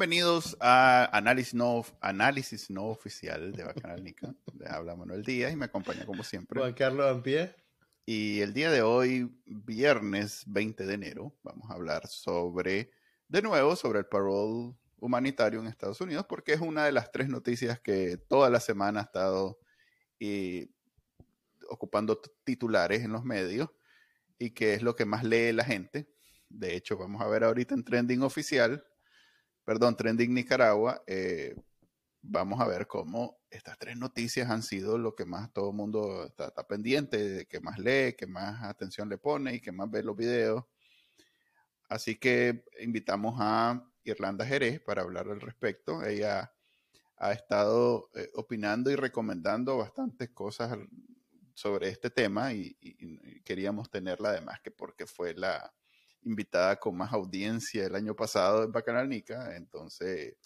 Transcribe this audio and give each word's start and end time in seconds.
Bienvenidos 0.00 0.56
a 0.60 1.14
Análisis 1.14 1.52
No, 1.52 1.84
Análisis 2.00 2.70
no 2.70 2.86
Oficial 2.86 3.52
de 3.52 3.64
Bacanal 3.64 4.02
Nica. 4.02 4.34
habla 4.66 4.96
Manuel 4.96 5.22
Díaz 5.22 5.52
y 5.52 5.56
me 5.56 5.66
acompaña 5.66 6.06
como 6.06 6.22
siempre. 6.24 6.58
Juan 6.58 6.72
Carlos 6.72 7.06
Ampie. 7.06 7.54
Y 8.06 8.40
el 8.40 8.54
día 8.54 8.70
de 8.70 8.80
hoy, 8.80 9.30
viernes 9.44 10.44
20 10.46 10.86
de 10.86 10.94
enero, 10.94 11.36
vamos 11.42 11.70
a 11.70 11.74
hablar 11.74 12.06
sobre, 12.06 12.92
de 13.28 13.42
nuevo, 13.42 13.76
sobre 13.76 13.98
el 13.98 14.06
parole 14.06 14.74
humanitario 14.96 15.60
en 15.60 15.66
Estados 15.66 16.00
Unidos, 16.00 16.24
porque 16.26 16.54
es 16.54 16.62
una 16.62 16.86
de 16.86 16.92
las 16.92 17.12
tres 17.12 17.28
noticias 17.28 17.78
que 17.78 18.16
toda 18.16 18.48
la 18.48 18.60
semana 18.60 19.00
ha 19.00 19.02
estado 19.02 19.58
eh, 20.18 20.70
ocupando 21.68 22.18
titulares 22.42 23.02
en 23.02 23.12
los 23.12 23.22
medios 23.22 23.68
y 24.38 24.52
que 24.52 24.72
es 24.72 24.80
lo 24.80 24.96
que 24.96 25.04
más 25.04 25.24
lee 25.24 25.52
la 25.52 25.64
gente. 25.64 26.08
De 26.48 26.74
hecho, 26.74 26.96
vamos 26.96 27.20
a 27.20 27.28
ver 27.28 27.44
ahorita 27.44 27.74
en 27.74 27.84
Trending 27.84 28.22
Oficial 28.22 28.82
perdón, 29.70 29.94
Trending 29.94 30.34
Nicaragua, 30.34 31.00
eh, 31.06 31.54
vamos 32.22 32.60
a 32.60 32.66
ver 32.66 32.88
cómo 32.88 33.38
estas 33.48 33.78
tres 33.78 33.96
noticias 33.96 34.50
han 34.50 34.64
sido 34.64 34.98
lo 34.98 35.14
que 35.14 35.24
más 35.24 35.52
todo 35.52 35.70
el 35.70 35.76
mundo 35.76 36.26
está, 36.26 36.50
pendiente, 36.66 37.46
que 37.48 37.60
más 37.60 37.78
lee, 37.78 38.16
que 38.18 38.26
más 38.26 38.64
atención 38.64 39.08
le 39.08 39.16
pone 39.16 39.54
y 39.54 39.60
que 39.60 39.70
más 39.70 39.88
ve 39.88 40.02
los 40.02 40.16
videos. 40.16 40.64
Así 41.88 42.16
que 42.16 42.64
invitamos 42.80 43.36
a 43.38 43.80
Irlanda 44.02 44.44
Jerez 44.44 44.80
para 44.80 45.02
hablar 45.02 45.28
al 45.28 45.40
respecto. 45.40 46.02
Ella 46.04 46.52
ha 47.18 47.30
estado 47.30 48.10
eh, 48.16 48.28
opinando 48.34 48.90
y 48.90 48.96
recomendando 48.96 49.78
bastantes 49.78 50.30
cosas 50.30 50.76
sobre 51.54 51.90
este 51.90 52.10
tema 52.10 52.52
y, 52.52 52.76
y, 52.80 53.40
queríamos 53.42 53.88
tenerla 53.88 54.30
además 54.30 54.60
que 54.62 54.72
porque 54.72 55.06
fue 55.06 55.32
la, 55.34 55.72
invitada 56.24 56.76
con 56.76 56.96
más 56.96 57.12
audiencia 57.12 57.86
el 57.86 57.94
año 57.94 58.14
pasado 58.14 58.64
en 58.64 58.72
Bacanal 58.72 59.08
Nica, 59.08 59.56
entonces... 59.56 60.36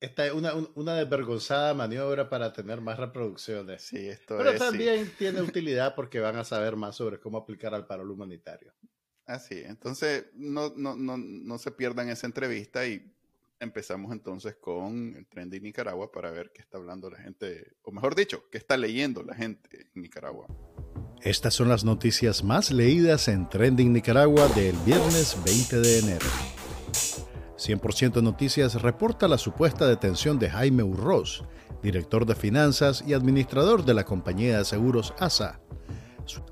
Esta 0.00 0.26
es 0.26 0.32
una, 0.32 0.52
una 0.74 0.96
desvergonzada 0.96 1.72
maniobra 1.72 2.28
para 2.28 2.52
tener 2.52 2.82
más 2.82 2.98
reproducciones. 2.98 3.82
Sí, 3.82 4.06
esto 4.06 4.36
Pero 4.36 4.54
también 4.58 5.10
tiene 5.16 5.40
utilidad 5.40 5.94
porque 5.94 6.20
van 6.20 6.36
a 6.36 6.44
saber 6.44 6.76
más 6.76 6.96
sobre 6.96 7.18
cómo 7.18 7.38
aplicar 7.38 7.74
al 7.74 7.86
paro 7.86 8.02
humanitario. 8.02 8.74
Así, 9.24 9.62
entonces 9.64 10.26
no, 10.34 10.74
no, 10.76 10.94
no, 10.94 11.16
no 11.16 11.58
se 11.58 11.70
pierdan 11.70 12.10
esa 12.10 12.26
entrevista 12.26 12.86
y 12.86 13.14
empezamos 13.60 14.12
entonces 14.12 14.56
con 14.56 15.16
el 15.16 15.26
Trendy 15.26 15.60
Nicaragua 15.60 16.12
para 16.12 16.30
ver 16.30 16.52
qué 16.52 16.60
está 16.60 16.76
hablando 16.76 17.08
la 17.08 17.18
gente, 17.18 17.72
o 17.82 17.90
mejor 17.90 18.14
dicho, 18.14 18.44
qué 18.50 18.58
está 18.58 18.76
leyendo 18.76 19.22
la 19.22 19.34
gente 19.34 19.90
en 19.94 20.02
Nicaragua. 20.02 20.46
Estas 21.24 21.54
son 21.54 21.70
las 21.70 21.84
noticias 21.84 22.44
más 22.44 22.70
leídas 22.70 23.28
en 23.28 23.48
Trending 23.48 23.94
Nicaragua 23.94 24.46
del 24.48 24.76
viernes 24.84 25.38
20 25.42 25.80
de 25.80 25.98
enero. 26.00 26.26
100% 27.56 28.22
Noticias 28.22 28.82
reporta 28.82 29.26
la 29.26 29.38
supuesta 29.38 29.88
detención 29.88 30.38
de 30.38 30.50
Jaime 30.50 30.82
Urroz, 30.82 31.44
director 31.82 32.26
de 32.26 32.34
finanzas 32.34 33.02
y 33.06 33.14
administrador 33.14 33.86
de 33.86 33.94
la 33.94 34.04
compañía 34.04 34.58
de 34.58 34.66
seguros 34.66 35.14
ASA. 35.18 35.60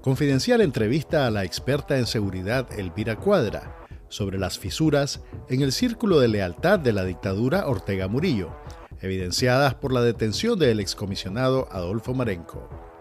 Confidencial 0.00 0.62
entrevista 0.62 1.26
a 1.26 1.30
la 1.30 1.44
experta 1.44 1.98
en 1.98 2.06
seguridad 2.06 2.66
Elvira 2.72 3.16
Cuadra 3.16 3.76
sobre 4.08 4.38
las 4.38 4.58
fisuras 4.58 5.20
en 5.50 5.60
el 5.60 5.72
círculo 5.72 6.18
de 6.18 6.28
lealtad 6.28 6.78
de 6.78 6.94
la 6.94 7.04
dictadura 7.04 7.66
Ortega 7.66 8.08
Murillo, 8.08 8.56
evidenciadas 9.02 9.74
por 9.74 9.92
la 9.92 10.00
detención 10.00 10.58
del 10.58 10.80
excomisionado 10.80 11.68
Adolfo 11.70 12.14
Marenco. 12.14 12.91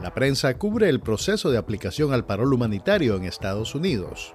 La 0.00 0.12
prensa 0.12 0.58
cubre 0.58 0.90
el 0.90 1.00
proceso 1.00 1.50
de 1.50 1.56
aplicación 1.56 2.12
al 2.12 2.26
parol 2.26 2.52
humanitario 2.52 3.16
en 3.16 3.24
Estados 3.24 3.74
Unidos. 3.74 4.34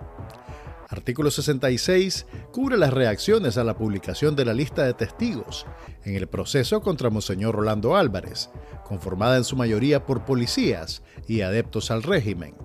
Artículo 0.89 1.29
66 1.29 2.25
cubre 2.51 2.77
las 2.77 2.91
reacciones 2.91 3.57
a 3.57 3.63
la 3.63 3.77
publicación 3.77 4.35
de 4.35 4.44
la 4.44 4.53
lista 4.53 4.83
de 4.83 4.94
testigos 4.94 5.66
en 6.03 6.16
el 6.16 6.27
proceso 6.27 6.81
contra 6.81 7.11
Monseñor 7.11 7.55
Rolando 7.55 7.95
Álvarez, 7.95 8.49
conformada 8.83 9.38
en 9.38 9.44
su 9.44 9.55
mayoría 9.55 10.05
por 10.05 10.25
policías 10.25 11.03
y 11.27 11.41
adeptos 11.41 11.91
al 11.91 12.03
régimen. 12.03 12.55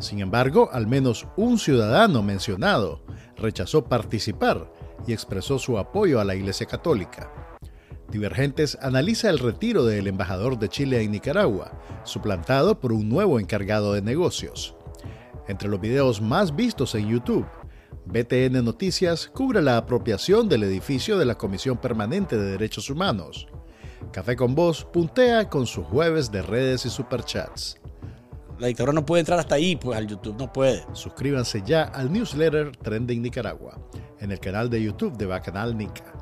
Sin 0.00 0.18
embargo, 0.18 0.68
al 0.72 0.88
menos 0.88 1.26
un 1.36 1.58
ciudadano 1.58 2.22
mencionado 2.22 3.00
rechazó 3.36 3.84
participar 3.84 4.70
y 5.06 5.12
expresó 5.12 5.58
su 5.58 5.78
apoyo 5.78 6.20
a 6.20 6.24
la 6.24 6.34
Iglesia 6.34 6.66
Católica. 6.66 7.43
Divergentes 8.10 8.78
analiza 8.80 9.30
el 9.30 9.38
retiro 9.38 9.84
del 9.84 10.06
embajador 10.06 10.58
de 10.58 10.68
Chile 10.68 11.02
en 11.02 11.10
Nicaragua, 11.10 11.72
suplantado 12.04 12.78
por 12.78 12.92
un 12.92 13.08
nuevo 13.08 13.40
encargado 13.40 13.92
de 13.92 14.02
negocios. 14.02 14.76
Entre 15.48 15.68
los 15.68 15.80
videos 15.80 16.20
más 16.20 16.54
vistos 16.54 16.94
en 16.94 17.08
YouTube, 17.08 17.46
BTN 18.06 18.64
Noticias 18.64 19.28
cubre 19.28 19.62
la 19.62 19.76
apropiación 19.76 20.48
del 20.48 20.62
edificio 20.62 21.18
de 21.18 21.24
la 21.24 21.36
Comisión 21.36 21.78
Permanente 21.78 22.36
de 22.36 22.52
Derechos 22.52 22.90
Humanos. 22.90 23.46
Café 24.12 24.36
con 24.36 24.54
Voz 24.54 24.84
puntea 24.84 25.48
con 25.48 25.66
sus 25.66 25.86
jueves 25.86 26.30
de 26.30 26.42
redes 26.42 26.86
y 26.86 26.90
superchats. 26.90 27.80
La 28.58 28.68
dictadura 28.68 28.92
no 28.92 29.04
puede 29.04 29.20
entrar 29.20 29.40
hasta 29.40 29.56
ahí, 29.56 29.74
pues 29.74 29.98
al 29.98 30.06
YouTube 30.06 30.36
no 30.38 30.52
puede. 30.52 30.84
Suscríbanse 30.92 31.62
ya 31.66 31.84
al 31.84 32.12
newsletter 32.12 32.76
Trending 32.76 33.22
Nicaragua 33.22 33.78
en 34.20 34.30
el 34.30 34.38
canal 34.38 34.70
de 34.70 34.82
YouTube 34.82 35.16
de 35.16 35.26
Bacanal 35.26 35.76
Nica. 35.76 36.12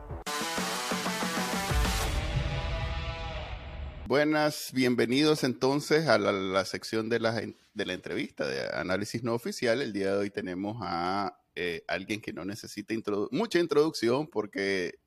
Buenas, 4.13 4.73
bienvenidos 4.75 5.43
entonces 5.43 6.07
a 6.07 6.19
la, 6.19 6.65
sección 6.67 7.09
de 7.09 7.19
la, 7.19 7.33
de 7.33 7.87
la, 7.87 7.95
entrevista 7.95 8.47
de 8.47 8.69
análisis 8.75 9.23
no 9.23 9.33
oficial. 9.33 9.81
El 9.81 9.95
día 9.95 10.13
de 10.13 10.19
hoy 10.19 10.31
tenemos 10.31 10.77
a 10.83 11.41
eh, 11.55 11.83
alguien 11.89 12.21
que 12.21 12.35
no 12.35 12.45
necesita 12.45 12.93
mucha 13.31 13.59
introducción 13.59 14.27
porque 14.27 14.99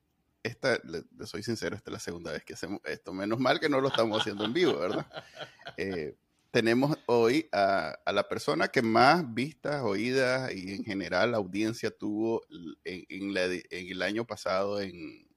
esta, 0.42 0.80
le, 0.82 1.04
soy 1.24 1.44
sincero, 1.44 1.76
esta 1.76 1.90
es 1.90 1.92
la 1.92 2.00
segunda 2.00 2.32
vez 2.32 2.44
que 2.44 2.54
hacemos 2.54 2.80
esto. 2.84 3.12
Menos 3.12 3.38
mal 3.38 3.60
que 3.60 3.68
no 3.68 3.80
lo 3.80 3.90
estamos 3.90 4.20
haciendo 4.20 4.44
en 4.44 4.52
vivo, 4.52 4.76
¿verdad? 4.76 5.06
Eh, 5.76 6.16
tenemos 6.50 6.98
hoy 7.06 7.48
a, 7.52 7.96
la 8.12 8.28
persona 8.28 8.66
que 8.66 8.82
más 8.82 9.32
vistas, 9.32 9.84
oídas 9.84 10.52
y 10.52 10.74
en 10.74 10.84
general 10.84 11.32
audiencia 11.36 11.92
tuvo 11.92 12.42
en, 12.82 13.04
en 13.08 13.36
el 13.70 14.02
año 14.02 14.26
pasado 14.26 14.80
en 14.80 15.28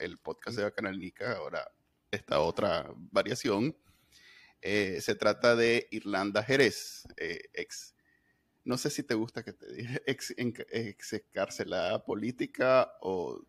el 0.00 0.18
podcast 0.18 0.56
de 0.56 0.64
Bacanal 0.64 0.98
Nica, 0.98 1.36
ahora 1.36 1.70
esta 2.12 2.40
otra 2.40 2.88
variación. 3.10 3.76
Eh, 4.60 5.00
se 5.00 5.16
trata 5.16 5.56
de 5.56 5.88
Irlanda 5.90 6.44
Jerez, 6.44 7.02
eh, 7.16 7.40
ex, 7.52 7.96
no 8.64 8.78
sé 8.78 8.90
si 8.90 9.02
te 9.02 9.14
gusta 9.14 9.42
que 9.42 9.52
te 9.52 9.72
diga 9.72 10.00
ex, 10.06 10.32
ex 10.36 11.12
encarcelada 11.14 12.04
política 12.04 12.92
o 13.00 13.44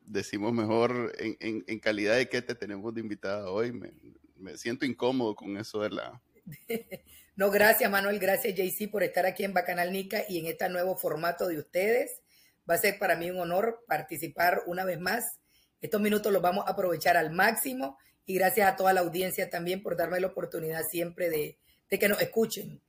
decimos 0.00 0.52
mejor 0.52 1.12
en, 1.18 1.64
en, 1.66 1.78
calidad 1.78 2.16
de 2.16 2.28
que 2.28 2.42
te 2.42 2.54
tenemos 2.54 2.92
de 2.94 3.00
invitada 3.00 3.50
hoy. 3.50 3.72
Me, 3.72 4.56
siento 4.58 4.84
incómodo 4.84 5.34
con 5.34 5.56
eso 5.56 5.80
de 5.80 5.90
la... 5.90 6.22
No, 7.36 7.50
gracias 7.50 7.90
Manuel, 7.90 8.18
gracias 8.18 8.54
JC 8.54 8.90
por 8.90 9.02
estar 9.02 9.24
aquí 9.24 9.44
en 9.44 9.54
Bacanal 9.54 9.92
Nica 9.92 10.24
y 10.28 10.38
en 10.40 10.46
este 10.46 10.68
nuevo 10.68 10.94
formato 10.94 11.48
de 11.48 11.58
ustedes. 11.58 12.20
Va 12.68 12.74
a 12.74 12.78
ser 12.78 12.98
para 12.98 13.16
mí 13.16 13.30
un 13.30 13.38
honor 13.38 13.82
participar 13.88 14.64
una 14.66 14.84
vez 14.84 15.00
más 15.00 15.39
estos 15.80 16.00
minutos 16.00 16.32
los 16.32 16.42
vamos 16.42 16.66
a 16.66 16.72
aprovechar 16.72 17.16
al 17.16 17.30
máximo 17.30 17.98
y 18.26 18.34
gracias 18.34 18.68
a 18.68 18.76
toda 18.76 18.92
la 18.92 19.00
audiencia 19.00 19.48
también 19.50 19.82
por 19.82 19.96
darme 19.96 20.20
la 20.20 20.28
oportunidad 20.28 20.82
siempre 20.88 21.30
de, 21.30 21.58
que 21.88 22.08
nos 22.08 22.20
escuchen. 22.20 22.80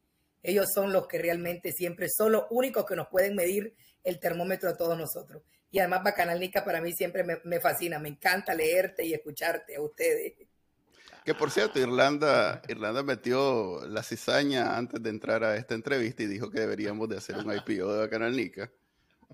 Ellos 0.44 0.68
son 0.74 0.92
los 0.92 1.08
que 1.08 1.20
realmente 1.20 1.72
siempre 1.72 2.08
son 2.10 2.34
los 2.34 2.44
únicos 2.50 2.86
que 2.86 2.96
nos 2.96 3.08
pueden 3.08 3.36
medir 3.36 3.74
el 4.04 4.20
termómetro 4.20 4.70
a 4.70 4.78
todos 4.78 4.98
nosotros. 4.98 5.44
Y 5.70 5.80
además 5.80 6.04
Bacanalnica 6.04 6.66
para 6.66 6.82
mí 6.82 6.92
siempre 6.94 7.24
me, 7.44 7.60
fascina, 7.60 7.98
me 7.98 8.10
encanta 8.10 8.54
leerte 8.54 9.06
y 9.06 9.14
escucharte 9.14 9.76
a 9.76 9.82
ustedes. 9.82 10.34
Que 11.24 11.34
por 11.34 11.52
cierto, 11.52 11.80
Irlanda, 11.80 12.62
Irlanda 12.68 13.04
metió 13.04 13.86
la 13.88 14.04
cizaña 14.04 14.76
antes 14.76 15.02
de 15.02 15.10
entrar 15.12 15.44
a 15.44 15.56
esta 15.56 15.76
entrevista 15.76 16.24
y 16.24 16.28
dijo 16.28 16.50
que 16.50 16.60
deberíamos 16.60 17.08
de 17.08 17.18
hacer 17.18 17.38
un 17.38 17.54
IPO 17.54 17.94
de 17.94 18.00
Bacanalnica. 18.00 18.72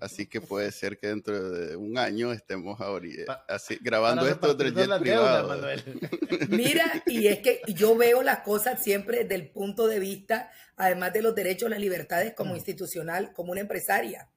Así 0.00 0.26
que 0.26 0.40
puede 0.40 0.70
ser 0.70 0.98
que 0.98 1.08
dentro 1.08 1.50
de 1.50 1.76
un 1.76 1.98
año 1.98 2.32
estemos 2.32 2.80
ahorita, 2.80 3.44
así, 3.48 3.78
grabando 3.80 4.28
esto 4.28 4.54
del 4.54 4.74
jet 4.74 4.98
privado. 5.00 5.60
Mira, 6.48 7.02
y 7.06 7.26
es 7.26 7.40
que 7.40 7.62
yo 7.66 7.96
veo 7.96 8.22
las 8.22 8.40
cosas 8.40 8.82
siempre 8.82 9.24
desde 9.24 9.34
el 9.34 9.50
punto 9.50 9.88
de 9.88 9.98
vista, 9.98 10.50
además 10.76 11.12
de 11.12 11.22
los 11.22 11.34
derechos, 11.34 11.68
las 11.68 11.80
libertades 11.80 12.34
como 12.34 12.52
mm. 12.52 12.56
institucional, 12.56 13.32
como 13.32 13.52
una 13.52 13.60
empresaria. 13.60 14.28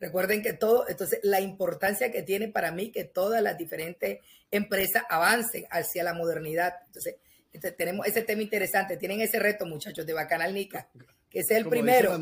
Recuerden 0.00 0.42
que 0.42 0.54
todo, 0.54 0.88
entonces 0.88 1.20
la 1.22 1.40
importancia 1.40 2.10
que 2.10 2.22
tiene 2.22 2.48
para 2.48 2.72
mí 2.72 2.90
que 2.90 3.04
todas 3.04 3.42
las 3.42 3.56
diferentes 3.56 4.20
empresas 4.50 5.04
avancen 5.08 5.66
hacia 5.70 6.02
la 6.04 6.14
modernidad. 6.14 6.74
Entonces, 6.86 7.16
este, 7.52 7.70
tenemos 7.70 8.06
ese 8.06 8.22
tema 8.22 8.42
interesante. 8.42 8.96
Tienen 8.96 9.20
ese 9.20 9.38
reto, 9.38 9.66
muchachos, 9.66 10.06
de 10.06 10.12
Bacanal 10.14 10.54
Nica, 10.54 10.88
que 11.28 11.40
es 11.40 11.50
el 11.50 11.68
primero 11.68 12.18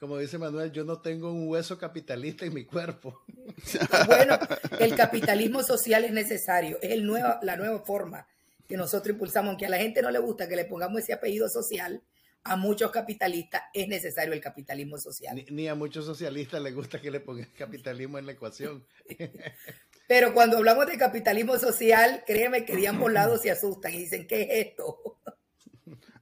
como 0.00 0.16
dice 0.16 0.38
Manuel, 0.38 0.72
yo 0.72 0.82
no 0.82 1.02
tengo 1.02 1.30
un 1.30 1.46
hueso 1.46 1.78
capitalista 1.78 2.46
en 2.46 2.54
mi 2.54 2.64
cuerpo. 2.64 3.22
Bueno, 4.06 4.38
el 4.78 4.96
capitalismo 4.96 5.62
social 5.62 6.04
es 6.04 6.12
necesario, 6.12 6.78
es 6.80 6.92
el 6.92 7.04
nueva, 7.04 7.38
la 7.42 7.56
nueva 7.56 7.80
forma 7.80 8.26
que 8.66 8.76
nosotros 8.76 9.12
impulsamos, 9.12 9.50
aunque 9.50 9.66
a 9.66 9.68
la 9.68 9.76
gente 9.76 10.00
no 10.00 10.10
le 10.10 10.18
gusta 10.18 10.48
que 10.48 10.56
le 10.56 10.64
pongamos 10.64 11.02
ese 11.02 11.12
apellido 11.12 11.48
social, 11.48 12.02
a 12.44 12.56
muchos 12.56 12.90
capitalistas 12.90 13.62
es 13.74 13.88
necesario 13.88 14.32
el 14.32 14.40
capitalismo 14.40 14.96
social. 14.96 15.36
Ni, 15.36 15.44
ni 15.50 15.68
a 15.68 15.74
muchos 15.74 16.06
socialistas 16.06 16.62
les 16.62 16.74
gusta 16.74 17.00
que 17.00 17.10
le 17.10 17.20
pongan 17.20 17.50
capitalismo 17.58 18.18
en 18.18 18.26
la 18.26 18.32
ecuación. 18.32 18.86
Pero 20.08 20.32
cuando 20.32 20.56
hablamos 20.56 20.86
de 20.86 20.96
capitalismo 20.96 21.58
social, 21.58 22.24
créeme 22.26 22.64
que 22.64 22.74
de 22.74 22.88
ambos 22.88 23.12
lados 23.12 23.42
se 23.42 23.50
asustan 23.50 23.92
y 23.92 23.98
dicen, 23.98 24.26
¿qué 24.26 24.42
es 24.42 24.68
esto? 24.68 25.18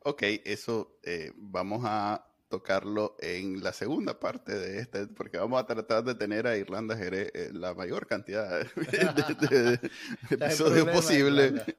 Ok, 0.00 0.22
eso 0.44 0.98
eh, 1.02 1.32
vamos 1.36 1.82
a 1.84 2.27
tocarlo 2.48 3.14
en 3.20 3.62
la 3.62 3.72
segunda 3.72 4.18
parte 4.18 4.58
de 4.58 4.78
este, 4.80 5.06
porque 5.08 5.36
vamos 5.38 5.60
a 5.60 5.66
tratar 5.66 6.02
de 6.04 6.14
tener 6.14 6.46
a 6.46 6.56
Irlanda 6.56 6.96
Jerez 6.96 7.30
eh, 7.34 7.50
la 7.52 7.74
mayor 7.74 8.06
cantidad 8.06 8.48
de, 8.60 8.64
de- 9.48 9.48
de- 9.48 9.76
de 9.76 9.90
episodios 10.46 10.88
posible. 10.88 11.62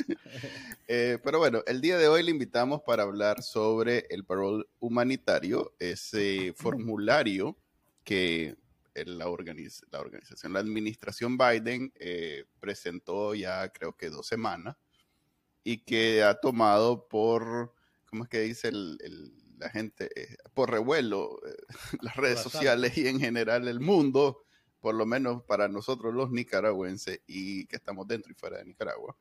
Eh, 0.92 1.20
pero 1.24 1.38
bueno, 1.38 1.62
el 1.68 1.82
día 1.82 2.00
de 2.00 2.08
hoy 2.08 2.24
le 2.24 2.32
invitamos 2.32 2.82
para 2.82 3.04
hablar 3.04 3.44
sobre 3.44 4.08
el 4.10 4.26
parol 4.26 4.68
humanitario, 4.80 5.76
ese 5.78 6.52
formulario 6.56 7.56
que 8.04 8.58
la, 8.96 9.28
organiz- 9.28 9.84
la 9.92 10.00
organización, 10.00 10.52
la 10.54 10.60
administración 10.62 11.38
Biden 11.38 11.94
eh, 12.00 12.46
presentó 12.60 13.36
ya 13.36 13.70
creo 13.70 13.96
que 13.96 14.10
dos 14.10 14.26
semanas 14.26 14.78
y 15.64 15.84
que 15.86 16.24
ha 16.24 16.40
tomado 16.40 17.08
por, 17.08 17.76
¿cómo 18.08 18.24
es 18.24 18.30
que 18.30 18.40
dice 18.40 18.70
el- 18.70 18.98
el- 19.04 19.32
la 19.60 19.70
gente? 19.70 20.10
Eh, 20.16 20.38
por 20.54 20.72
revuelo 20.72 21.40
eh, 21.46 21.56
las 22.02 22.16
redes 22.16 22.40
sociales 22.40 22.98
y 22.98 23.08
en 23.08 23.20
general 23.20 23.68
el 23.68 23.80
mundo, 23.80 24.44
por 24.80 24.96
lo 24.96 25.06
menos 25.06 25.44
para 25.44 25.68
nosotros 25.68 26.14
los 26.14 26.32
nicaragüenses 26.32 27.22
y 27.28 27.66
que 27.68 27.76
estamos 27.76 28.08
dentro 28.08 28.32
y 28.32 28.36
fuera 28.36 28.58
de 28.58 28.66
Nicaragua 28.66 29.16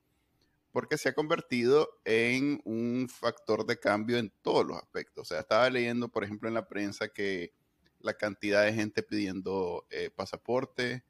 porque 0.72 0.98
se 0.98 1.08
ha 1.08 1.14
convertido 1.14 1.98
en 2.04 2.60
un 2.64 3.08
factor 3.08 3.66
de 3.66 3.78
cambio 3.78 4.18
en 4.18 4.32
todos 4.42 4.66
los 4.66 4.76
aspectos. 4.76 5.22
O 5.22 5.24
sea, 5.24 5.40
estaba 5.40 5.68
leyendo, 5.70 6.08
por 6.08 6.24
ejemplo, 6.24 6.48
en 6.48 6.54
la 6.54 6.68
prensa 6.68 7.08
que 7.08 7.52
la 8.00 8.14
cantidad 8.14 8.64
de 8.64 8.74
gente 8.74 9.02
pidiendo 9.02 9.86
eh, 9.90 10.10
pasaporte, 10.14 11.04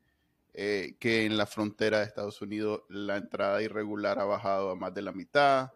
eh, 0.54 0.96
que 0.98 1.24
en 1.24 1.36
la 1.36 1.46
frontera 1.46 1.98
de 1.98 2.04
Estados 2.04 2.40
Unidos 2.40 2.82
la 2.88 3.16
entrada 3.16 3.62
irregular 3.62 4.18
ha 4.18 4.24
bajado 4.24 4.70
a 4.70 4.76
más 4.76 4.94
de 4.94 5.02
la 5.02 5.12
mitad. 5.12 5.72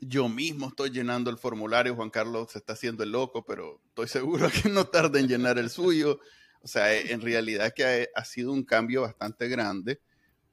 Yo 0.00 0.28
mismo 0.28 0.68
estoy 0.68 0.90
llenando 0.90 1.30
el 1.30 1.36
formulario, 1.36 1.94
Juan 1.94 2.10
Carlos 2.10 2.52
se 2.52 2.58
está 2.58 2.72
haciendo 2.72 3.02
el 3.02 3.12
loco, 3.12 3.44
pero 3.44 3.80
estoy 3.88 4.08
seguro 4.08 4.48
que 4.50 4.68
no 4.68 4.86
tarda 4.86 5.20
en 5.20 5.28
llenar 5.28 5.58
el 5.58 5.70
suyo. 5.70 6.20
O 6.62 6.68
sea, 6.68 6.94
eh, 6.94 7.12
en 7.12 7.20
realidad 7.20 7.72
que 7.74 8.08
ha, 8.14 8.24
sido 8.24 8.52
un 8.52 8.64
cambio 8.64 9.02
bastante 9.02 9.48
grande 9.48 10.00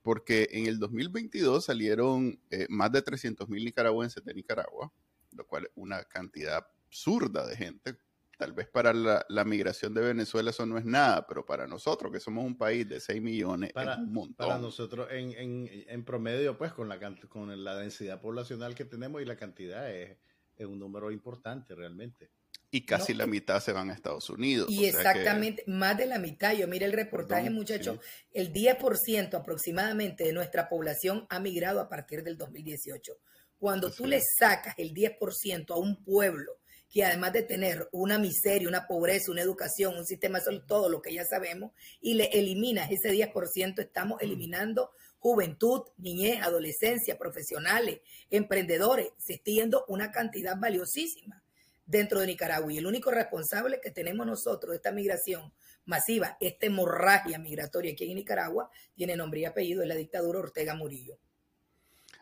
porque 0.01 0.47
en 0.51 0.67
el 0.67 0.79
2022 0.79 1.65
salieron 1.65 2.39
eh, 2.49 2.65
más 2.69 2.91
de 2.91 3.01
300 3.01 3.49
mil 3.49 3.65
nicaragüenses 3.65 4.23
de 4.23 4.33
Nicaragua, 4.33 4.91
lo 5.33 5.45
cual 5.45 5.65
es 5.65 5.71
una 5.75 6.03
cantidad 6.05 6.65
absurda 6.87 7.45
de 7.45 7.57
gente. 7.57 7.97
Tal 8.37 8.53
vez 8.53 8.67
para 8.67 8.93
la, 8.93 9.25
la 9.29 9.43
migración 9.43 9.95
de 9.95 10.01
Venezuela 10.01 10.51
eso 10.51 10.65
no 10.67 10.77
es 10.77 10.85
nada, 10.85 11.25
pero 11.27 11.43
para 11.43 11.65
nosotros, 11.65 12.11
que 12.11 12.19
somos 12.19 12.45
un 12.45 12.55
país 12.55 12.87
de 12.87 12.99
6 12.99 13.19
millones, 13.21 13.73
Para, 13.73 13.93
es 13.93 13.99
un 13.99 14.13
montón. 14.13 14.47
para 14.47 14.59
nosotros, 14.59 15.07
en, 15.11 15.31
en, 15.31 15.69
en 15.87 16.05
promedio, 16.05 16.55
pues 16.57 16.71
con 16.71 16.87
la, 16.87 16.99
con 17.29 17.63
la 17.63 17.75
densidad 17.77 18.21
poblacional 18.21 18.75
que 18.75 18.85
tenemos 18.85 19.21
y 19.21 19.25
la 19.25 19.35
cantidad, 19.35 19.91
es, 19.91 20.17
es 20.55 20.65
un 20.67 20.77
número 20.77 21.11
importante 21.11 21.73
realmente. 21.73 22.29
y 22.69 22.85
casi 22.85 23.13
No, 23.13 23.19
la 23.19 23.25
mitad 23.27 23.59
se 23.59 23.71
van 23.71 23.89
a 23.89 23.93
Estados 23.93 24.29
Unidos. 24.29 24.69
Y 24.69 24.87
o 24.87 24.91
sea 24.91 25.13
que- 25.13 25.19
exactamente, 25.21 25.63
más 25.65 25.97
de 25.97 26.05
la 26.05 26.19
mitad. 26.19 26.53
Yo 26.53 26.67
mire 26.67 26.85
el 26.85 26.93
reportaje, 26.93 27.49
muchachos. 27.49 27.97
sí. 28.03 28.27
El 28.33 28.53
10% 28.53 29.33
aproximadamente 29.35 30.25
de 30.25 30.33
nuestra 30.33 30.69
población 30.69 31.25
ha 31.29 31.39
migrado 31.39 31.79
a 31.79 31.89
partir 31.89 32.21
del 32.23 32.37
2018. 32.37 33.13
Cuando 33.57 33.89
tú 33.91 34.05
le 34.05 34.21
sacas 34.37 34.75
el 34.77 34.93
10% 34.93 35.71
a 35.73 35.77
un 35.79 36.03
pueblo 36.03 36.59
que 36.89 37.03
además 37.03 37.33
de 37.33 37.43
tener 37.43 37.89
una 37.91 38.17
miseria, 38.17 38.67
una 38.67 38.87
pobreza, 38.87 39.31
una 39.31 39.41
educación, 39.41 39.97
un 39.97 40.05
sistema 40.05 40.39
de 40.39 40.45
salud, 40.45 40.63
todo 40.67 40.89
lo 40.89 41.01
que 41.01 41.13
ya 41.13 41.25
sabemos, 41.25 41.71
y 42.01 42.13
le 42.13 42.25
eliminas 42.25 42.89
ese 42.91 43.11
10%, 43.11 43.79
estamos 43.79 44.21
eliminando 44.21 44.91
juventud, 45.19 45.81
niñez, 45.97 46.41
adolescencia, 46.41 47.17
profesionales, 47.17 47.99
emprendedores. 48.29 49.09
Se 49.17 49.33
está 49.33 49.51
yendo 49.51 49.85
una 49.87 50.11
cantidad 50.11 50.57
valiosísima 50.57 51.43
dentro 51.85 52.19
de 52.19 52.27
Nicaragua. 52.27 52.71
Y 52.71 52.77
el 52.77 52.85
único 52.85 53.11
responsable 53.11 53.79
que 53.81 53.91
tenemos 53.91 54.25
nosotros 54.25 54.71
de 54.71 54.77
esta 54.77 54.91
migración 54.91 55.51
masiva, 55.85 56.37
esta 56.39 56.67
hemorragia 56.67 57.39
migratoria 57.39 57.93
aquí 57.93 58.05
en 58.09 58.15
Nicaragua, 58.15 58.69
tiene 58.95 59.15
nombre 59.15 59.39
y 59.39 59.45
apellido, 59.45 59.81
es 59.81 59.87
la 59.87 59.95
dictadura 59.95 60.39
Ortega 60.39 60.75
Murillo. 60.75 61.17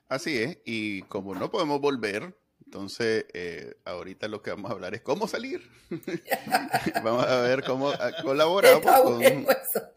Así 0.08 0.38
es, 0.38 0.60
y 0.66 1.02
como 1.04 1.34
no 1.34 1.50
podemos 1.50 1.82
volver, 1.82 2.36
entonces 2.76 3.26
eh, 3.34 3.76
ahorita 3.86 4.28
lo 4.28 4.42
que 4.42 4.50
vamos 4.50 4.70
a 4.70 4.74
hablar 4.74 4.94
es 4.96 5.02
cómo 5.02 5.30
salir. 5.30 5.62
vamos 7.04 7.26
a 7.26 7.40
ver 7.42 7.64
cómo 7.64 7.90
ah, 7.90 8.12
colaboramos 8.22 8.80
Está 8.86 9.02
con, 9.02 9.24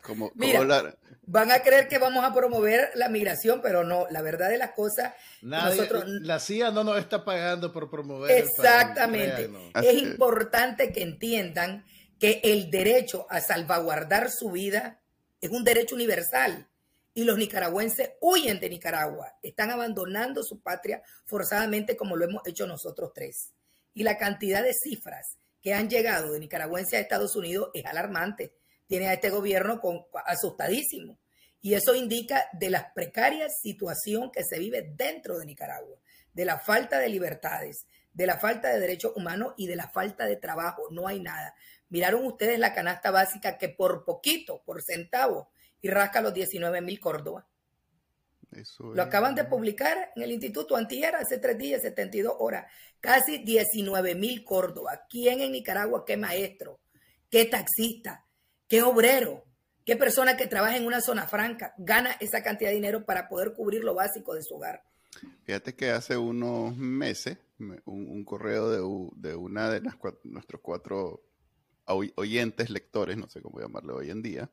cómo- 0.03 0.31
Mira, 0.37 0.61
cómo 0.61 0.69
la- 0.71 0.95
Van 1.31 1.51
a 1.51 1.59
creer 1.59 1.89
que 1.89 1.99
vamos 1.99 2.25
a 2.25 2.33
promover 2.33 2.91
la 2.95 3.09
migración, 3.11 3.61
pero 3.63 3.85
no, 3.85 4.07
la 4.11 4.23
verdad 4.23 4.49
de 4.49 4.57
las 4.59 4.71
cosas, 4.71 5.13
Nadie, 5.43 5.77
Nosotros- 5.77 6.05
la 6.23 6.39
CIA 6.39 6.71
no 6.71 6.85
nos 6.85 6.99
está 6.99 7.25
pagando 7.25 7.71
por 7.73 7.91
promover. 7.91 8.31
el 8.31 8.45
país, 8.45 8.51
Exactamente. 8.57 9.51
Así 9.75 9.89
es 9.89 9.95
es. 9.97 10.03
importante 10.05 10.91
que 10.93 11.03
entiendan 11.03 11.85
que 12.21 12.41
el 12.45 12.71
derecho 12.71 13.27
a 13.29 13.41
salvaguardar 13.41 14.31
su 14.31 14.53
vida 14.53 15.01
es 15.41 15.51
un 15.51 15.65
derecho 15.65 15.97
universal. 15.97 16.67
Y 17.19 17.25
los 17.25 17.37
nicaragüenses 17.37 18.11
huyen 18.21 18.61
de 18.61 18.69
Nicaragua, 18.69 19.35
están 19.43 19.73
abandonando 19.73 20.45
su 20.45 20.61
patria 20.61 21.03
forzadamente 21.25 21.97
como 21.97 22.15
lo 22.15 22.25
hemos 22.25 22.47
hecho 22.47 22.65
nosotros 22.65 23.11
tres. 23.13 23.55
Y 23.93 24.05
la 24.05 24.17
cantidad 24.17 24.63
de 24.63 24.73
cifras 24.73 25.37
que 25.61 25.75
han 25.75 25.91
llegado 25.91 26.31
de 26.31 26.39
nicaragüenses 26.39 26.95
a 26.95 27.01
Estados 27.01 27.35
Unidos 27.35 27.71
es 27.75 27.85
alarmante. 27.87 28.55
Tiene 28.87 29.09
a 29.09 29.15
este 29.15 29.31
gobierno 29.31 29.81
asustadísimo. 30.27 31.19
Y 31.61 31.75
eso 31.75 31.97
indica 31.97 32.45
de 32.53 32.71
la 32.71 32.95
precaria 32.95 33.49
situación 33.49 34.31
que 34.31 34.45
se 34.45 34.61
vive 34.61 34.89
dentro 34.95 35.41
de 35.41 35.47
Nicaragua, 35.47 35.99
de 36.33 36.45
la 36.45 36.61
falta 36.61 37.01
de 37.01 37.09
libertades, 37.09 37.87
de 38.13 38.27
la 38.27 38.39
falta 38.39 38.69
de 38.69 38.79
derechos 38.79 39.15
humanos 39.17 39.55
y 39.57 39.67
de 39.67 39.75
la 39.75 39.89
falta 39.89 40.25
de 40.25 40.37
trabajo. 40.37 40.85
No 40.93 41.09
hay 41.09 41.19
nada. 41.19 41.57
Miraron 41.89 42.25
ustedes 42.25 42.61
la 42.61 42.75
canasta 42.75 43.11
básica 43.11 43.59
que 43.59 43.71
por 43.71 44.05
poquito, 44.05 44.63
por 44.65 44.85
centavo, 44.85 45.51
y 45.81 45.89
rasca 45.89 46.21
los 46.21 46.35
19 46.35 46.81
mil 46.81 46.99
Córdoba. 47.01 47.47
eso 48.53 48.95
Lo 48.95 49.03
es. 49.03 49.09
acaban 49.09 49.35
de 49.35 49.45
publicar 49.45 50.11
en 50.17 50.23
el 50.23 50.33
Instituto 50.33 50.77
Antier 50.77 51.15
hace 51.15 51.39
tres 51.39 51.59
días, 51.59 51.83
72 51.83 52.35
horas. 52.39 52.71
Casi 53.01 53.39
19 53.39 54.15
mil 54.15 54.43
Córdoba. 54.45 55.03
¿Quién 55.09 55.41
en 55.41 55.53
Nicaragua? 55.53 56.05
¿Qué 56.05 56.17
maestro? 56.17 56.81
¿Qué 57.31 57.45
taxista? 57.45 58.27
¿Qué 58.67 58.83
obrero? 58.83 59.45
¿Qué 59.85 59.97
persona 59.97 60.37
que 60.37 60.47
trabaja 60.47 60.77
en 60.77 60.87
una 60.87 61.01
zona 61.01 61.27
franca 61.29 61.75
gana 61.79 62.13
esa 62.21 62.43
cantidad 62.43 62.71
de 62.71 62.75
dinero 62.77 63.05
para 63.07 63.29
poder 63.29 63.55
cubrir 63.55 63.85
lo 63.85 63.95
básico 63.95 64.35
de 64.35 64.43
su 64.43 64.55
hogar? 64.57 64.83
Fíjate 65.45 65.75
que 65.75 65.91
hace 65.91 66.17
unos 66.17 66.77
meses 66.77 67.39
me- 67.57 67.81
un, 67.87 68.09
un 68.11 68.25
correo 68.25 68.69
de, 68.71 68.79
de 69.29 69.35
una 69.37 69.71
de 69.71 69.81
las 69.81 69.95
cua- 69.95 70.19
nuestros 70.25 70.61
cuatro 70.63 71.23
oy- 71.87 72.13
oyentes, 72.17 72.69
lectores, 72.69 73.17
no 73.17 73.29
sé 73.31 73.41
cómo 73.41 73.61
llamarlo 73.61 73.97
hoy 73.97 74.11
en 74.11 74.21
día, 74.23 74.51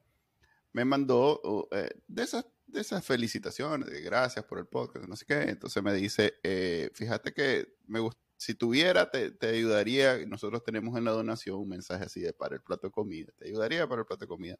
me 0.75 0.83
mandó 0.83 1.69
eh, 1.71 1.89
de, 2.05 2.23
esas, 2.23 2.45
de 2.67 2.81
esas 2.81 3.05
felicitaciones, 3.05 3.89
de 3.89 4.01
gracias 4.01 4.43
por 4.43 4.59
el 4.59 4.67
podcast, 4.67 5.07
no 5.07 5.15
sé 5.15 5.25
qué. 5.25 5.43
Entonces 5.43 5.81
me 5.81 5.93
dice, 5.93 6.33
eh, 6.43 6.91
fíjate 6.93 7.33
que 7.33 7.77
me 7.87 8.01
si 8.35 8.55
tuviera, 8.55 9.09
te, 9.09 9.37
ayudaría. 9.47 10.25
Nosotros 10.25 10.65
tenemos 10.65 10.97
en 10.97 11.05
la 11.05 11.11
donación 11.11 11.55
un 11.55 11.69
mensaje 11.69 12.03
así 12.03 12.19
de 12.19 12.33
para 12.33 12.55
el 12.55 12.61
plato 12.61 12.87
de 12.87 12.91
comida. 12.91 13.31
Te 13.37 13.47
ayudaría 13.47 13.87
para 13.87 14.01
el 14.01 14.05
plato 14.05 14.25
de 14.25 14.27
comida. 14.27 14.59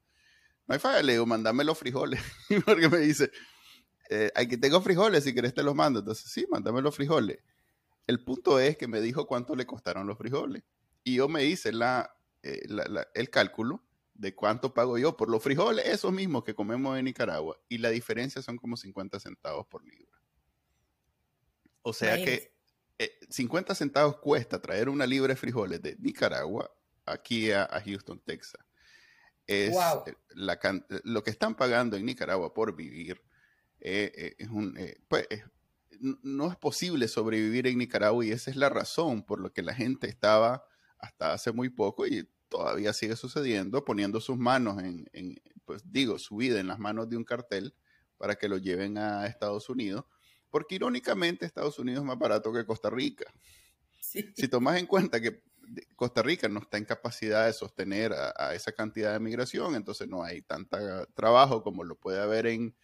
No 0.66 0.74
hay 0.74 0.80
falla, 0.80 1.04
le 1.04 1.12
digo, 1.12 1.26
mandame 1.26 1.66
los 1.66 1.78
frijoles. 1.78 2.22
Porque 2.66 2.88
me 2.88 3.00
dice, 3.00 3.30
eh, 4.10 4.32
aquí 4.36 4.56
tengo 4.56 4.80
frijoles, 4.80 5.26
si 5.26 5.36
querés 5.36 5.54
te 5.54 5.64
los 5.64 5.76
mando. 5.76 6.00
Entonces, 6.00 6.32
sí, 6.32 6.48
mándame 6.50 6.82
los 6.82 6.96
frijoles. 6.96 7.40
El 8.08 8.24
punto 8.24 8.58
es 8.62 8.78
que 8.78 8.88
me 8.88 9.02
dijo 9.02 9.28
cuánto 9.28 9.54
le 9.54 9.66
costaron 9.66 10.08
los 10.08 10.18
frijoles. 10.18 10.64
Y 11.04 11.16
yo 11.16 11.28
me 11.28 11.44
hice 11.44 11.74
la, 11.74 12.16
eh, 12.42 12.62
el 13.14 13.30
cálculo 13.30 13.84
de 14.16 14.36
cuánto 14.36 14.74
pago 14.74 14.98
yo 14.98 15.18
por 15.18 15.30
los 15.30 15.44
frijoles, 15.44 15.86
esos 15.88 16.12
mismos 16.14 16.44
que 16.44 16.56
comemos 16.56 16.98
en 16.98 17.06
Nicaragua. 17.06 17.58
Y 17.70 17.80
la 17.80 17.90
diferencia 17.90 18.42
son 18.42 18.58
como 18.58 18.78
50 18.78 19.20
centavos 19.20 19.68
por 19.68 19.84
libra. 19.86 20.20
O 21.82 21.94
sea 21.94 22.18
que 22.22 22.56
eh, 22.98 23.20
50 23.30 23.76
centavos 23.76 24.18
cuesta 24.18 24.62
traer 24.62 24.90
una 24.90 25.06
libra 25.06 25.34
de 25.34 25.36
frijoles 25.40 25.82
de 25.82 25.96
Nicaragua 26.00 26.72
aquí 27.06 27.52
a, 27.52 27.64
a 27.64 27.82
Houston, 27.82 28.20
Texas. 28.26 28.62
Es 29.48 29.76
Wow. 29.76 30.04
eh, 30.06 30.16
la 30.30 30.60
lo 31.04 31.24
que 31.24 31.32
están 31.32 31.56
pagando 31.56 31.98
en 31.98 32.06
Nicaragua 32.06 32.54
por 32.54 32.76
vivir. 32.76 33.22
eh, 33.82 34.12
eh, 34.16 34.36
es 34.40 34.50
un, 34.50 34.78
eh, 34.78 34.98
pues, 35.08 35.28
no 36.00 36.50
es 36.52 36.58
posible 36.58 37.08
sobrevivir 37.08 37.68
en 37.68 37.78
Nicaragua 37.78 38.26
y 38.26 38.32
esa 38.32 38.52
es 38.52 38.58
la 38.58 38.70
razón 38.70 39.24
por 39.26 39.42
la 39.42 39.50
que 39.52 39.62
la 39.64 39.74
gente 39.74 40.08
estaba 40.08 40.66
hasta 41.00 41.34
hace 41.34 41.52
muy 41.52 41.70
poco 41.70 42.08
y 42.08 42.30
todavía 42.50 42.94
sigue 42.94 43.16
sucediendo 43.16 43.84
poniendo 43.86 44.22
sus 44.22 44.38
manos 44.38 44.82
en, 44.82 45.10
en, 45.14 45.42
pues 45.66 45.84
digo, 45.92 46.20
su 46.20 46.38
vida 46.38 46.60
en 46.60 46.68
las 46.68 46.80
manos 46.80 47.10
de 47.10 47.18
un 47.18 47.24
cartel 47.24 47.75
para 48.18 48.36
que 48.36 48.48
lo 48.48 48.58
lleven 48.58 48.98
a 48.98 49.28
Estados 49.28 49.70
Unidos, 49.70 50.06
porque 50.50 50.75
irónicamente 50.75 51.46
Estados 51.46 51.80
Unidos 51.80 52.02
es 52.02 52.08
más 52.08 52.18
barato 52.18 52.54
que 52.54 52.66
Costa 52.66 52.90
Rica. 52.90 53.25
si 54.00 54.48
tomas 54.48 54.78
en 54.78 54.86
cuenta 54.86 55.20
que 55.20 55.44
Costa 55.96 56.22
Rica 56.22 56.48
no 56.48 56.60
está 56.60 56.78
en 56.78 56.86
capacidad 56.86 57.46
de 57.46 57.54
sostener 57.54 58.14
a, 58.14 58.54
esa 58.54 58.72
cantidad 58.72 59.14
de 59.14 59.20
migración, 59.20 59.75
entonces 59.75 60.08
no 60.08 60.24
hay 60.24 60.42
tanta 60.42 61.06
trabajo 61.08 61.64
como 61.64 61.84
lo 61.84 61.96
puede 61.96 62.22
haber 62.22 62.48
en, 62.48 62.75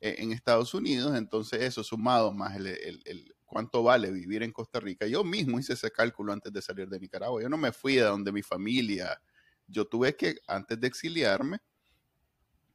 en 0.00 0.32
Estados 0.32 0.74
Unidos, 0.74 1.16
entonces 1.16 1.62
eso 1.62 1.82
sumado 1.82 2.32
más 2.32 2.56
el, 2.56 2.66
el, 2.66 3.34
cuánto 3.44 3.82
vale 3.82 4.10
vivir 4.10 4.42
en 4.42 4.52
Costa 4.52 4.80
Rica. 4.80 5.06
Yo 5.06 5.24
mismo 5.24 5.58
hice 5.58 5.72
ese 5.72 5.90
cálculo 5.90 6.32
antes 6.32 6.52
de 6.52 6.60
salir 6.62 6.88
de 6.88 7.00
Nicaragua, 7.00 7.42
yo 7.42 7.48
no 7.48 7.56
me 7.56 7.72
fui 7.72 7.94
de 7.94 8.02
donde 8.02 8.32
mi 8.32 8.42
familia, 8.42 9.20
yo 9.66 9.86
tuve 9.86 10.16
que, 10.16 10.36
antes 10.46 10.78
de 10.78 10.86
exiliarme, 10.86 11.60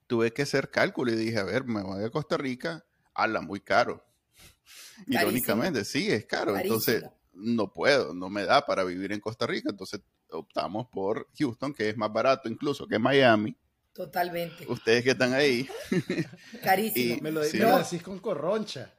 tuve 0.08 0.34
que 0.34 0.42
hacer 0.42 0.70
cálculo 0.70 1.12
y 1.12 1.16
dije, 1.16 1.40
a 1.40 1.44
ver, 1.44 1.64
me 1.66 1.82
voy 1.82 2.04
a 2.04 2.10
Costa 2.10 2.38
Rica, 2.38 2.84
ala, 3.14 3.42
muy 3.42 3.62
caro. 3.62 4.04
Irónicamente, 5.08 5.86
sí, 5.86 6.12
es 6.12 6.26
caro. 6.26 6.58
Entonces, 6.58 7.06
no 7.34 7.72
puedo, 7.72 8.14
no 8.14 8.30
me 8.30 8.44
da 8.44 8.66
para 8.66 8.84
vivir 8.84 9.12
en 9.14 9.20
Costa 9.20 9.48
Rica, 9.48 9.70
entonces 9.70 10.02
optamos 10.30 10.88
por 10.88 11.28
Houston, 11.38 11.74
que 11.74 11.90
es 11.90 11.98
más 11.98 12.12
barato 12.12 12.50
incluso 12.50 12.88
que 12.88 13.00
Miami. 13.00 13.56
Totalmente. 13.94 14.66
Ustedes 14.68 15.04
que 15.04 15.12
están 15.12 15.34
ahí. 15.34 15.68
Carísimo. 16.64 17.22
me 17.22 17.32
lo, 17.32 17.42
decís 17.42 18.02
con 18.02 18.20
corroncha. 18.20 18.94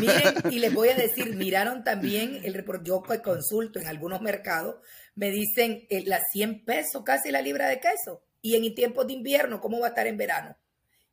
Miren, 0.00 0.34
y 0.50 0.60
les 0.60 0.72
voy 0.72 0.88
a 0.88 0.94
decir, 0.96 1.34
miraron 1.36 1.84
también 1.84 2.40
el 2.44 2.64
yo 2.84 3.02
que 3.02 3.20
consulto 3.20 3.78
en 3.78 3.86
algunos 3.86 4.20
mercados, 4.20 4.76
me 5.14 5.30
dicen 5.30 5.86
eh, 5.90 6.04
las 6.06 6.22
100 6.32 6.64
pesos 6.64 7.02
casi 7.04 7.30
la 7.30 7.42
libra 7.42 7.68
de 7.68 7.80
queso. 7.80 8.22
Y 8.40 8.54
en 8.54 8.74
tiempos 8.74 9.06
de 9.06 9.14
invierno, 9.14 9.60
¿cómo 9.60 9.80
va 9.80 9.86
a 9.86 9.90
estar 9.90 10.06
en 10.06 10.16
verano? 10.16 10.56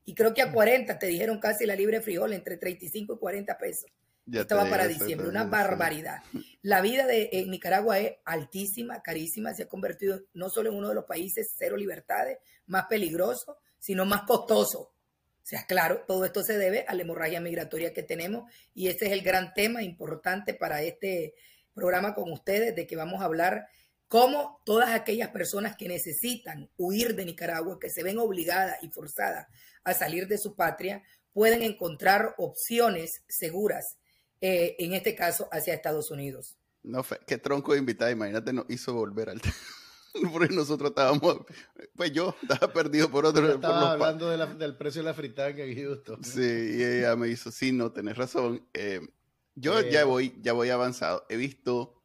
Y 0.05 0.13
creo 0.13 0.33
que 0.33 0.43
a 0.43 0.51
40 0.51 0.99
te 0.99 1.07
dijeron 1.07 1.39
casi 1.39 1.65
la 1.65 1.75
libra 1.75 1.97
de 1.97 2.03
frijol 2.03 2.33
entre 2.33 2.57
35 2.57 3.15
y 3.15 3.17
40 3.17 3.57
pesos. 3.57 3.91
Estaba 4.31 4.67
para 4.69 4.87
diciembre, 4.87 5.29
una 5.29 5.43
barbaridad. 5.43 6.23
La 6.63 6.81
vida 6.81 7.05
de 7.05 7.29
en 7.33 7.51
Nicaragua 7.51 7.99
es 7.99 8.13
altísima, 8.25 9.01
carísima, 9.01 9.53
se 9.53 9.63
ha 9.63 9.67
convertido 9.67 10.21
no 10.33 10.49
solo 10.49 10.69
en 10.69 10.75
uno 10.75 10.89
de 10.89 10.95
los 10.95 11.05
países 11.05 11.53
cero 11.55 11.77
libertades 11.77 12.39
más 12.65 12.87
peligrosos, 12.87 13.55
sino 13.77 14.05
más 14.05 14.23
costoso. 14.23 14.79
O 14.79 15.47
sea, 15.47 15.67
claro, 15.67 16.05
todo 16.07 16.25
esto 16.25 16.41
se 16.41 16.57
debe 16.57 16.85
a 16.87 16.95
la 16.95 17.03
hemorragia 17.03 17.39
migratoria 17.39 17.93
que 17.93 18.01
tenemos 18.01 18.51
y 18.73 18.87
ese 18.87 19.05
es 19.05 19.11
el 19.11 19.21
gran 19.21 19.53
tema 19.53 19.83
importante 19.83 20.55
para 20.55 20.81
este 20.81 21.35
programa 21.75 22.15
con 22.15 22.31
ustedes, 22.31 22.75
de 22.75 22.87
que 22.87 22.95
vamos 22.95 23.21
a 23.21 23.25
hablar 23.25 23.67
cómo 24.07 24.61
todas 24.65 24.89
aquellas 24.89 25.29
personas 25.29 25.75
que 25.75 25.87
necesitan 25.87 26.71
huir 26.77 27.15
de 27.15 27.25
Nicaragua, 27.25 27.77
que 27.79 27.91
se 27.91 28.01
ven 28.01 28.17
obligadas 28.17 28.81
y 28.81 28.89
forzadas 28.89 29.45
a 29.83 29.93
salir 29.93 30.27
de 30.27 30.39
su 30.39 30.55
patria, 30.55 31.03
pueden 31.31 31.61
encontrar 31.61 32.33
opciones 32.37 33.21
seguras 33.27 33.97
eh, 34.47 34.75
en 34.77 34.93
este 34.93 35.15
caso 35.15 35.49
hacia 35.51 35.73
Estados 35.73 36.11
Unidos. 36.11 36.55
No, 36.83 37.03
qué 37.25 37.39
tronco 37.39 37.73
de 37.73 37.79
invitada, 37.79 38.11
imagínate, 38.11 38.53
nos 38.53 38.65
hizo 38.69 38.93
volver 38.93 39.29
al 39.29 39.41
porque 40.31 40.53
nosotros 40.53 40.91
estábamos, 40.91 41.39
pues 41.95 42.11
yo 42.11 42.35
estaba 42.43 42.71
perdido 42.71 43.09
por 43.09 43.25
otro. 43.25 43.55
Estaba 43.55 43.93
hablando 43.93 44.29
del 44.29 44.77
precio 44.77 45.01
de 45.01 45.05
la 45.05 45.15
fritanga 45.15 45.63
en 45.63 45.75
Houston. 45.75 46.23
Sí, 46.23 46.41
y 46.77 46.83
ella 46.83 47.15
me 47.15 47.27
hizo, 47.27 47.51
sí, 47.51 47.71
no, 47.71 47.91
tenés 47.91 48.17
razón. 48.17 48.63
Eh, 48.75 49.01
yo 49.55 49.81
ya 49.81 50.05
voy, 50.05 50.35
ya 50.43 50.53
voy 50.53 50.69
avanzado. 50.69 51.25
He 51.27 51.37
visto, 51.37 51.99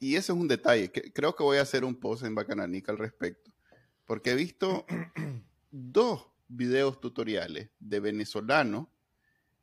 y 0.00 0.16
eso 0.16 0.32
es 0.32 0.38
un 0.40 0.48
detalle, 0.48 0.90
que, 0.90 1.12
creo 1.12 1.36
que 1.36 1.44
voy 1.44 1.58
a 1.58 1.62
hacer 1.62 1.84
un 1.84 1.94
post 1.94 2.24
en 2.24 2.34
Bacananica 2.34 2.90
al 2.90 2.98
respecto, 2.98 3.52
porque 4.04 4.32
he 4.32 4.34
visto 4.34 4.84
dos 5.70 6.26
videos 6.48 7.00
tutoriales 7.00 7.70
de 7.78 8.00
venezolanos 8.00 8.88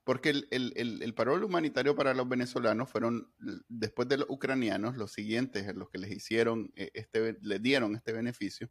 porque 0.04 0.30
el, 0.30 0.48
el, 0.50 1.02
el, 1.04 1.14
parol 1.14 1.44
humanitario 1.44 1.96
para 1.96 2.14
los 2.14 2.28
venezolanos 2.28 2.90
fueron, 2.90 3.32
después 3.70 4.08
de 4.08 4.18
los 4.18 4.30
ucranianos, 4.30 4.98
los 4.98 5.12
siguientes 5.12 5.68
en 5.68 5.78
los 5.78 5.90
que 5.90 6.00
les 6.00 6.12
hicieron, 6.12 6.72
eh, 6.76 6.90
este, 6.96 7.38
les 7.42 7.62
dieron 7.62 7.96
este 7.96 8.12
beneficio. 8.12 8.68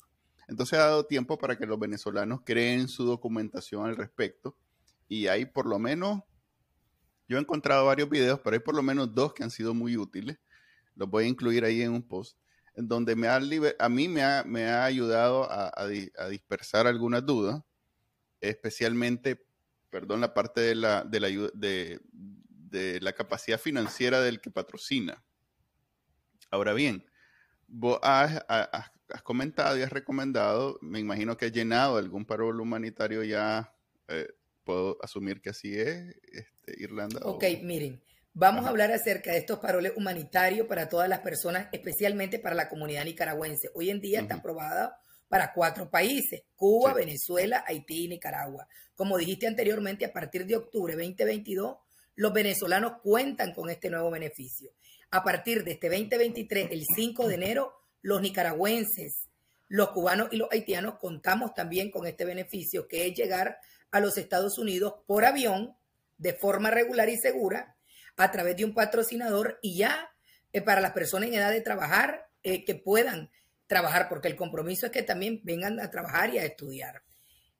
Entonces 0.48 0.78
ha 0.78 0.86
dado 0.86 1.06
tiempo 1.06 1.38
para 1.38 1.56
que 1.56 1.66
los 1.66 1.78
venezolanos 1.78 2.40
creen 2.44 2.88
su 2.88 3.04
documentación 3.04 3.86
al 3.86 3.96
respecto. 3.96 4.56
Y 5.06 5.28
hay 5.28 5.46
por 5.46 5.66
lo 5.66 5.78
menos, 5.78 6.22
yo 7.28 7.38
he 7.38 7.40
encontrado 7.40 7.86
varios 7.86 8.10
videos, 8.10 8.40
pero 8.40 8.54
hay 8.54 8.60
por 8.60 8.74
lo 8.74 8.82
menos 8.82 9.14
dos 9.14 9.32
que 9.32 9.44
han 9.44 9.50
sido 9.50 9.72
muy 9.72 9.96
útiles. 9.96 10.38
Los 10.96 11.08
voy 11.08 11.24
a 11.24 11.28
incluir 11.28 11.64
ahí 11.64 11.82
en 11.82 11.92
un 11.92 12.02
post, 12.02 12.36
en 12.74 12.88
donde 12.88 13.14
me 13.14 13.28
ha 13.28 13.36
a 13.36 13.88
mí 13.88 14.08
me 14.08 14.24
ha, 14.24 14.42
me 14.44 14.64
ha 14.64 14.84
ayudado 14.84 15.48
a 15.48 15.86
dispersar 16.28 16.88
algunas 16.88 17.24
dudas, 17.24 17.62
especialmente 18.40 19.46
perdón, 19.90 20.20
la 20.20 20.32
parte 20.32 20.60
de 20.60 20.74
la, 20.74 21.04
de 21.04 21.20
la, 21.20 21.28
de, 21.52 22.00
de 22.70 23.00
la 23.00 23.12
capacidad 23.12 23.58
financiera 23.58 24.20
del 24.20 24.40
que 24.40 24.50
patrocina. 24.50 25.22
Ahora 26.50 26.72
bien, 26.72 27.04
vos 27.66 27.98
has, 28.02 28.42
comentado 29.22 29.76
y 29.76 29.82
has 29.82 29.90
recomendado, 29.90 30.78
me 30.80 30.98
imagino 30.98 31.36
que 31.36 31.46
has 31.46 31.52
llenado 31.52 31.96
algún 31.96 32.24
paro 32.24 32.48
humanitario 32.48 33.22
ya, 33.22 33.74
eh, 34.08 34.28
puedo 34.64 34.98
asumir 35.02 35.40
que 35.40 35.50
así 35.50 35.78
es, 35.78 36.16
este, 36.32 36.82
Irlanda. 36.82 37.20
Ok, 37.24 37.44
miren, 37.62 38.02
vamos 38.32 38.66
a 38.66 38.68
hablar 38.68 38.92
acerca 38.92 39.32
de 39.32 39.38
estos 39.38 39.58
paroles 39.58 39.92
humanitarios 39.96 40.66
para 40.66 40.88
todas 40.88 41.08
las 41.08 41.20
personas, 41.20 41.68
especialmente 41.72 42.38
para 42.38 42.54
la 42.54 42.68
comunidad 42.68 43.04
nicaragüense. 43.04 43.70
Hoy 43.74 43.90
en 43.90 44.00
día 44.00 44.20
está 44.20 44.36
aprobada 44.36 45.00
para 45.30 45.52
cuatro 45.52 45.88
países, 45.88 46.42
Cuba, 46.56 46.92
Venezuela, 46.92 47.64
Haití 47.64 48.06
y 48.06 48.08
Nicaragua. 48.08 48.66
Como 48.96 49.16
dijiste 49.16 49.46
anteriormente, 49.46 50.04
a 50.04 50.12
partir 50.12 50.44
de 50.44 50.56
octubre 50.56 50.94
2022, 50.94 51.76
los 52.16 52.32
venezolanos 52.32 52.94
cuentan 53.00 53.54
con 53.54 53.70
este 53.70 53.90
nuevo 53.90 54.10
beneficio. 54.10 54.72
A 55.12 55.22
partir 55.22 55.62
de 55.62 55.70
este 55.70 55.88
2023, 55.88 56.72
el 56.72 56.84
5 56.96 57.28
de 57.28 57.34
enero, 57.36 57.72
los 58.02 58.20
nicaragüenses, 58.20 59.28
los 59.68 59.90
cubanos 59.90 60.30
y 60.32 60.36
los 60.36 60.48
haitianos 60.50 60.98
contamos 60.98 61.54
también 61.54 61.92
con 61.92 62.08
este 62.08 62.24
beneficio, 62.24 62.88
que 62.88 63.06
es 63.06 63.14
llegar 63.14 63.60
a 63.92 64.00
los 64.00 64.18
Estados 64.18 64.58
Unidos 64.58 64.94
por 65.06 65.24
avión 65.24 65.76
de 66.18 66.32
forma 66.34 66.72
regular 66.72 67.08
y 67.08 67.16
segura 67.16 67.76
a 68.16 68.32
través 68.32 68.56
de 68.56 68.64
un 68.64 68.74
patrocinador 68.74 69.60
y 69.62 69.78
ya 69.78 70.10
eh, 70.52 70.60
para 70.60 70.80
las 70.80 70.90
personas 70.90 71.28
en 71.28 71.36
edad 71.36 71.52
de 71.52 71.60
trabajar 71.60 72.28
eh, 72.42 72.64
que 72.64 72.74
puedan 72.74 73.30
trabajar, 73.70 74.08
porque 74.08 74.26
el 74.26 74.34
compromiso 74.34 74.86
es 74.86 74.92
que 74.92 75.04
también 75.04 75.40
vengan 75.44 75.78
a 75.78 75.92
trabajar 75.92 76.34
y 76.34 76.38
a 76.38 76.44
estudiar. 76.44 77.02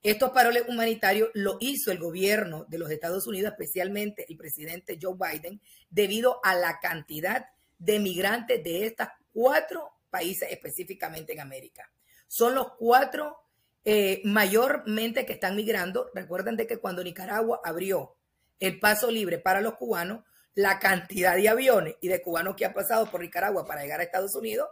Estos 0.02 0.30
paroles 0.30 0.64
humanitarios 0.66 1.30
lo 1.34 1.56
hizo 1.60 1.92
el 1.92 2.00
gobierno 2.00 2.66
de 2.68 2.78
los 2.78 2.90
Estados 2.90 3.28
Unidos, 3.28 3.52
especialmente 3.52 4.26
el 4.28 4.36
presidente 4.36 4.98
Joe 5.00 5.14
Biden, 5.14 5.60
debido 5.88 6.40
a 6.42 6.56
la 6.56 6.80
cantidad 6.80 7.46
de 7.78 8.00
migrantes 8.00 8.64
de 8.64 8.86
estos 8.86 9.06
cuatro 9.32 9.88
países 10.10 10.48
específicamente 10.50 11.32
en 11.32 11.40
América. 11.40 11.88
Son 12.26 12.56
los 12.56 12.72
cuatro 12.76 13.36
eh, 13.84 14.20
mayormente 14.24 15.24
que 15.24 15.34
están 15.34 15.54
migrando. 15.54 16.10
Recuerden 16.12 16.56
de 16.56 16.66
que 16.66 16.78
cuando 16.78 17.04
Nicaragua 17.04 17.60
abrió 17.62 18.16
el 18.58 18.80
paso 18.80 19.12
libre 19.12 19.38
para 19.38 19.60
los 19.60 19.74
cubanos, 19.74 20.24
la 20.54 20.80
cantidad 20.80 21.36
de 21.36 21.48
aviones 21.48 21.94
y 22.00 22.08
de 22.08 22.20
cubanos 22.20 22.56
que 22.56 22.66
han 22.66 22.74
pasado 22.74 23.08
por 23.08 23.20
Nicaragua 23.20 23.64
para 23.64 23.82
llegar 23.82 24.00
a 24.00 24.02
Estados 24.02 24.34
Unidos 24.34 24.66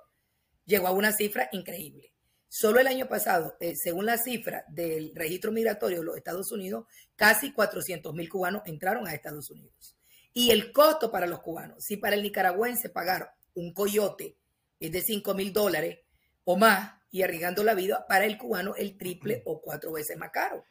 llegó 0.69 0.87
a 0.87 0.93
una 0.93 1.13
cifra 1.13 1.49
increíble. 1.51 2.13
Solo 2.47 2.79
el 2.79 2.87
año 2.87 3.09
pasado, 3.09 3.57
eh, 3.59 3.75
según 3.75 4.07
la 4.07 4.19
cifra 4.19 4.65
del 4.69 5.13
registro 5.15 5.51
migratorio 5.51 5.99
de 5.99 6.05
los 6.05 6.17
Estados 6.17 6.53
Unidos, 6.53 6.87
casi 7.17 7.53
400 7.53 8.15
mil 8.15 8.29
cubanos 8.29 8.63
entraron 8.67 9.07
a 9.09 9.15
Estados 9.15 9.51
Unidos. 9.51 9.97
Y 10.33 10.51
el 10.51 10.73
costo 10.73 11.11
para 11.11 11.27
los 11.27 11.41
cubanos, 11.41 11.83
si 11.85 11.97
para 11.97 12.15
el 12.15 12.23
nicaragüense 12.23 12.91
pagar 12.91 13.33
un 13.55 13.73
coyote 13.73 14.37
es 14.79 14.93
de 14.93 15.01
5 15.01 15.35
mil 15.35 15.53
dólares 15.53 15.99
o 16.45 16.57
más 16.57 16.93
y 17.11 17.23
arriesgando 17.23 17.65
la 17.65 17.75
vida, 17.75 18.07
para 18.07 18.27
el 18.27 18.37
cubano 18.37 18.75
el 18.77 18.97
triple 18.99 19.43
o 19.47 19.61
cuatro 19.63 19.93
veces 19.93 20.17
más 20.19 20.31
caro. 20.31 20.65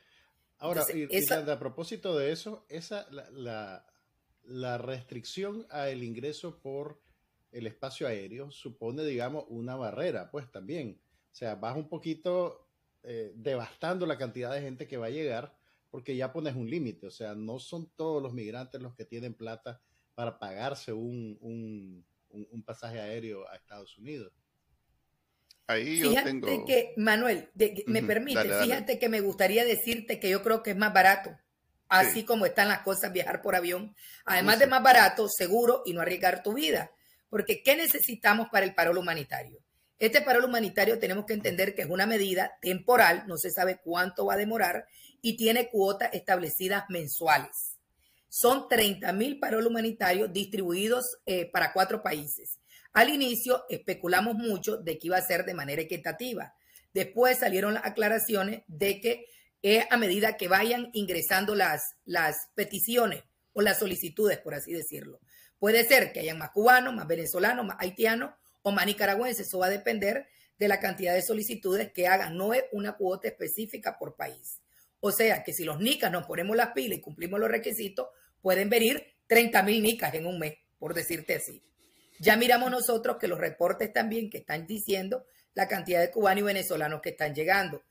Ahora, 0.59 0.83
a 0.83 1.59
propósito 1.59 2.17
de 2.17 2.31
eso, 2.31 2.65
esa, 2.69 3.07
la, 3.09 3.85
la 4.43 4.77
restricción 4.77 5.65
al 5.69 6.03
ingreso 6.03 6.59
por 6.59 6.99
el 7.51 7.67
espacio 7.67 8.07
aéreo 8.07 8.51
supone, 8.51 9.03
digamos, 9.03 9.45
una 9.49 9.75
barrera, 9.75 10.29
pues 10.31 10.51
también. 10.51 10.99
O 11.31 11.35
sea, 11.35 11.55
vas 11.55 11.75
un 11.75 11.87
poquito 11.87 12.67
eh, 13.03 13.31
devastando 13.35 14.05
la 14.05 14.17
cantidad 14.17 14.53
de 14.53 14.61
gente 14.61 14.87
que 14.87 14.97
va 14.97 15.07
a 15.07 15.11
llegar 15.11 15.55
porque 15.89 16.15
ya 16.15 16.33
pones 16.33 16.55
un 16.55 16.69
límite. 16.69 17.07
O 17.07 17.11
sea, 17.11 17.35
no 17.35 17.59
son 17.59 17.89
todos 17.95 18.21
los 18.21 18.33
migrantes 18.33 18.81
los 18.81 18.95
que 18.95 19.05
tienen 19.05 19.33
plata 19.33 19.81
para 20.15 20.39
pagarse 20.39 20.93
un, 20.93 21.37
un, 21.39 22.63
pasaje 22.65 22.99
aéreo 22.99 23.47
a 23.47 23.55
Stados 23.55 23.97
Unidos. 23.97 24.33
Ahí 25.67 25.99
yo 25.99 26.09
fíjate 26.09 26.63
que, 26.65 26.93
Manuel, 26.97 27.49
me 27.85 28.03
permite, 28.03 28.49
fíjate 28.61 28.99
que 28.99 29.09
me 29.09 29.21
gustaría 29.21 29.63
decirte 29.63 30.19
que 30.19 30.29
yo 30.29 30.41
creo 30.41 30.63
que 30.63 30.71
es 30.71 30.77
más 30.77 30.93
barato, 30.93 31.37
así 31.87 32.23
como 32.23 32.45
están 32.45 32.67
las 32.67 32.79
cosas, 32.79 33.13
viajar 33.13 33.41
por 33.41 33.55
avión. 33.55 33.95
Además 34.25 34.59
de 34.59 34.67
más 34.67 34.81
barato, 34.81 35.27
seguro 35.29 35.83
y 35.85 35.93
no 35.93 36.01
arriesgar 36.01 36.43
tu 36.43 36.53
vida. 36.53 36.91
Porque 37.29 37.61
¿qué 37.63 37.75
necesitamos 37.75 38.47
para 38.51 38.65
el 38.65 38.73
paro 38.73 38.97
humanitario? 38.99 39.59
Este 39.99 40.21
paro 40.21 40.45
humanitario 40.45 40.99
tenemos 40.99 41.25
que 41.25 41.33
entender 41.33 41.73
que 41.73 41.81
es 41.81 41.89
una 41.89 42.05
medida 42.05 42.57
temporal, 42.61 43.23
no 43.27 43.37
se 43.37 43.49
sabe 43.49 43.79
cuánto 43.83 44.25
va 44.25 44.35
a 44.35 44.37
demorar 44.37 44.85
y 45.21 45.35
tiene 45.37 45.69
cuotas 45.69 46.13
establecidas 46.13 46.83
mensuales. 46.89 47.77
Son 48.29 48.67
30 48.67 49.11
mil 49.13 49.39
paros 49.39 49.65
humanitarios 49.65 50.31
distribuidos 50.31 51.17
eh, 51.25 51.49
para 51.49 51.73
cuatro 51.73 52.03
países. 52.03 52.59
Al 52.93 53.09
inicio 53.09 53.63
especulamos 53.69 54.35
mucho 54.35 54.77
de 54.77 54.99
que 54.99 55.07
iba 55.07 55.17
a 55.17 55.21
ser 55.21 55.45
de 55.45 55.53
manera 55.53 55.81
equitativa. 55.81 56.53
Después 56.93 57.39
salieron 57.39 57.73
las 57.73 57.85
aclaraciones 57.85 58.63
de 58.67 59.01
que 59.01 59.25
es 59.61 59.85
a 59.89 59.97
medida 59.97 60.37
que 60.37 60.47
vayan 60.47 60.89
ingresando 60.93 61.55
las, 61.55 61.95
las 62.05 62.49
peticiones 62.53 63.23
o 63.53 63.61
las 63.61 63.79
solicitudes, 63.79 64.37
por 64.37 64.53
así 64.53 64.73
decirlo. 64.73 65.19
Puede 65.59 65.85
ser 65.85 66.11
que 66.11 66.19
hayan 66.19 66.37
más 66.37 66.51
cubanos, 66.51 66.93
más 66.93 67.07
venezolanos, 67.07 67.65
más 67.65 67.77
haitianos 67.79 68.31
o 68.61 68.71
más 68.71 68.85
nicaragüenses. 68.85 69.47
Eso 69.47 69.59
va 69.59 69.67
a 69.67 69.71
depender 69.71 70.27
de 70.57 70.67
la 70.67 70.79
cantidad 70.79 71.13
de 71.13 71.21
solicitudes 71.21 71.91
que 71.91 72.07
hagan. 72.07 72.37
No 72.37 72.53
es 72.53 72.63
una 72.71 72.93
cuota 72.93 73.27
específica 73.27 73.97
por 73.97 74.15
país. 74.15 74.61
O 74.99 75.11
sea 75.11 75.43
que 75.43 75.53
si 75.53 75.63
los 75.63 75.79
nicas 75.79 76.11
nos 76.11 76.25
ponemos 76.25 76.55
las 76.55 76.71
pilas 76.71 76.97
y 76.97 77.01
cumplimos 77.01 77.39
los 77.39 77.49
requisitos, 77.49 78.07
pueden 78.41 78.69
venir 78.69 79.03
30 79.27 79.63
mil 79.63 79.83
nicas 79.83 80.13
en 80.13 80.25
un 80.25 80.39
mes, 80.39 80.55
por 80.79 80.93
decirte 80.93 81.35
así. 81.35 81.63
Ya 82.19 82.35
miramos 82.35 82.71
nosotros 82.71 83.17
que 83.19 83.27
los 83.27 83.39
reportes 83.39 83.93
también 83.93 84.29
que 84.29 84.39
están 84.39 84.65
diciendo 84.65 85.25
la 85.53 85.67
cantidad 85.67 86.01
de 86.01 86.11
cubanos 86.11 86.41
y 86.41 86.45
venezolanos 86.45 87.01
que 87.01 87.09
están 87.09 87.33
llegando. 87.33 87.83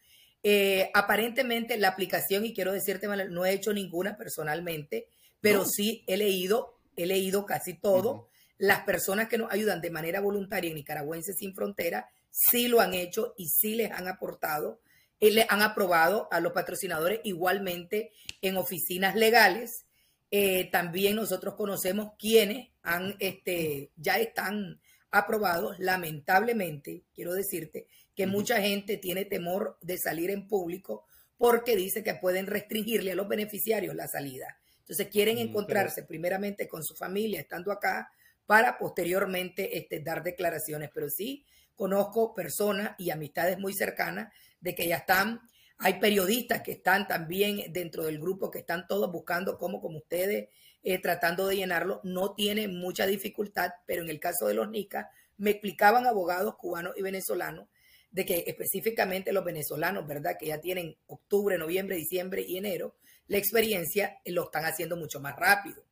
Eh, 0.43 0.91
aparentemente 0.95 1.77
la 1.77 1.89
aplicación, 1.89 2.45
y 2.45 2.55
quiero 2.55 2.73
decirte, 2.73 3.09
no 3.09 3.45
he 3.45 3.53
hecho 3.53 3.73
ninguna 3.73 4.17
personalmente, 4.17 5.09
pero 5.41 5.65
sí 5.65 6.05
he 6.07 6.17
leído, 6.17 6.76
he 6.97 7.07
leído 7.07 7.47
casi 7.47 7.75
todo. 7.75 8.29
Las 8.59 8.81
personas 8.81 9.29
que 9.29 9.39
nos 9.39 9.53
ayudan 9.53 9.81
de 9.81 9.91
manera 9.91 10.21
voluntaria 10.21 10.71
en 10.71 10.77
Nicaragüenses 10.77 11.37
sin 11.39 11.55
Frontera 11.55 12.09
sí 12.31 12.69
lo 12.69 12.81
han 12.81 12.95
hecho 12.95 13.35
y 13.37 13.49
sí 13.49 13.75
les 13.75 13.91
han 13.91 14.09
aportado, 14.09 14.81
y 15.19 15.29
eh, 15.29 15.31
le 15.31 15.47
han 15.49 15.63
aprobado 15.63 16.29
a 16.31 16.41
los 16.41 16.53
patrocinadores 16.53 17.21
igualmente 17.25 18.13
en 18.43 18.57
oficinas 18.57 19.15
legales. 19.15 19.87
Eh, 20.31 20.69
también 20.71 21.17
nosotros 21.17 21.55
conocemos 21.55 22.13
quienes 22.19 22.69
han, 22.83 23.17
este, 23.21 23.91
ya 23.97 24.19
están 24.19 24.81
aprobados. 25.11 25.79
Lamentablemente, 25.79 27.05
quiero 27.15 27.33
decirte 27.33 27.87
que 28.15 28.27
mucha 28.27 28.61
gente 28.61 28.97
tiene 28.97 29.25
temor 29.25 29.79
de 29.81 29.99
salir 29.99 30.31
en 30.31 30.49
público 30.49 31.07
porque 31.39 31.77
dice 31.77 32.03
que 32.03 32.15
pueden 32.15 32.47
restringirle 32.47 33.13
a 33.13 33.17
los 33.17 33.29
beneficiarios 33.29 33.95
la 33.95 34.09
salida. 34.09 34.59
Entonces 34.87 35.09
quieren 35.09 35.39
encontrarse 35.39 36.05
primeramente 36.05 36.69
con 36.69 36.85
su 36.85 36.95
familia 36.95 37.41
estando 37.41 37.73
acá 37.73 38.09
para 38.47 38.79
posteriormente 38.79 39.77
este, 39.77 39.99
dar 39.99 40.23
declaraciones. 40.23 40.91
Pero 40.95 41.09
sí 41.09 41.45
conozco 41.75 42.33
personas 42.35 42.95
y 42.97 43.11
amistades 43.11 43.59
muy 43.59 43.75
cercanas 43.75 44.33
de 44.61 44.77
que 44.77 44.87
ya 44.87 44.99
están. 44.99 45.41
Hay 45.79 45.99
periodistas 45.99 46.63
que 46.63 46.73
están 46.73 47.09
también 47.09 47.73
dentro 47.73 48.05
del 48.05 48.21
grupo, 48.21 48.49
que 48.49 48.61
están 48.61 48.87
todos 48.87 49.11
buscando 49.11 49.59
cómo, 49.59 49.81
como 49.81 49.99
ustedes, 49.99 50.51
eh, 50.85 50.99
tratando 51.01 51.49
de 51.49 51.57
llenarlo. 51.57 52.01
No 52.05 52.35
tiene 52.35 52.69
mucha 52.69 53.07
dificultad, 53.07 53.73
pero 53.87 54.05
en 54.05 54.09
el 54.09 54.21
caso 54.21 54.47
de 54.47 54.55
los 54.55 54.71
NICA, 54.71 55.11
me 55.37 55.51
explicaban 55.51 56.07
abogados 56.07 56.55
cubanos 56.57 56.95
y 56.97 57.03
venezolanos 57.03 57.67
de 58.17 58.25
que 58.25 58.45
específicamente 58.47 59.33
los 59.33 59.45
venezolanos, 59.45 60.07
¿verdad? 60.07 60.37
Que 60.39 60.47
ya 60.47 60.61
tienen 60.61 60.97
octubre, 61.07 61.59
noviembre, 61.59 61.97
diciembre 61.97 62.43
y 62.47 62.57
enero, 62.57 62.95
la 63.29 63.39
experiencia 63.39 64.19
lo 64.27 64.45
están 64.45 64.65
haciendo 64.65 64.97
mucho 64.97 65.21
más 65.21 65.37
rápido. 65.37 65.85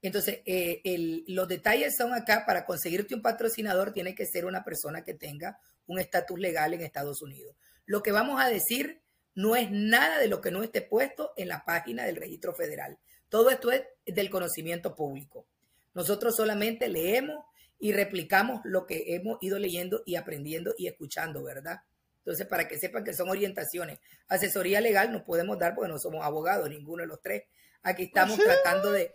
Entonces, 0.00 0.40
eh, 0.44 1.24
los 1.28 1.46
detalles 1.48 1.96
son 1.96 2.12
acá, 2.12 2.44
para 2.46 2.64
conseguirte 2.64 3.14
un 3.14 3.22
patrocinador 3.22 3.92
tiene 3.92 4.14
que 4.14 4.26
ser 4.26 4.44
una 4.46 4.64
persona 4.64 5.04
que 5.04 5.14
tenga 5.14 5.58
un 5.86 5.98
estatus 5.98 6.38
legal 6.38 6.74
en 6.74 6.82
Estados 6.82 7.22
Unidos. 7.22 7.54
Lo 7.86 8.02
que 8.02 8.12
vamos 8.12 8.40
a 8.40 8.48
decir 8.48 9.00
no 9.34 9.56
es 9.56 9.70
nada 9.70 10.18
de 10.18 10.28
lo 10.28 10.40
que 10.40 10.50
no 10.50 10.62
esté 10.62 10.82
puesto 10.82 11.32
en 11.36 11.48
la 11.48 11.64
página 11.64 12.04
del 12.04 12.16
registro 12.16 12.54
federal. 12.54 12.98
Todo 13.28 13.50
esto 13.50 13.70
es 13.70 13.82
del 14.04 14.30
conocimiento 14.30 14.94
público. 14.94 15.46
Nosotros 15.94 16.36
solamente 16.36 16.88
leemos 16.88 17.44
y 17.78 17.92
replicamos 17.92 18.60
lo 18.64 18.86
que 18.86 19.14
hemos 19.14 19.38
ido 19.42 19.58
leyendo 19.58 20.02
y 20.04 20.16
aprendiendo 20.16 20.74
y 20.76 20.86
escuchando, 20.86 21.42
¿verdad? 21.42 21.80
Entonces, 22.24 22.46
para 22.46 22.68
que 22.68 22.78
sepan 22.78 23.04
que 23.04 23.14
son 23.14 23.28
orientaciones. 23.28 23.98
Asesoría 24.28 24.80
legal 24.80 25.12
no 25.12 25.24
podemos 25.24 25.58
dar 25.58 25.74
porque 25.74 25.90
no 25.90 25.98
somos 25.98 26.24
abogados, 26.24 26.70
ninguno 26.70 27.02
de 27.02 27.08
los 27.08 27.20
tres. 27.20 27.44
Aquí 27.82 28.04
estamos 28.04 28.38
tratando 28.38 28.92
de, 28.92 29.12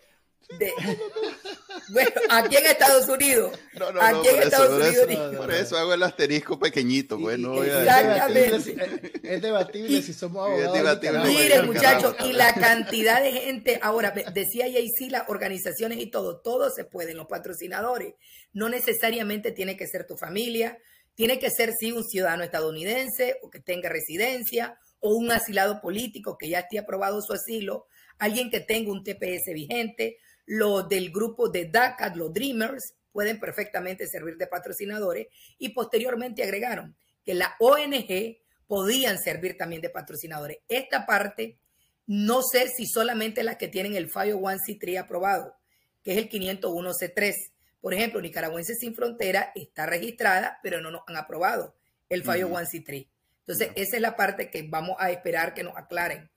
bueno, 1.90 2.12
aquí 2.30 2.56
en 2.56 2.66
Estados 2.68 3.10
Unidos. 3.10 3.60
No, 3.74 3.92
no, 3.92 4.02
aquí 4.02 4.30
en 4.30 4.44
Estados 4.44 5.06
Unidos. 5.06 5.36
por 5.36 5.54
eso 5.54 5.78
hago 5.78 5.94
el 5.94 6.04
asterisco 6.04 6.58
pequeñito, 6.58 7.18
bueno. 7.18 7.62
Exactamente. 7.64 9.12
Es 9.24 9.42
debatible 9.42 10.02
si 10.02 10.14
somos 10.14 10.48
abogados. 10.48 11.00
Miren, 11.28 11.66
muchachos, 11.66 12.16
y 12.26 12.34
la 12.34 12.54
cantidad 12.54 13.22
de 13.22 13.32
gente, 13.34 13.80
ahora, 13.82 14.14
decía 14.34 14.66
sí 14.96 15.10
las 15.10 15.24
organizaciones 15.28 16.00
y 16.00 16.10
todo, 16.10 16.40
todo 16.40 16.70
se 16.70 16.86
puede, 16.86 17.14
los 17.14 17.28
patrocinadores. 17.28 18.14
No 18.54 18.70
necesariamente 18.70 19.52
tiene 19.52 19.76
que 19.76 19.88
ser 19.88 20.08
tu 20.08 20.16
familia, 20.16 20.78
tiene 21.18 21.40
que 21.40 21.50
ser, 21.50 21.74
sí, 21.74 21.92
un 21.92 22.04
ciudadano 22.04 22.44
estadounidense 22.44 23.38
o 23.42 23.50
que 23.50 23.60
tenga 23.60 23.90
residencia 23.90 24.78
o 25.00 25.16
un 25.16 25.32
asilado 25.32 25.82
político 25.82 26.38
que 26.38 26.48
ya 26.48 26.60
esté 26.60 26.78
aprobado 26.78 27.24
su 27.24 27.34
asilo, 27.34 27.88
alguien 28.20 28.52
que 28.52 28.60
tenga 28.60 28.92
un 28.92 29.04
TPS 29.04 29.52
vigente, 29.52 30.20
los 30.46 30.88
del 30.88 31.10
grupo 31.12 31.50
de 31.50 31.66
DACA, 31.66 32.14
los 32.16 32.32
Dreamers, 32.32 32.94
pueden 33.12 33.40
perfectamente 33.40 34.06
servir 34.06 34.38
de 34.38 34.46
patrocinadores 34.46 35.26
y 35.58 35.70
posteriormente 35.70 36.44
agregaron 36.44 36.96
que 37.26 37.34
la 37.34 37.56
ONG 37.60 38.38
podían 38.68 39.18
servir 39.18 39.58
también 39.58 39.82
de 39.82 39.90
patrocinadores. 39.90 40.60
Esta 40.68 41.08
parte, 41.08 41.58
no 42.06 42.44
sé 42.44 42.68
si 42.68 42.86
solamente 42.86 43.42
las 43.42 43.58
que 43.58 43.70
tienen 43.70 43.96
el 43.96 44.12
501c3 44.12 45.00
aprobado, 45.00 45.56
que 46.04 46.12
es 46.12 46.18
el 46.20 46.30
501c3, 46.30 47.34
por 47.82 47.94
ejemplo, 47.94 48.22
Nicaragüenses 48.22 48.80
sin 48.80 48.96
Frontera 48.96 49.52
está 49.56 49.86
registrada, 49.86 50.60
pero 50.64 50.82
no 50.82 50.92
nos 50.92 51.02
han 51.08 51.18
aprobado 51.18 51.76
el 52.10 52.24
fallo 52.24 52.50
501c3. 52.50 53.08
Entonces, 53.48 53.70
esa 53.76 53.96
es 53.96 54.02
la 54.02 54.16
parte 54.16 54.50
que 54.50 54.64
vamos 54.64 54.98
a 55.00 55.12
esperar 55.12 55.54
que 55.54 55.64
nos 55.64 55.78
aclaren 55.78 56.30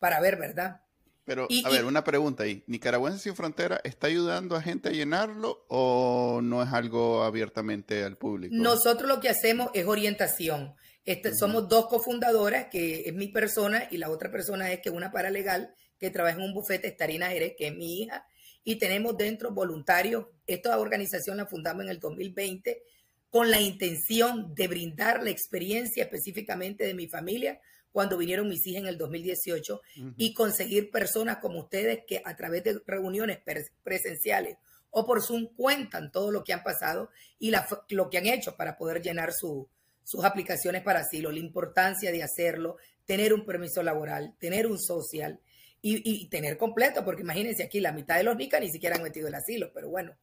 para 0.00 0.20
ver, 0.20 0.36
¿verdad? 0.36 0.82
Pero, 1.24 1.46
a 1.64 1.68
ver, 1.68 1.84
una 1.84 2.04
pregunta 2.04 2.44
ahí. 2.44 2.64
¿Nicaragüenses 2.66 3.22
sin 3.22 3.36
Frontera 3.36 3.80
está 3.84 4.06
ayudando 4.06 4.56
a 4.56 4.62
gente 4.62 4.88
a 4.88 4.92
llenarlo 4.92 5.66
o 5.68 6.40
no 6.42 6.62
es 6.62 6.72
algo 6.72 7.22
abiertamente 7.22 8.02
al 8.02 8.16
público? 8.16 8.54
Nosotros 8.56 9.06
lo 9.06 9.20
que 9.20 9.28
hacemos 9.28 9.70
es 9.74 9.84
orientación. 9.84 10.74
Este, 11.04 11.34
somos 11.34 11.68
dos 11.68 11.86
cofundadoras, 11.86 12.68
que 12.70 13.02
es 13.06 13.14
mi 13.14 13.28
persona, 13.28 13.88
y 13.90 13.98
la 13.98 14.08
otra 14.08 14.30
persona 14.30 14.72
es 14.72 14.80
que 14.80 14.88
una 14.88 15.10
paralegal 15.10 15.74
que 15.98 16.10
trabaja 16.10 16.36
en 16.36 16.44
un 16.44 16.54
bufete, 16.54 16.88
Estarina 16.88 17.28
Jerez, 17.28 17.54
que 17.58 17.68
es 17.68 17.74
mi 17.74 18.02
hija, 18.02 18.26
y 18.68 18.76
tenemos 18.76 19.16
dentro 19.16 19.50
voluntarios. 19.50 20.26
Esta 20.46 20.78
organización 20.78 21.38
la 21.38 21.46
fundamos 21.46 21.84
en 21.84 21.88
el 21.88 21.98
2020 21.98 22.82
con 23.30 23.50
la 23.50 23.62
intención 23.62 24.54
de 24.54 24.68
brindar 24.68 25.22
la 25.22 25.30
experiencia 25.30 26.04
específicamente 26.04 26.84
de 26.84 26.92
mi 26.92 27.08
familia 27.08 27.62
cuando 27.92 28.18
vinieron 28.18 28.46
mis 28.46 28.66
hijas 28.66 28.82
en 28.82 28.88
el 28.88 28.98
2018 28.98 29.80
y 30.18 30.34
conseguir 30.34 30.90
personas 30.90 31.38
como 31.38 31.60
ustedes 31.60 32.00
que 32.06 32.20
a 32.22 32.36
través 32.36 32.62
de 32.62 32.78
reuniones 32.86 33.38
presenciales 33.82 34.58
o 34.90 35.06
por 35.06 35.22
Zoom 35.22 35.46
cuentan 35.56 36.12
todo 36.12 36.30
lo 36.30 36.44
que 36.44 36.52
han 36.52 36.62
pasado 36.62 37.08
y 37.38 37.50
lo 37.88 38.10
que 38.10 38.18
han 38.18 38.26
hecho 38.26 38.54
para 38.54 38.76
poder 38.76 39.00
llenar 39.00 39.32
sus 39.32 40.24
aplicaciones 40.24 40.82
para 40.82 41.00
asilo, 41.00 41.32
la 41.32 41.38
importancia 41.38 42.12
de 42.12 42.22
hacerlo, 42.22 42.76
tener 43.06 43.32
un 43.32 43.46
permiso 43.46 43.82
laboral, 43.82 44.34
tener 44.38 44.66
un 44.66 44.78
social 44.78 45.40
y, 45.80 46.28
tener 46.28 46.56
completo, 46.56 47.04
porque 47.04 47.22
imagínense 47.22 47.62
aquí, 47.62 47.80
la 47.80 47.92
mitad 47.92 48.16
de 48.16 48.24
los 48.24 48.36
NICA 48.36 48.60
ni 48.60 48.70
siquiera 48.70 48.96
han 48.96 49.02
metido 49.02 49.28
el 49.28 49.34
asilo, 49.34 49.70
pero 49.72 49.88
bueno, 49.88 50.16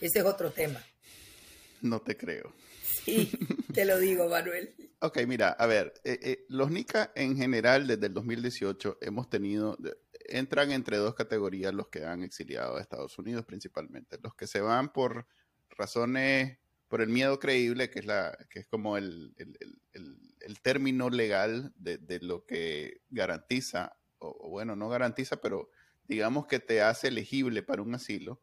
ese 0.00 0.18
es 0.18 0.24
otro 0.24 0.50
tema. 0.50 0.84
No 1.82 2.00
te 2.00 2.16
creo. 2.16 2.52
Sí, 2.82 3.30
te 3.72 3.84
lo 3.84 3.98
digo, 3.98 4.28
Manuel. 4.28 4.74
ok, 5.00 5.18
mira, 5.26 5.50
a 5.50 5.66
ver, 5.66 5.94
eh, 6.04 6.18
eh, 6.22 6.44
los 6.48 6.70
NICA 6.70 7.12
en 7.14 7.36
general 7.36 7.86
desde 7.86 8.06
el 8.06 8.14
2018 8.14 8.98
hemos 9.00 9.30
tenido, 9.30 9.78
entran 10.28 10.72
entre 10.72 10.96
dos 10.96 11.14
categorías 11.14 11.72
los 11.72 11.88
que 11.88 12.04
han 12.04 12.22
exiliado 12.22 12.76
a 12.76 12.80
Estados 12.80 13.18
Unidos 13.18 13.44
principalmente, 13.44 14.18
los 14.22 14.34
que 14.34 14.46
se 14.46 14.60
van 14.60 14.92
por 14.92 15.28
razones, 15.70 16.58
por 16.88 17.00
el 17.00 17.08
miedo 17.08 17.38
creíble, 17.38 17.90
que 17.90 18.00
es, 18.00 18.06
la, 18.06 18.36
que 18.50 18.60
es 18.60 18.66
como 18.66 18.96
el, 18.96 19.34
término 20.62 21.10
legal 21.10 21.72
de, 21.76 21.98
de, 21.98 22.18
lo 22.20 22.44
que 22.44 23.02
garantiza 23.08 23.96
o, 24.18 24.48
bueno, 24.50 24.76
no 24.76 24.88
garantiza, 24.88 25.36
pero 25.36 25.70
digamos 26.08 26.46
que 26.46 26.60
te 26.60 26.82
hace 26.82 27.08
elegible 27.08 27.62
para 27.62 27.82
un 27.82 27.94
asilo, 27.94 28.40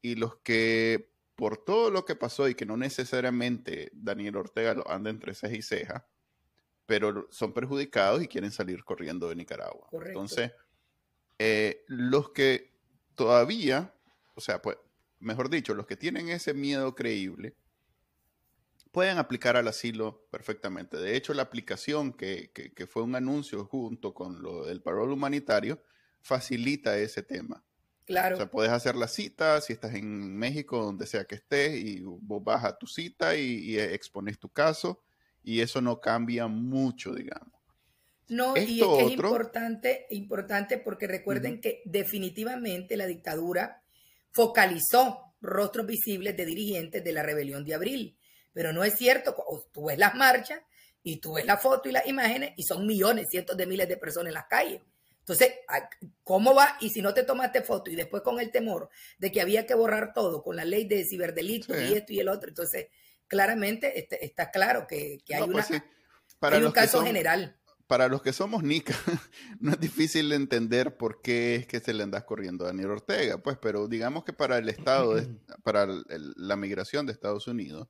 y 0.00 0.14
los 0.14 0.36
que 0.36 1.10
por 1.34 1.56
todo 1.56 1.90
lo 1.90 2.04
que 2.04 2.16
pasó 2.16 2.48
y 2.48 2.54
que 2.54 2.66
no 2.66 2.76
necesariamente 2.76 3.90
Daniel 3.92 4.36
Ortega 4.36 4.74
lo 4.74 4.90
anda 4.90 5.10
entre 5.10 5.34
ceja 5.34 5.54
y 5.54 5.62
ceja, 5.62 6.08
pero 6.86 7.28
son 7.30 7.52
perjudicados 7.52 8.22
y 8.22 8.28
quieren 8.28 8.50
salir 8.50 8.82
corriendo 8.82 9.28
de 9.28 9.36
Nicaragua. 9.36 9.88
Entonces, 10.06 10.52
eh, 11.38 11.84
los 11.86 12.30
que 12.30 12.72
todavía, 13.14 13.94
o 14.34 14.40
sea, 14.40 14.60
pues, 14.60 14.78
mejor 15.20 15.48
dicho, 15.48 15.74
los 15.74 15.86
que 15.86 15.96
tienen 15.96 16.28
ese 16.28 16.54
miedo 16.54 16.94
creíble, 16.94 17.54
pueden 18.92 19.18
aplicar 19.18 19.56
al 19.56 19.68
asilo 19.68 20.26
perfectamente. 20.30 20.96
De 20.96 21.16
hecho, 21.16 21.34
la 21.34 21.42
aplicación 21.42 22.12
que, 22.12 22.50
fue 22.88 23.02
un 23.02 23.14
anuncio 23.14 23.64
junto 23.64 24.14
con 24.14 24.42
lo 24.42 24.66
del 24.66 24.82
parol 24.82 25.12
humanitario 25.12 25.82
facilita 26.20 26.98
ese 26.98 27.22
tema. 27.22 27.64
Claro. 28.06 28.36
O 28.36 28.38
sea, 28.38 28.50
puedes 28.50 28.72
hacer 28.72 28.96
la 28.96 29.08
cita 29.08 29.60
si 29.60 29.72
estás 29.72 29.94
en 29.94 30.36
México, 30.36 30.82
donde 30.82 31.06
sea 31.06 31.24
que 31.24 31.34
estés, 31.34 31.76
y 31.76 32.00
vos 32.02 32.42
vas 32.42 32.64
a 32.64 32.76
tu 32.76 32.86
cita 32.86 33.36
y, 33.36 33.78
expones 33.78 34.38
tu 34.38 34.48
caso, 34.48 35.02
y 35.42 35.60
eso 35.60 35.80
no 35.80 36.00
cambia 36.00 36.46
mucho, 36.46 37.14
digamos. 37.14 37.52
No, 38.28 38.56
y 38.56 38.60
es, 38.60 39.10
importante, 39.12 40.06
importante 40.10 40.78
porque 40.78 41.06
recuerden 41.06 41.60
que 41.60 41.82
definitivamente 41.86 42.96
la 42.96 43.06
dictadura 43.06 43.82
focalizó 44.32 45.34
rostros 45.40 45.86
visibles 45.86 46.36
de 46.36 46.44
dirigentes 46.44 47.02
de 47.02 47.12
la 47.12 47.22
rebelión 47.22 47.64
de 47.64 47.74
abril. 47.74 48.17
Pero 48.52 48.72
no 48.72 48.84
es 48.84 48.96
cierto, 48.96 49.36
tú 49.72 49.86
ves 49.86 49.98
las 49.98 50.14
marchas 50.14 50.60
y 51.02 51.20
tú 51.20 51.34
ves 51.34 51.46
la 51.46 51.56
foto 51.56 51.88
y 51.88 51.92
las 51.92 52.06
imágenes 52.06 52.52
y 52.56 52.64
son 52.64 52.86
millones, 52.86 53.28
cientos 53.30 53.56
de 53.56 53.66
miles 53.66 53.88
de 53.88 53.96
personas 53.96 54.28
en 54.28 54.34
las 54.34 54.46
calles. 54.46 54.80
Entonces, 55.20 55.56
¿cómo 56.24 56.54
va? 56.54 56.78
Y 56.80 56.88
si 56.88 57.02
no 57.02 57.12
te 57.12 57.22
tomaste 57.22 57.60
foto 57.60 57.90
y 57.90 57.96
después 57.96 58.22
con 58.22 58.40
el 58.40 58.50
temor 58.50 58.88
de 59.18 59.30
que 59.30 59.42
había 59.42 59.66
que 59.66 59.74
borrar 59.74 60.14
todo 60.14 60.42
con 60.42 60.56
la 60.56 60.64
ley 60.64 60.86
de 60.88 61.04
ciberdelito 61.04 61.78
y 61.78 61.92
esto 61.92 62.14
y 62.14 62.20
el 62.20 62.28
otro, 62.28 62.48
entonces 62.48 62.86
claramente 63.26 63.98
este, 63.98 64.24
está 64.24 64.50
claro 64.50 64.86
que, 64.86 65.18
hay, 65.28 65.50
pues 65.50 65.70
un 66.64 66.72
caso 66.72 67.02
general. 67.02 67.56
Para 67.86 68.08
los 68.08 68.22
que 68.22 68.32
somos 68.32 68.62
NICA, 68.62 68.94
no 69.60 69.72
es 69.72 69.80
difícil 69.80 70.32
entender 70.32 70.96
por 70.96 71.20
qué 71.20 71.56
es 71.56 71.66
que 71.66 71.80
se 71.80 71.92
le 71.92 72.02
anda 72.02 72.24
corriendo 72.24 72.64
a 72.64 72.68
Daniel 72.68 72.90
Ortega, 72.90 73.38
pues, 73.38 73.58
pero 73.60 73.86
digamos 73.86 74.24
que 74.24 74.32
para 74.32 74.56
el 74.56 74.70
Estado, 74.70 75.14
para 75.62 75.86
la 76.08 76.56
migración 76.56 77.04
de 77.04 77.12
Estados 77.12 77.46
Unidos, 77.48 77.88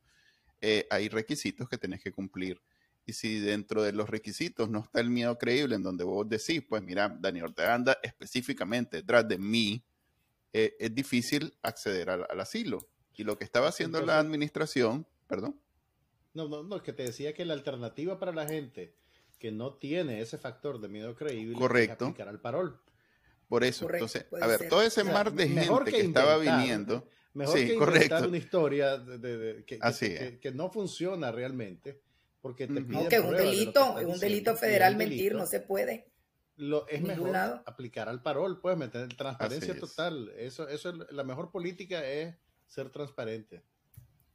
eh, 0.61 0.87
hay 0.90 1.09
requisitos 1.09 1.68
que 1.68 1.79
tenés 1.79 2.03
que 2.03 2.12
cumplir 2.12 2.61
y 3.09 3.14
si 3.14 3.40
dentro 3.40 3.83
de 3.83 3.92
los 3.92 4.11
requisitos 4.11 4.68
no 4.68 4.81
está 4.81 5.01
el 5.01 5.09
miedo 5.09 5.38
creíble, 5.38 5.77
en 5.77 5.83
donde 5.83 6.05
vos 6.05 6.29
decís, 6.29 6.62
pues 6.68 6.83
mira, 6.83 7.09
Daniel 7.09 7.47
Ortega 7.47 7.75
anda 7.75 7.99
específicamente 8.03 8.99
detrás 8.99 9.27
de 9.27 9.38
mí, 9.38 9.83
eh, 10.53 10.77
es 10.79 10.94
difícil 10.94 11.57
acceder 11.62 12.11
al, 12.11 12.38
asilo. 12.38 12.87
Y 13.16 13.25
lo 13.25 13.38
que 13.38 13.44
estaba 13.44 13.68
haciendo 13.68 14.03
la 14.03 14.18
administración, 14.18 15.07
perdón. 15.27 15.59
No, 16.35 16.49
no, 16.49 16.62
no, 16.62 16.77
es 16.77 16.83
que 16.83 16.92
te 16.92 17.05
decía 17.05 17.33
que 17.33 17.47
la 17.47 17.55
alternativa 17.55 18.18
para 18.18 18.33
la 18.33 18.47
gente 18.47 18.94
que 19.38 19.53
no 19.53 19.73
tiene 19.73 20.21
ese 20.21 20.37
factor 20.37 20.79
de 20.79 20.88
miedo 20.88 21.14
creíble 21.14 21.59
Correcto. 21.59 22.05
es 22.05 22.11
aplicar 22.11 22.29
al 22.29 22.42
parol. 22.42 22.79
Por 23.49 23.64
eso, 23.64 23.90
entonces, 23.90 24.27
a 24.38 24.47
ver, 24.47 24.68
todo 24.68 24.83
ese 24.83 25.03
mar 25.03 25.33
de 25.33 25.49
gente 25.49 25.90
que, 25.90 26.01
estaba 26.01 26.37
viniendo. 26.37 27.09
Mejor 27.35 27.55
que 27.55 27.75
inventar 27.75 28.27
una 28.27 28.38
historia 28.38 28.97
de, 28.97 29.64
que, 29.67 30.51
no 30.53 30.71
funciona 30.71 31.31
realmente 31.31 32.01
porque 32.41 32.67
te 32.67 32.81
No, 32.81 33.09
que 33.09 33.21
un 33.21 33.37
delito, 33.37 33.99
es 33.99 34.07
un 34.07 34.19
delito 34.19 34.57
federal 34.57 34.97
mentir, 34.97 35.35
no 35.35 35.47
se 35.47 35.61
puede. 35.61 36.11
Lo, 36.57 36.88
es 36.88 37.01
mejor 37.03 37.37
aplicar 37.37 38.09
al 38.09 38.23
parol, 38.23 38.61
pues, 38.61 38.77
meter 38.77 39.09
transparencia 39.14 39.79
total. 39.79 40.33
Eso, 40.37 40.69
eso 40.69 40.91
es 40.91 41.12
la 41.12 41.23
mejor 41.23 41.51
política 41.53 42.05
es 42.05 42.35
ser 42.67 42.91
transparente. 42.91 43.62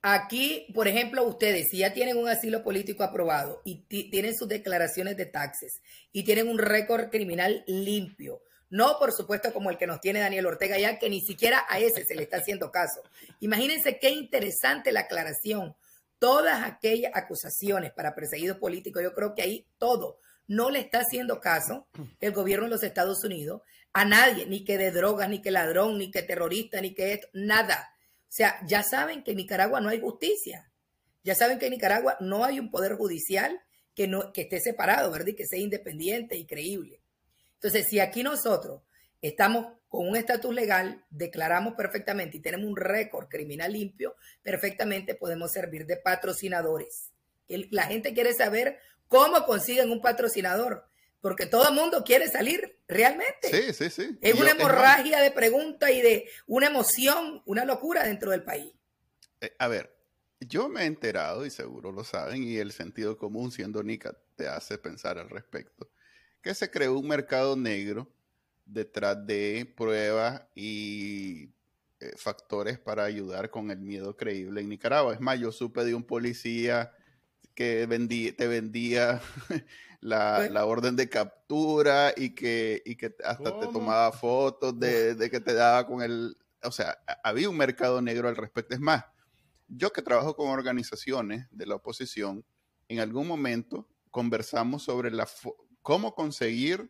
Aquí, 0.05 0.67
por 0.73 0.89
ejemplo, 0.89 1.23
ustedes, 1.23 1.69
si 1.69 1.77
ya 1.77 1.93
tienen 1.93 2.17
un 2.17 2.27
asilo 2.27 2.61
político 2.61 3.03
aprobado 3.03 3.61
y 3.63 3.83
tienen 3.85 4.35
sus 4.35 4.49
declaraciones 4.49 5.15
de 5.15 5.25
taxes 5.25 5.81
y 6.11 6.23
tienen 6.23 6.49
un 6.49 6.57
récord 6.57 7.09
criminal 7.09 7.63
limpio, 7.67 8.41
no 8.73 8.97
por 8.97 9.11
supuesto 9.11 9.53
como 9.53 9.69
el 9.69 9.77
que 9.77 9.85
nos 9.85 10.01
tiene 10.01 10.19
Daniel 10.19 10.47
Ortega 10.47 10.79
ya, 10.79 10.97
que 10.97 11.07
ni 11.07 11.21
siquiera 11.21 11.63
a 11.69 11.77
ese 11.77 12.05
se 12.05 12.15
le 12.15 12.23
está 12.23 12.37
haciendo 12.37 12.71
caso. 12.71 13.03
Imagínense 13.39 13.99
qué 13.99 14.09
interesante 14.09 14.91
la 14.91 15.01
aclaración 15.01 15.75
todas 16.17 16.63
aquellas 16.63 17.11
acusaciones 17.13 17.91
para 17.91 18.15
perseguidos 18.15 18.57
políticos, 18.57 19.03
yo 19.03 19.13
creo 19.13 19.35
que 19.35 19.43
ahí 19.43 19.67
todo 19.77 20.17
no 20.47 20.71
le 20.71 20.79
está 20.79 21.01
haciendo 21.01 21.39
caso 21.39 21.85
el 22.19 22.31
gobierno 22.31 22.65
de 22.65 22.71
los 22.71 22.81
Estados 22.81 23.23
Unidos 23.23 23.61
a 23.93 24.05
nadie, 24.05 24.47
ni 24.47 24.63
que 24.63 24.79
de 24.79 24.89
drogas, 24.89 25.29
ni 25.29 25.39
que 25.39 25.51
ladrón, 25.51 25.99
ni 25.99 26.09
que 26.09 26.23
terrorista, 26.23 26.81
ni 26.81 26.95
que 26.95 27.13
esto, 27.13 27.27
nada. 27.33 27.93
O 28.21 28.25
sea, 28.29 28.57
ya 28.65 28.81
saben 28.81 29.23
que 29.23 29.31
en 29.31 29.37
Nicaragua 29.37 29.81
no 29.81 29.89
hay 29.89 30.01
justicia. 30.01 30.71
Ya 31.23 31.35
saben 31.35 31.59
que 31.59 31.67
en 31.67 31.73
Nicaragua 31.73 32.17
no 32.21 32.43
hay 32.43 32.59
un 32.59 32.71
poder 32.71 32.95
judicial 32.95 33.61
que, 33.93 34.07
no, 34.07 34.33
que 34.33 34.41
esté 34.41 34.59
separado, 34.59 35.11
¿verdad? 35.11 35.27
Y 35.27 35.35
que 35.35 35.45
sea 35.45 35.59
independiente 35.59 36.37
y 36.37 36.47
creíble. 36.47 37.02
Entonces, 37.63 37.89
si 37.89 38.01
aquí 38.01 38.23
nosotros 38.23 38.81
estamos 39.21 39.67
con 39.87 40.05
un 40.05 40.17
estatus 40.17 40.53
legal, 40.53 41.05
declaramos 41.09 41.75
perfectamente 41.75 42.35
y 42.35 42.41
tenemos 42.41 42.67
un 42.67 42.75
récord 42.75 43.29
criminal 43.29 43.71
limpio, 43.71 44.17
perfectamente 44.41 45.15
podemos 45.15 45.53
servir 45.53 45.85
de 45.85 45.95
patrocinadores. 45.95 47.11
La 47.47 47.83
gente 47.83 48.13
quiere 48.13 48.33
saber 48.33 48.79
cómo 49.07 49.45
consiguen 49.45 49.91
un 49.91 50.01
patrocinador, 50.01 50.89
porque 51.21 51.45
todo 51.45 51.69
el 51.69 51.73
mundo 51.73 52.03
quiere 52.03 52.27
salir 52.27 52.81
realmente. 52.85 53.47
Sí, 53.49 53.71
sí, 53.71 53.89
sí. 53.89 54.17
Es 54.19 54.33
una 54.33 54.51
hemorragia 54.51 55.21
de 55.21 55.31
preguntas 55.31 55.89
y 55.91 56.01
de 56.01 56.27
una 56.47 56.67
emoción, 56.67 57.43
una 57.45 57.63
locura 57.63 58.03
dentro 58.03 58.31
del 58.31 58.43
país. 58.43 58.73
Eh, 59.39 59.55
a 59.57 59.69
ver, 59.69 59.95
yo 60.41 60.67
me 60.67 60.81
he 60.81 60.85
enterado, 60.85 61.45
y 61.45 61.49
seguro 61.49 61.93
lo 61.93 62.03
saben, 62.03 62.43
y 62.43 62.57
el 62.57 62.73
sentido 62.73 63.17
común 63.17 63.53
siendo 63.53 63.81
Nica 63.83 64.17
te 64.35 64.49
hace 64.49 64.77
pensar 64.77 65.17
al 65.17 65.29
respecto, 65.29 65.89
que 66.43 66.53
se 66.53 66.69
creó 66.69 66.99
un 66.99 67.07
mercado 67.07 67.55
negro 67.55 68.11
detrás 68.65 69.25
de 69.25 69.73
pruebas 69.75 70.43
y 70.53 71.49
eh, 71.99 72.11
factores 72.17 72.77
para 72.77 73.05
ayudar 73.05 73.49
con 73.49 73.71
el 73.71 73.79
miedo 73.79 74.15
creíble 74.15 74.61
en 74.61 74.69
Nicaragua. 74.69 75.13
Es 75.13 75.21
más, 75.21 75.39
yo 75.39 75.51
supe 75.53 75.85
de 75.85 75.95
un 75.95 76.03
policía 76.03 76.91
que 77.55 77.87
te 78.37 78.47
vendía 78.47 79.21
la, 80.01 80.65
orden 80.65 80.97
de 80.97 81.07
captura 81.07 82.13
y 82.15 82.31
que, 82.31 82.83
que 82.99 83.15
hasta 83.23 83.59
te 83.59 83.67
tomaba 83.67 84.11
fotos 84.11 84.77
de, 84.77 85.15
de, 85.15 85.29
que 85.29 85.39
te 85.39 85.53
daba 85.53 85.87
con 85.87 86.01
el... 86.01 86.37
O 86.61 86.71
sea, 86.71 86.97
había 87.23 87.49
un 87.49 87.57
mercado 87.57 88.01
negro 88.01 88.27
al 88.27 88.35
respecto. 88.35 88.73
Es 88.73 88.81
más, 88.81 89.05
yo 89.67 89.93
que 89.93 90.01
trabajo 90.01 90.35
con 90.35 90.49
organizaciones 90.49 91.47
de 91.51 91.65
la 91.67 91.75
oposición, 91.75 92.43
en 92.89 92.99
algún 92.99 93.27
momento 93.27 93.87
conversamos 94.11 94.83
sobre 94.83 95.09
la 95.09 95.25
cómo 95.83 96.15
conseguir 96.15 96.89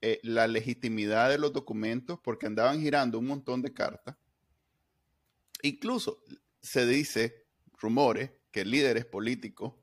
eh, 0.00 0.18
la 0.22 0.46
legitimidad 0.46 1.28
de 1.28 1.36
los 1.36 1.52
documentos 1.52 2.18
porque 2.22 2.46
andaban 2.46 2.80
girando 2.80 3.18
un 3.18 3.26
montón 3.26 3.60
de 3.60 3.74
cartas. 3.74 4.16
Incluso 5.62 6.22
se 6.62 6.86
dice, 6.86 7.44
rumores, 7.78 8.30
que 8.50 8.64
líderes 8.64 9.04
políticos 9.04 9.74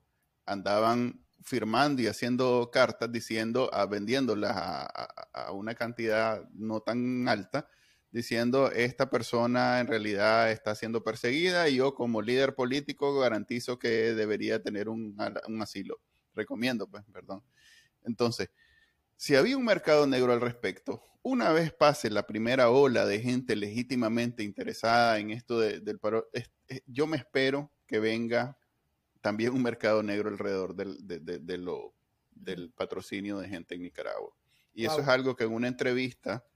andaban 0.44 1.24
firmando 1.42 2.02
y 2.02 2.08
haciendo 2.08 2.70
cartas 2.72 3.12
diciendo, 3.12 3.72
a, 3.72 3.86
vendiéndolas 3.86 4.54
a, 4.56 5.52
una 5.52 5.74
cantidad 5.74 6.48
no 6.50 6.80
tan 6.80 7.28
alta, 7.28 7.68
diciendo 8.10 8.72
esta 8.72 9.08
persona 9.08 9.80
en 9.80 9.86
realidad 9.86 10.50
está 10.50 10.74
siendo 10.74 11.04
perseguida 11.04 11.68
y 11.68 11.76
yo 11.76 11.94
como 11.94 12.22
líder 12.22 12.54
político 12.54 13.18
garantizo 13.20 13.78
que 13.78 14.14
debería 14.14 14.62
tener 14.62 14.88
un, 14.88 15.16
un 15.46 15.62
asilo. 15.62 16.00
Recomiendo, 16.34 16.88
pues, 16.88 17.04
perdón. 17.12 17.42
Entonces, 18.08 18.50
si 19.16 19.36
había 19.36 19.56
un 19.56 19.64
mercado 19.64 20.06
negro 20.06 20.32
al 20.32 20.40
respecto, 20.40 21.02
una 21.22 21.52
vez 21.52 21.72
pase 21.72 22.10
la 22.10 22.26
primera 22.26 22.70
ola 22.70 23.04
de 23.04 23.20
gente 23.20 23.54
legítimamente 23.56 24.42
interesada 24.42 25.18
en 25.18 25.30
esto 25.30 25.60
del 25.60 25.98
paro, 25.98 26.28
yo 26.86 27.06
me 27.06 27.16
espero 27.16 27.70
que 27.86 27.98
venga 27.98 28.58
también 29.20 29.52
un 29.52 29.62
mercado 29.62 30.02
negro 30.02 30.30
alrededor 30.30 30.74
del, 30.74 30.96
de, 31.06 31.58
lo, 31.58 31.94
del 32.30 32.70
patrocinio 32.70 33.38
de 33.38 33.48
gente 33.48 33.74
en 33.74 33.82
Nicaragua. 33.82 34.32
Y 34.72 34.84
eso 34.84 35.00
es 35.00 35.08
algo 35.08 35.34
que 35.34 35.44
en 35.44 35.52
una 35.52 35.66
entrevista, 35.66 36.46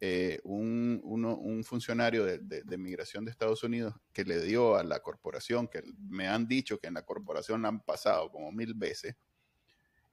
eh, 0.00 0.40
un, 0.44 1.00
un, 1.04 1.64
funcionario 1.64 2.24
de, 2.24 2.38
de, 2.38 2.78
migración 2.78 3.24
de 3.24 3.30
Estados 3.30 3.62
Unidos 3.62 3.94
que 4.12 4.24
le 4.24 4.40
dio 4.40 4.76
a 4.76 4.84
la 4.84 5.00
corporación, 5.00 5.68
que 5.68 5.82
me 5.98 6.26
han 6.26 6.48
dicho 6.48 6.78
que 6.78 6.86
en 6.86 6.94
la 6.94 7.04
corporación 7.04 7.64
han 7.66 7.80
pasado 7.80 8.30
como 8.30 8.50
mil 8.50 8.74
veces, 8.74 9.16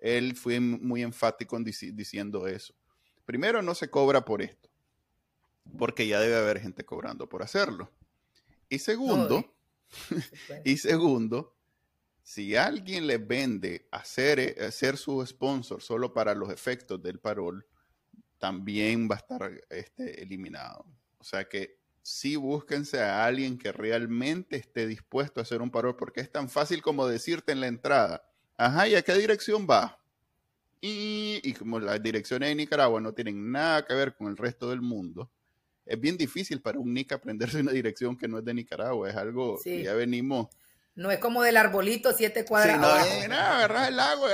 él 0.03 0.35
fue 0.35 0.59
muy 0.59 1.01
enfático 1.01 1.55
en 1.55 1.63
diciendo 1.63 2.45
eso. 2.45 2.75
Primero, 3.25 3.61
no 3.61 3.73
se 3.73 3.89
cobra 3.89 4.25
por 4.25 4.41
esto, 4.41 4.69
porque 5.77 6.05
ya 6.05 6.19
debe 6.19 6.35
haber 6.35 6.59
gente 6.59 6.83
cobrando 6.83 7.29
por 7.29 7.41
hacerlo. 7.41 7.89
Y 8.67 8.79
segundo, 8.79 9.55
y 10.65 10.75
segundo, 10.75 11.55
si 12.21 12.57
alguien 12.57 13.07
le 13.07 13.17
vende 13.17 13.87
hacer, 13.91 14.39
eh, 14.39 14.55
hacer 14.67 14.97
su 14.97 15.25
sponsor 15.25 15.81
solo 15.81 16.13
para 16.13 16.35
los 16.35 16.49
efectos 16.49 17.01
del 17.01 17.19
parol, 17.19 17.65
también 18.39 19.07
va 19.09 19.15
a 19.15 19.19
estar 19.19 19.61
este, 19.69 20.21
eliminado. 20.21 20.85
O 21.17 21.23
sea 21.23 21.47
que 21.47 21.79
sí 22.01 22.35
búsquense 22.35 22.99
a 22.99 23.25
alguien 23.25 23.57
que 23.57 23.71
realmente 23.71 24.57
esté 24.57 24.85
dispuesto 24.85 25.39
a 25.39 25.43
hacer 25.43 25.61
un 25.61 25.71
parol, 25.71 25.95
porque 25.95 26.19
es 26.19 26.29
tan 26.29 26.49
fácil 26.49 26.81
como 26.81 27.07
decirte 27.07 27.53
en 27.53 27.61
la 27.61 27.67
entrada, 27.67 28.32
Ajá, 28.57 28.87
¿y 28.87 28.95
a 28.95 29.01
qué 29.01 29.13
dirección 29.13 29.67
va? 29.69 29.99
Y, 30.85 31.53
como 31.53 31.79
las 31.79 32.03
direcciones 32.03 32.49
de 32.49 32.55
Nicaragua 32.55 32.99
no 32.99 33.13
tienen 33.13 33.51
nada 33.51 33.85
que 33.85 33.93
ver 33.93 34.15
con 34.15 34.27
el 34.27 34.35
resto 34.35 34.69
del 34.69 34.81
mundo, 34.81 35.31
es 35.85 35.97
bien 35.97 36.17
difícil 36.17 36.61
para 36.61 36.77
un 36.77 36.93
NIC 36.93 37.13
aprenderse 37.13 37.61
una 37.61 37.71
dirección 37.71 38.17
que 38.17 38.27
no 38.27 38.39
es 38.39 38.45
de 38.45 38.53
Nicaragua. 38.53 39.09
Es 39.09 39.15
algo 39.15 39.59
que 39.63 39.83
ya 39.83 39.93
venimos. 39.93 40.49
No 40.95 41.09
es 41.09 41.19
como 41.19 41.41
del 41.41 41.57
arbolito 41.57 42.11
siete 42.11 42.43
cuadras. 42.43 42.75
Sí, 43.07 43.27
no, 43.29 43.35
agarrar 43.35 43.91
el 43.91 43.99
agua. 43.99 44.29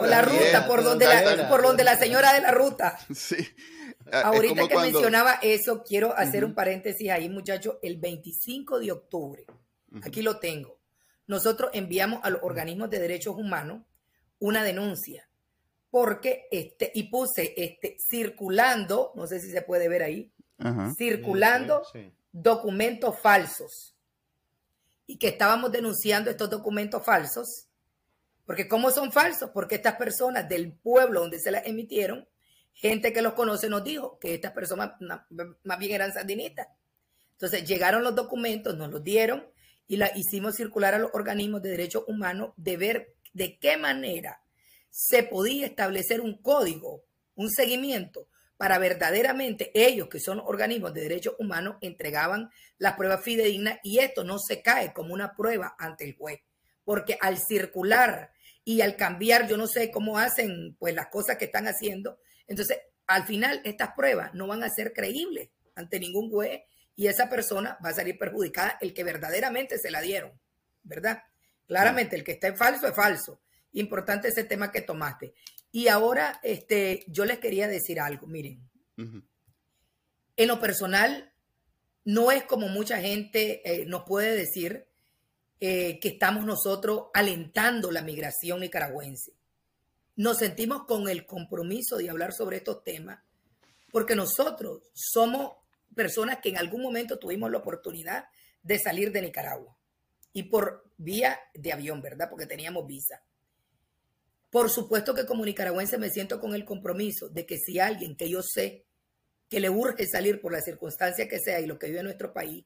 o 0.00 0.06
la 0.06 0.22
ruta, 0.22 0.66
por 0.66 0.82
donde 0.82 1.06
la, 1.06 1.48
por 1.48 1.62
donde 1.62 1.84
la 1.84 1.96
señora 1.96 2.32
de 2.32 2.40
la 2.40 2.50
ruta. 2.50 2.98
Sí. 3.14 3.36
Ah, 4.12 4.22
Ahorita 4.22 4.66
que 4.66 4.76
mencionaba 4.76 5.38
eso, 5.40 5.84
quiero 5.84 6.16
hacer 6.16 6.44
un 6.44 6.54
paréntesis 6.54 7.10
ahí, 7.10 7.28
muchachos. 7.28 7.76
El 7.80 7.98
25 7.98 8.80
de 8.80 8.90
octubre, 8.90 9.46
aquí 10.02 10.22
lo 10.22 10.40
tengo, 10.40 10.79
nosotros 11.30 11.70
enviamos 11.74 12.18
a 12.24 12.30
los 12.30 12.42
organismos 12.42 12.90
de 12.90 12.98
derechos 12.98 13.36
humanos 13.36 13.82
una 14.40 14.64
denuncia 14.64 15.28
porque 15.88 16.48
este 16.50 16.90
y 16.92 17.04
puse 17.04 17.54
este 17.56 17.96
circulando, 18.00 19.12
no 19.14 19.28
sé 19.28 19.38
si 19.38 19.48
se 19.48 19.62
puede 19.62 19.88
ver 19.88 20.02
ahí, 20.02 20.32
circulando 20.96 21.82
documentos 22.32 23.16
falsos 23.20 23.94
y 25.06 25.18
que 25.18 25.28
estábamos 25.28 25.70
denunciando 25.70 26.30
estos 26.30 26.50
documentos 26.50 27.04
falsos, 27.04 27.68
porque 28.44 28.66
¿cómo 28.66 28.90
son 28.90 29.12
falsos? 29.12 29.50
Porque 29.54 29.76
estas 29.76 29.94
personas 29.94 30.48
del 30.48 30.72
pueblo 30.72 31.20
donde 31.20 31.38
se 31.38 31.52
las 31.52 31.64
emitieron, 31.64 32.28
gente 32.72 33.12
que 33.12 33.22
los 33.22 33.34
conoce 33.34 33.68
nos 33.68 33.84
dijo 33.84 34.18
que 34.18 34.34
estas 34.34 34.50
personas 34.50 34.94
más 34.98 35.78
bien 35.78 35.92
eran 35.92 36.12
sandinistas. 36.12 36.66
Entonces 37.32 37.64
llegaron 37.68 38.02
los 38.02 38.16
documentos, 38.16 38.76
nos 38.76 38.90
los 38.90 39.04
dieron 39.04 39.46
y 39.90 39.96
la 39.96 40.12
hicimos 40.14 40.54
circular 40.54 40.94
a 40.94 41.00
los 41.00 41.10
organismos 41.14 41.62
de 41.62 41.70
derechos 41.70 42.04
humanos 42.06 42.52
de 42.56 42.76
ver 42.76 43.16
de 43.32 43.58
qué 43.58 43.76
manera 43.76 44.40
se 44.88 45.24
podía 45.24 45.66
establecer 45.66 46.20
un 46.20 46.40
código, 46.40 47.02
un 47.34 47.50
seguimiento 47.50 48.28
para 48.56 48.78
verdaderamente 48.78 49.72
ellos, 49.74 50.08
que 50.08 50.20
son 50.20 50.38
organismos 50.38 50.94
de 50.94 51.00
derechos 51.00 51.34
humanos, 51.40 51.74
entregaban 51.80 52.50
las 52.78 52.94
pruebas 52.94 53.24
fidedignas 53.24 53.80
y 53.82 53.98
esto 53.98 54.22
no 54.22 54.38
se 54.38 54.62
cae 54.62 54.92
como 54.92 55.12
una 55.12 55.34
prueba 55.34 55.74
ante 55.76 56.04
el 56.04 56.14
juez, 56.14 56.38
porque 56.84 57.18
al 57.20 57.38
circular 57.38 58.30
y 58.64 58.82
al 58.82 58.94
cambiar, 58.94 59.48
yo 59.48 59.56
no 59.56 59.66
sé 59.66 59.90
cómo 59.90 60.18
hacen 60.18 60.76
pues 60.78 60.94
las 60.94 61.08
cosas 61.08 61.36
que 61.36 61.46
están 61.46 61.66
haciendo, 61.66 62.20
entonces 62.46 62.78
al 63.08 63.24
final 63.26 63.60
estas 63.64 63.90
pruebas 63.96 64.34
no 64.34 64.46
van 64.46 64.62
a 64.62 64.70
ser 64.70 64.92
creíbles 64.92 65.50
ante 65.74 65.98
ningún 65.98 66.30
juez 66.30 66.60
y 67.00 67.06
esa 67.06 67.30
persona 67.30 67.78
va 67.82 67.88
a 67.88 67.94
salir 67.94 68.18
perjudicada 68.18 68.76
el 68.78 68.92
que 68.92 69.04
verdaderamente 69.04 69.78
se 69.78 69.90
la 69.90 70.02
dieron, 70.02 70.38
¿verdad? 70.82 71.22
Claramente 71.66 72.14
el 72.14 72.22
que 72.22 72.32
está 72.32 72.48
en 72.48 72.58
falso 72.58 72.86
es 72.86 72.94
falso. 72.94 73.40
Importante 73.72 74.28
ese 74.28 74.44
tema 74.44 74.70
que 74.70 74.82
tomaste. 74.82 75.32
Y 75.72 75.88
ahora, 75.88 76.40
este, 76.42 77.06
yo 77.06 77.24
les 77.24 77.38
quería 77.38 77.68
decir 77.68 78.00
algo, 78.00 78.26
miren. 78.26 78.60
En 78.98 80.46
lo 80.46 80.60
personal, 80.60 81.32
no 82.04 82.32
es 82.32 82.44
como 82.44 82.68
mucha 82.68 83.00
gente 83.00 83.62
eh, 83.64 83.86
nos 83.86 84.02
puede 84.02 84.36
decir 84.36 84.86
eh, 85.58 85.98
que 86.00 86.08
estamos 86.08 86.44
nosotros 86.44 87.04
alentando 87.14 87.90
la 87.92 88.02
migración 88.02 88.60
nicaragüense. 88.60 89.32
Nos 90.16 90.36
sentimos 90.36 90.84
con 90.84 91.08
el 91.08 91.24
compromiso 91.24 91.96
de 91.96 92.10
hablar 92.10 92.34
sobre 92.34 92.58
estos 92.58 92.84
temas 92.84 93.20
porque 93.90 94.14
nosotros 94.14 94.82
somos 94.92 95.59
personas 95.94 96.38
que 96.42 96.50
en 96.50 96.58
algún 96.58 96.82
momento 96.82 97.18
tuvimos 97.18 97.50
la 97.50 97.58
oportunidad 97.58 98.24
de 98.62 98.78
salir 98.78 99.12
de 99.12 99.22
Nicaragua 99.22 99.76
y 100.32 100.44
por 100.44 100.90
vía 100.96 101.38
de 101.54 101.72
avión, 101.72 102.00
¿verdad? 102.00 102.28
Porque 102.28 102.46
teníamos 102.46 102.86
visa. 102.86 103.22
Por 104.50 104.68
supuesto 104.68 105.14
que 105.14 105.26
como 105.26 105.44
nicaragüense 105.44 105.96
me 105.98 106.10
siento 106.10 106.40
con 106.40 106.54
el 106.54 106.64
compromiso 106.64 107.28
de 107.28 107.46
que 107.46 107.56
si 107.56 107.78
alguien 107.78 108.16
que 108.16 108.28
yo 108.28 108.42
sé 108.42 108.84
que 109.48 109.60
le 109.60 109.70
urge 109.70 110.06
salir 110.06 110.40
por 110.40 110.52
la 110.52 110.60
circunstancia 110.60 111.28
que 111.28 111.38
sea 111.38 111.60
y 111.60 111.66
lo 111.66 111.78
que 111.78 111.86
vive 111.86 112.00
en 112.00 112.06
nuestro 112.06 112.32
país, 112.32 112.64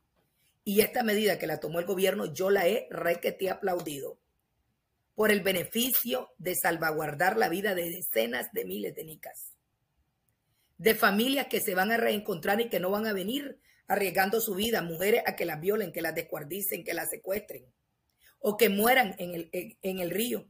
y 0.65 0.81
esta 0.81 1.03
medida 1.03 1.39
que 1.39 1.47
la 1.47 1.61
tomó 1.61 1.79
el 1.79 1.87
gobierno, 1.87 2.33
yo 2.33 2.51
la 2.51 2.67
he 2.67 2.87
requete 2.91 3.51
aplaudido 3.51 4.19
por 5.15 5.31
el 5.31 5.43
beneficio 5.43 6.31
de 6.39 6.55
salvaguardar 6.55 7.37
la 7.37 7.49
vida 7.49 7.75
de 7.75 7.91
decenas 7.91 8.47
de 8.53 8.65
miles 8.65 8.95
de 8.95 9.05
nicas, 9.05 9.54
de 10.79 10.95
familias 10.95 11.47
que 11.47 11.61
se 11.61 11.75
van 11.75 11.93
a 11.93 11.97
reencontrar 11.97 12.61
y 12.61 12.69
que 12.69 12.81
no 12.81 12.91
van 12.91 13.07
a 13.07 13.13
venir 13.13 13.59
arriesgando 13.87 14.41
su 14.41 14.55
vida, 14.55 14.83
mujeres 14.83 15.23
a 15.27 15.37
que 15.37 15.45
las 15.45 15.61
violen, 15.61 15.93
que 15.93 16.03
las 16.03 16.15
descuarticen, 16.15 16.85
que 16.85 16.95
las 16.95 17.11
secuestren, 17.11 17.67
o 18.39 18.57
que 18.57 18.69
mueran 18.69 19.15
en 19.19 19.35
el, 19.35 19.51
en 19.53 19.99
el 19.99 20.11
río 20.11 20.47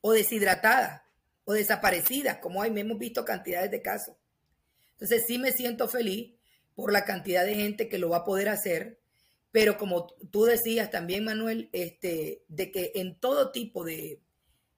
o 0.00 0.12
deshidratadas 0.12 1.02
o 1.44 1.52
desaparecidas, 1.52 2.38
como 2.38 2.62
hay, 2.62 2.72
hemos 2.78 2.98
visto 2.98 3.24
cantidades 3.24 3.70
de 3.70 3.82
casos. 3.82 4.16
Entonces 4.92 5.24
sí 5.26 5.38
me 5.38 5.52
siento 5.52 5.88
feliz 5.88 6.34
por 6.74 6.92
la 6.92 7.04
cantidad 7.04 7.44
de 7.44 7.54
gente 7.54 7.88
que 7.88 7.98
lo 7.98 8.08
va 8.08 8.18
a 8.18 8.24
poder 8.24 8.48
hacer, 8.48 9.00
pero 9.50 9.76
como 9.76 10.06
tú 10.30 10.44
decías 10.44 10.90
también, 10.90 11.24
Manuel, 11.24 11.68
este, 11.72 12.44
de 12.48 12.70
que 12.70 12.92
en 12.94 13.18
todo 13.18 13.50
tipo 13.50 13.84
de, 13.84 14.20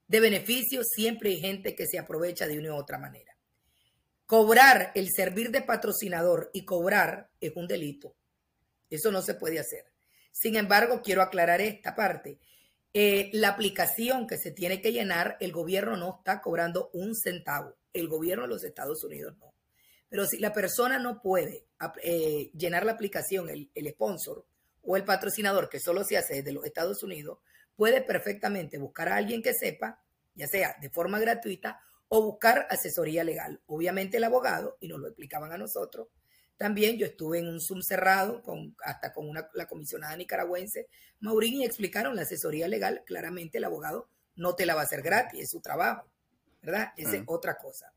de 0.08 0.20
beneficios 0.20 0.86
siempre 0.94 1.30
hay 1.30 1.40
gente 1.40 1.74
que 1.74 1.86
se 1.86 1.98
aprovecha 1.98 2.46
de 2.46 2.58
una 2.58 2.74
u 2.74 2.76
otra 2.76 2.98
manera. 2.98 3.31
Cobrar 4.32 4.92
el 4.94 5.10
servir 5.14 5.50
de 5.50 5.60
patrocinador 5.60 6.48
y 6.54 6.64
cobrar 6.64 7.28
es 7.38 7.52
un 7.54 7.68
delito. 7.68 8.16
Eso 8.88 9.12
no 9.12 9.20
se 9.20 9.34
puede 9.34 9.58
hacer. 9.58 9.92
Sin 10.32 10.56
embargo, 10.56 11.02
quiero 11.02 11.20
aclarar 11.20 11.60
esta 11.60 11.94
parte. 11.94 12.38
Eh, 12.94 13.28
la 13.34 13.50
aplicación 13.50 14.26
que 14.26 14.38
se 14.38 14.50
tiene 14.50 14.80
que 14.80 14.90
llenar, 14.90 15.36
el 15.38 15.52
gobierno 15.52 15.98
no 15.98 16.16
está 16.16 16.40
cobrando 16.40 16.88
un 16.94 17.14
centavo. 17.14 17.76
El 17.92 18.08
gobierno 18.08 18.44
de 18.44 18.48
los 18.48 18.64
Estados 18.64 19.04
Unidos 19.04 19.36
no. 19.38 19.52
Pero 20.08 20.24
si 20.24 20.38
la 20.38 20.54
persona 20.54 20.98
no 20.98 21.20
puede 21.20 21.66
eh, 22.02 22.50
llenar 22.54 22.86
la 22.86 22.92
aplicación, 22.92 23.50
el, 23.50 23.70
el 23.74 23.90
sponsor 23.90 24.46
o 24.80 24.96
el 24.96 25.04
patrocinador, 25.04 25.68
que 25.68 25.78
solo 25.78 26.04
se 26.04 26.16
hace 26.16 26.36
desde 26.36 26.52
los 26.52 26.64
Estados 26.64 27.02
Unidos, 27.02 27.40
puede 27.76 28.00
perfectamente 28.00 28.78
buscar 28.78 29.10
a 29.10 29.16
alguien 29.16 29.42
que 29.42 29.52
sepa, 29.52 30.02
ya 30.34 30.46
sea 30.46 30.74
de 30.80 30.88
forma 30.88 31.20
gratuita, 31.20 31.82
o 32.14 32.20
buscar 32.20 32.66
asesoría 32.68 33.24
legal. 33.24 33.62
Obviamente 33.64 34.18
el 34.18 34.24
abogado, 34.24 34.76
y 34.80 34.88
nos 34.88 35.00
lo 35.00 35.06
explicaban 35.06 35.50
a 35.50 35.56
nosotros, 35.56 36.08
también 36.58 36.98
yo 36.98 37.06
estuve 37.06 37.38
en 37.38 37.48
un 37.48 37.58
Zoom 37.58 37.80
cerrado 37.80 38.42
con, 38.42 38.76
hasta 38.84 39.14
con 39.14 39.26
una, 39.26 39.48
la 39.54 39.66
comisionada 39.66 40.14
nicaragüense, 40.14 40.88
Maurín, 41.20 41.62
y 41.62 41.64
explicaron 41.64 42.14
la 42.14 42.22
asesoría 42.22 42.68
legal. 42.68 43.02
Claramente 43.06 43.56
el 43.56 43.64
abogado 43.64 44.10
no 44.34 44.54
te 44.54 44.66
la 44.66 44.74
va 44.74 44.82
a 44.82 44.84
hacer 44.84 45.00
gratis, 45.00 45.40
es 45.40 45.50
su 45.50 45.62
trabajo, 45.62 46.06
¿verdad? 46.60 46.92
Esa 46.98 47.16
es 47.16 47.22
otra 47.24 47.56
cosa. 47.56 47.90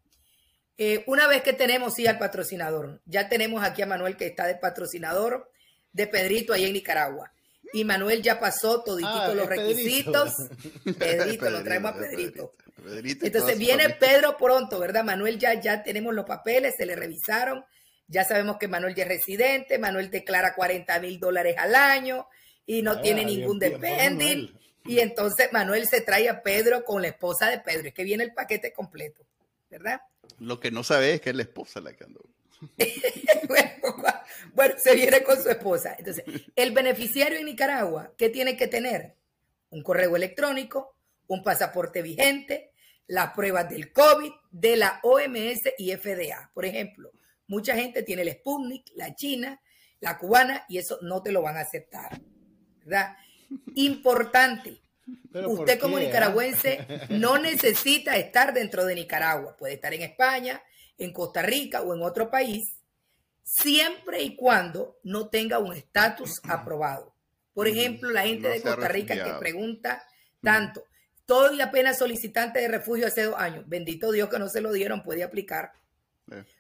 Eh, 0.78 1.04
una 1.08 1.28
vez 1.28 1.43
que 1.43 1.51
tenemos 1.51 1.93
sí 1.93 2.08
al 2.08 2.17
patrocinador, 2.17 3.01
ya 3.06 3.28
tenemos 3.28 3.65
aquí 3.65 3.82
a 3.82 3.86
Manuel 3.86 4.15
que 4.15 4.28
está 4.28 4.47
de 4.47 4.56
patrocinador 4.56 5.51
de 5.91 6.08
Pedrito 6.08 6.54
ahí 6.54 6.63
en 6.63 6.71
Nicaragua. 6.71 7.34
Y 7.73 7.84
Manuel 7.84 8.21
ya 8.21 8.39
pasó 8.39 8.84
toditito 8.84 9.10
ah, 9.10 9.34
los 9.34 9.47
requisitos. 9.47 10.34
Pedrito, 10.97 11.49
lo 11.49 11.63
traemos 11.63 11.91
a 11.91 11.97
Pedrito. 11.97 12.54
Entonces 13.21 13.58
viene 13.58 13.89
Pedro 13.89 14.38
pronto, 14.38 14.80
¿verdad? 14.80 15.04
Manuel 15.04 15.39
ya, 15.39 15.60
ya 15.60 15.84
tenemos 15.84 16.13
los 16.13 16.25
papeles, 16.25 16.75
se 16.78 16.86
le 16.86 16.95
revisaron 16.95 17.65
ya 18.08 18.23
sabemos 18.23 18.58
que 18.58 18.67
Manuel 18.67 18.95
ya 18.95 19.04
es 19.04 19.10
residente, 19.10 19.80
Manuel 19.80 20.10
declara 20.12 20.54
40 20.54 20.99
mil 20.99 21.19
dólares 21.19 21.56
al 21.58 21.75
año 21.75 22.28
y 22.65 22.82
no 22.82 23.01
tiene 23.01 23.25
ningún 23.25 23.60
depending. 23.60 24.54
Y 24.86 24.99
entonces 24.99 25.49
Manuel 25.51 25.88
se 25.88 26.01
trae 26.01 26.30
a 26.30 26.43
Pedro 26.43 26.84
con 26.84 27.01
la 27.01 27.08
esposa 27.08 27.49
de 27.49 27.60
Pedro. 27.60 27.88
Es 27.88 27.93
que 27.93 28.04
viene 28.04 28.23
el 28.23 28.34
paquete 28.34 28.71
completo, 28.71 29.25
¿verdad? 29.69 30.01
Lo 30.39 30.60
que 30.60 30.69
no 30.69 30.84
sabe 30.84 31.13
es 31.13 31.21
que 31.21 31.32
es 31.32 31.36
la 31.36 31.41
esposa 31.41 31.82
la 31.82 31.93
que 31.93 32.04
andó. 32.04 32.21
bueno, 33.47 33.71
se 34.77 34.95
viene 34.95 35.23
con 35.23 35.41
su 35.41 35.49
esposa. 35.49 35.95
Entonces, 35.97 36.23
el 36.55 36.71
beneficiario 36.71 37.37
en 37.37 37.45
Nicaragua, 37.45 38.13
¿qué 38.17 38.29
tiene 38.29 38.57
que 38.57 38.67
tener? 38.67 39.15
Un 39.69 39.83
correo 39.83 40.15
electrónico, 40.15 40.95
un 41.27 41.43
pasaporte 41.43 42.01
vigente, 42.01 42.71
las 43.07 43.33
pruebas 43.33 43.69
del 43.69 43.91
COVID, 43.91 44.31
de 44.51 44.75
la 44.77 44.99
OMS 45.03 45.61
y 45.77 45.95
FDA. 45.95 46.51
Por 46.53 46.65
ejemplo, 46.65 47.11
Mucha 47.47 47.75
gente 47.75 48.03
tiene 48.03 48.23
el 48.23 48.31
Sputnik, 48.31 48.91
la 48.95 49.15
china, 49.15 49.61
la 49.99 50.17
cubana, 50.17 50.65
y 50.67 50.77
eso 50.77 50.97
no 51.01 51.21
te 51.21 51.31
lo 51.31 51.41
van 51.41 51.57
a 51.57 51.61
aceptar. 51.61 52.19
¿Verdad? 52.83 53.15
Importante. 53.75 54.81
Usted 55.33 55.79
como 55.79 55.99
nicaragüense 55.99 56.87
no 57.09 57.37
necesita 57.37 58.17
estar 58.17 58.53
dentro 58.53 58.85
de 58.85 58.95
Nicaragua. 58.95 59.55
Puede 59.55 59.75
estar 59.75 59.93
en 59.93 60.01
España, 60.01 60.61
en 60.97 61.13
Costa 61.13 61.41
Rica 61.43 61.81
o 61.81 61.93
en 61.93 62.01
otro 62.01 62.31
país, 62.31 62.74
siempre 63.45 64.23
y 64.23 64.36
cuando 64.36 64.97
no 65.03 65.29
tenga 65.29 65.60
un 65.60 65.71
estatus 65.73 66.41
aprobado. 66.43 67.13
Por 67.53 67.67
ejemplo, 67.67 68.10
la 68.10 68.23
gente 68.23 68.49
de 68.49 68.62
Costa 68.62 68.88
Rica 68.89 69.23
que 69.23 69.39
pregunta 69.39 70.03
tanto, 70.41 70.84
todo 71.25 71.53
y 71.53 71.62
apenas 71.62 71.97
solicitante 71.97 72.60
de 72.60 72.67
refugio 72.67 73.08
hace 73.08 73.23
dos 73.23 73.36
años, 73.38 73.63
bendito 73.67 74.12
Dios 74.12 74.29
que 74.29 74.39
no 74.39 74.49
se 74.49 74.62
lo 74.62 74.73
dieron, 74.73 75.03
puede 75.03 75.23
aplicar 75.23 75.71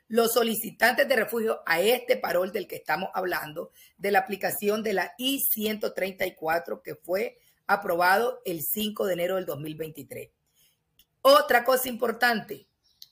los 0.07 0.33
solicitantes 0.33 1.07
de 1.07 1.15
refugio 1.15 1.61
a 1.65 1.81
este 1.81 2.17
parol 2.17 2.51
del 2.51 2.67
que 2.67 2.75
estamos 2.75 3.09
hablando, 3.13 3.71
de 3.97 4.11
la 4.11 4.19
aplicación 4.19 4.83
de 4.83 4.93
la 4.93 5.15
I-134 5.17 6.81
que 6.83 6.95
fue 6.95 7.39
aprobado 7.65 8.41
el 8.45 8.61
5 8.61 9.07
de 9.07 9.13
enero 9.13 9.35
del 9.35 9.45
2023. 9.45 10.29
Otra 11.21 11.63
cosa 11.63 11.89
importante, 11.89 12.67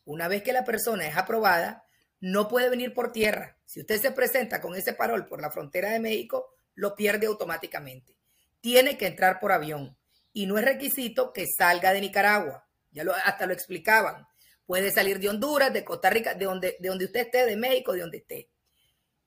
una 0.06 0.28
vez 0.28 0.44
que 0.44 0.54
la 0.54 0.64
persona 0.64 1.08
es 1.08 1.18
aprobada, 1.18 1.83
no 2.24 2.48
puede 2.48 2.70
venir 2.70 2.94
por 2.94 3.12
tierra. 3.12 3.58
Si 3.66 3.82
usted 3.82 4.00
se 4.00 4.12
presenta 4.12 4.62
con 4.62 4.76
ese 4.76 4.94
parol 4.94 5.28
por 5.28 5.42
la 5.42 5.52
frontera 5.52 5.92
de 5.92 6.00
México, 6.00 6.56
lo 6.74 6.96
pierde 6.96 7.28
automáticamente. 7.28 8.16
Tiene 8.62 8.98
que 8.98 9.08
entrar 9.08 9.42
por 9.42 9.52
avión 9.52 9.98
y 10.32 10.46
no 10.46 10.58
es 10.58 10.64
requisito 10.64 11.34
que 11.34 11.46
salga 11.46 11.92
de 11.92 12.00
Nicaragua. 12.00 12.66
Ya 12.92 13.04
lo, 13.04 13.14
hasta 13.14 13.46
lo 13.46 13.52
explicaban 13.52 14.26
Puede 14.66 14.92
salir 14.92 15.20
de 15.20 15.28
Honduras, 15.28 15.74
de 15.74 15.84
Costa 15.84 16.10
Rica, 16.10 16.34
de 16.34 16.46
donde, 16.46 16.78
de 16.80 16.88
donde 16.88 17.06
usted 17.06 17.26
esté, 17.26 17.46
de 17.46 17.58
México, 17.58 17.92
de 17.92 18.00
donde 18.00 18.20
esté. 18.20 18.50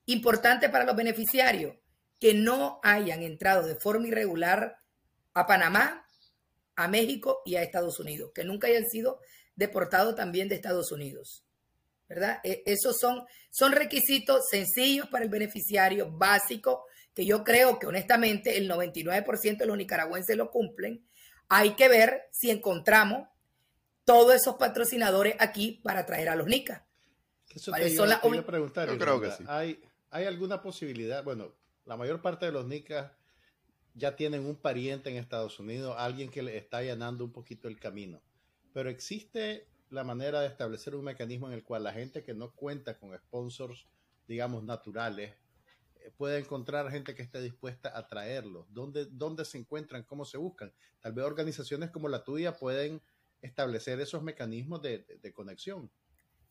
Importante 0.07 0.71
para 0.71 0.85
los 0.85 0.97
beneficiarios 0.97 1.77
que 2.19 2.33
no 2.33 2.81
hayan 2.83 3.23
entrado 3.23 3.67
de 3.67 3.77
forma 3.77 4.09
irregular 4.09 4.79
a 5.35 5.47
Panamá, 5.47 6.07
a 6.77 6.89
México 6.89 7.43
y 7.45 7.57
a 7.57 7.63
Estados 7.63 8.01
Unidos, 8.01 8.31
que 8.35 8.45
nunca 8.45 8.69
hayan 8.69 8.89
sido 8.89 9.21
deportados 9.55 10.17
también 10.17 10.49
de 10.49 10.55
Estados 10.55 10.91
Unidos. 10.91 11.46
¿Verdad? 12.09 12.41
E, 12.45 12.63
esos 12.67 12.97
son, 12.99 13.25
son 13.51 13.73
requisitos 13.73 14.47
sencillos 14.51 15.09
para 15.09 15.25
el 15.25 15.31
beneficiario, 15.31 16.11
básicos, 16.11 16.81
que 17.15 17.25
yo 17.25 17.43
creo 17.45 17.79
que 17.79 17.87
honestamente 17.87 18.59
el 18.59 18.71
99% 18.71 19.57
de 19.57 19.67
los 19.67 19.77
nicaragüenses 19.77 20.37
lo 20.37 20.51
cumplen. 20.51 21.05
Hay 21.49 21.75
que 21.75 21.89
ver 21.89 22.29
si 22.31 22.51
encontramos 22.51 23.29
todos 24.05 24.35
esos 24.35 24.57
patrocinadores 24.57 25.35
aquí 25.39 25.81
para 25.83 26.07
traer 26.07 26.29
a 26.29 26.37
los 26.37 26.47
nicas. 26.47 26.83
Eso 27.55 27.73
te 27.73 27.89
iba, 27.89 28.15
a 28.15 28.47
preguntar. 28.47 28.89
Yo 28.89 28.99
creo 28.99 29.21
que 29.21 29.31
sí. 29.31 29.45
¿Hay, 29.49 29.81
¿Hay 30.11 30.27
alguna 30.27 30.61
posibilidad? 30.61 31.25
Bueno, 31.25 31.55
la 31.87 31.97
mayor 31.97 32.21
parte 32.21 32.47
de 32.47 32.53
los 32.53 32.67
nicas 32.67 33.13
ya 33.95 34.15
tienen 34.15 34.45
un 34.45 34.57
pariente 34.57 35.09
en 35.09 35.17
Estados 35.17 35.59
Unidos, 35.59 35.95
alguien 35.99 36.31
que 36.31 36.43
le 36.43 36.57
está 36.59 36.79
allanando 36.79 37.25
un 37.25 37.33
poquito 37.33 37.67
el 37.67 37.81
camino. 37.81 38.21
Pero 38.75 38.91
existe 38.91 39.67
la 39.91 40.05
manera 40.05 40.41
de 40.41 40.49
establecer 40.49 40.95
un 40.95 41.05
mecanismo 41.05 41.47
en 41.49 41.55
el 41.55 41.65
cual 41.65 41.85
la 41.85 41.93
gente 41.93 42.23
que 42.23 42.35
no 42.35 42.53
cuenta 42.53 42.99
con 42.99 43.17
sponsors, 43.17 43.87
digamos, 44.27 44.65
naturales, 44.65 45.35
puede 46.17 46.39
encontrar 46.39 46.91
gente 46.91 47.15
que 47.15 47.23
esté 47.23 47.41
dispuesta 47.41 47.97
a 47.97 48.07
traerlos? 48.07 48.67
¿Dónde, 48.73 49.07
¿Dónde 49.11 49.45
se 49.45 49.59
encuentran? 49.59 50.05
¿Cómo 50.05 50.25
se 50.25 50.39
buscan? 50.39 50.73
Tal 51.01 51.13
vez 51.13 51.25
organizaciones 51.25 51.91
como 51.91 52.09
la 52.09 52.25
tuya 52.25 52.57
pueden 52.57 53.01
establecer 53.43 54.01
esos 54.01 54.23
mecanismos 54.23 54.83
de, 54.83 55.33
conexión. 55.35 55.91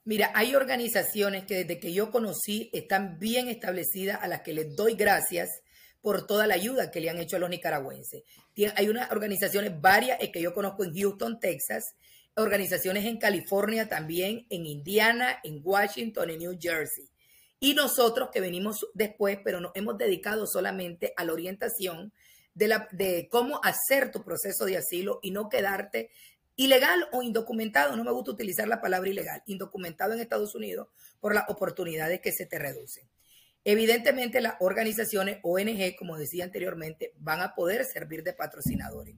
Mira, 0.03 0.31
hay 0.35 0.55
organizaciones 0.55 1.45
que 1.45 1.55
desde 1.55 1.79
que 1.79 1.93
yo 1.93 2.11
conocí 2.11 2.69
están 2.73 3.17
bien 3.17 3.47
establecidas 3.47 4.21
a 4.21 4.27
las 4.27 4.41
que 4.41 4.53
les 4.53 4.75
doy 4.75 4.95
gracias 4.95 5.49
por 6.01 6.27
toda 6.27 6.45
la 6.45 6.53
ayuda 6.53 6.91
que 6.91 7.01
le 7.01 7.09
han 7.09 7.17
hecho 7.17 7.37
a 7.37 7.39
los 7.39 7.49
nicaragüenses. 7.49 8.23
hay 8.75 8.89
unas 8.89 9.11
organizaciones 9.11 9.81
varias 9.81 10.19
que 10.31 10.41
yo 10.41 10.53
conozco 10.53 10.83
en 10.83 10.93
Houston, 10.93 11.39
Texas, 11.39 11.95
organizaciones 12.35 13.05
en 13.05 13.17
California 13.17 13.87
también, 13.87 14.45
en 14.49 14.65
Indiana, 14.65 15.39
en 15.43 15.61
Washington, 15.63 16.29
en 16.29 16.39
New 16.39 16.57
Jersey. 16.59 17.09
Y 17.59 17.73
nosotros 17.73 18.29
que 18.31 18.41
venimos 18.41 18.85
después, 18.93 19.39
pero 19.43 19.61
nos 19.61 19.71
hemos 19.75 19.97
dedicado 19.97 20.45
solamente 20.45 21.13
a 21.15 21.23
la 21.23 21.33
orientación 21.33 22.13
de, 22.53 22.67
la, 22.67 22.87
de 22.91 23.27
cómo 23.31 23.59
hacer 23.63 24.11
tu 24.11 24.23
proceso 24.23 24.65
de 24.65 24.77
asilo 24.77 25.19
y 25.21 25.31
no 25.31 25.49
quedarte 25.49 26.09
ilegal 26.57 27.07
o 27.11 27.21
indocumentado, 27.21 27.95
no 27.95 28.03
me 28.03 28.11
gusta 28.11 28.31
utilizar 28.31 28.67
la 28.67 28.81
palabra 28.81 29.09
ilegal, 29.09 29.41
indocumentado 29.45 30.13
en 30.13 30.21
Estados 30.21 30.55
Unidos 30.55 30.87
por 31.19 31.33
las 31.33 31.49
oportunidades 31.49 32.21
que 32.21 32.31
se 32.31 32.45
te 32.45 32.59
reducen. 32.59 33.07
Evidentemente 33.63 34.41
las 34.41 34.55
organizaciones 34.59 35.39
ONG, 35.41 35.95
como 35.97 36.17
decía 36.17 36.43
anteriormente, 36.43 37.13
van 37.17 37.41
a 37.41 37.55
poder 37.55 37.83
servir 37.83 38.23
de 38.23 38.33
patrocinadores, 38.33 39.15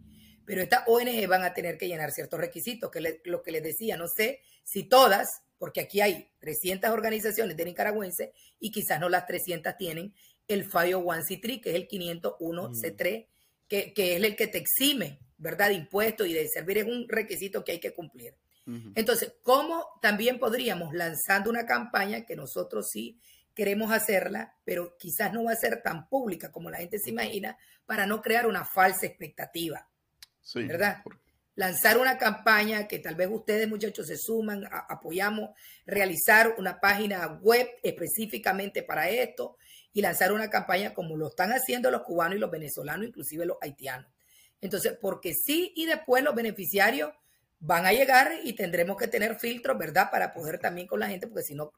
pero 0.48 0.62
estas 0.62 0.84
ONG 0.88 1.28
van 1.28 1.44
a 1.44 1.54
tener 1.54 1.78
que 1.78 1.90
llenar 1.90 2.12
ciertos 2.12 2.40
requisitos, 2.40 2.90
que 2.90 3.20
lo 3.26 3.44
que 3.44 3.52
les 3.52 3.62
decía, 3.62 3.98
no 3.98 4.08
sé 4.08 4.40
si 4.64 4.84
todas, 4.84 5.28
porque 5.58 5.82
aquí 5.82 6.00
hay 6.00 6.30
300 6.40 6.90
organizaciones 6.90 7.58
de 7.58 7.66
nicaragüenses 7.66 8.30
y 8.58 8.72
quizás 8.72 8.98
no 9.02 9.10
las 9.10 9.28
300 9.28 9.76
tienen 9.76 10.14
el 10.48 10.64
FIO 10.64 11.04
1C3, 11.04 11.62
que 11.62 11.72
es 11.72 11.76
el 11.76 11.90
501C3, 11.90 13.26
mm. 13.26 13.30
que, 13.68 13.94
que, 13.94 14.16
es 14.16 14.24
el 14.24 14.38
que 14.38 14.48
te 14.48 14.60
exime, 14.60 15.20
¿verdad?, 15.38 15.68
de 15.68 15.74
impuestos 15.74 16.26
y 16.26 16.34
de 16.34 16.48
servir, 16.48 16.78
es 16.78 16.86
un 16.86 17.10
requisito 17.10 17.66
que 17.66 17.74
hay 17.74 17.80
que 17.80 17.94
cumplir. 17.94 18.34
Entonces, 18.96 19.34
¿cómo 19.44 19.86
también 20.02 20.40
podríamos, 20.40 20.94
lanzando 20.94 21.50
una 21.50 21.66
campaña 21.66 22.26
que 22.26 22.36
nosotros 22.36 22.90
sí 22.92 23.18
queremos 23.54 23.92
hacerla, 23.94 24.58
pero 24.66 24.98
quizás 24.98 25.32
no 25.32 25.46
va 25.46 25.54
a 25.54 25.56
ser 25.56 25.82
tan 25.82 26.10
pública 26.10 26.52
como 26.52 26.70
la 26.70 26.78
gente 26.78 27.00
se 27.00 27.10
imagina, 27.10 27.58
para 27.86 28.06
no 28.06 28.22
crear 28.22 28.46
una 28.46 28.66
falsa 28.66 29.06
expectativa, 29.06 29.88
¿verdad? 30.56 31.04
lanzar 31.58 31.98
una 31.98 32.20
campaña 32.20 32.88
que 32.88 33.00
tal 33.00 33.16
vez 33.16 33.28
ustedes 33.32 33.68
muchachos 33.68 34.06
se 34.06 34.16
suman, 34.16 34.64
apoyamos 34.72 35.50
realizar 35.88 36.54
una 36.60 36.80
página 36.80 37.40
web 37.42 37.68
específicamente 37.82 38.84
para 38.84 39.10
esto 39.10 39.58
y 39.92 40.02
lanzar 40.02 40.32
una 40.32 40.52
campaña 40.52 40.94
como 40.94 41.18
lo 41.18 41.30
están 41.30 41.52
haciendo 41.52 41.90
los 41.90 42.04
cubanos 42.04 42.38
y 42.38 42.40
los 42.40 42.52
venezolanos, 42.52 43.08
inclusive 43.08 43.48
los 43.48 43.58
haitianos. 43.60 44.08
Entonces, 44.62 44.96
porque 45.02 45.34
sí 45.34 45.74
y 45.76 45.88
después 45.88 46.24
los 46.24 46.36
beneficiarios 46.36 47.12
van 47.58 47.88
a 47.88 47.92
llegar 47.92 48.32
y 48.44 48.54
tendremos 48.54 48.96
que 48.96 49.08
tener 49.08 49.40
filtros, 49.40 49.80
¿verdad? 49.80 50.12
Para 50.12 50.36
poder 50.36 50.60
también 50.60 50.86
con 50.86 51.00
la 51.00 51.08
gente, 51.08 51.26
porque 51.26 51.42
si 51.42 51.56
no 51.56 51.72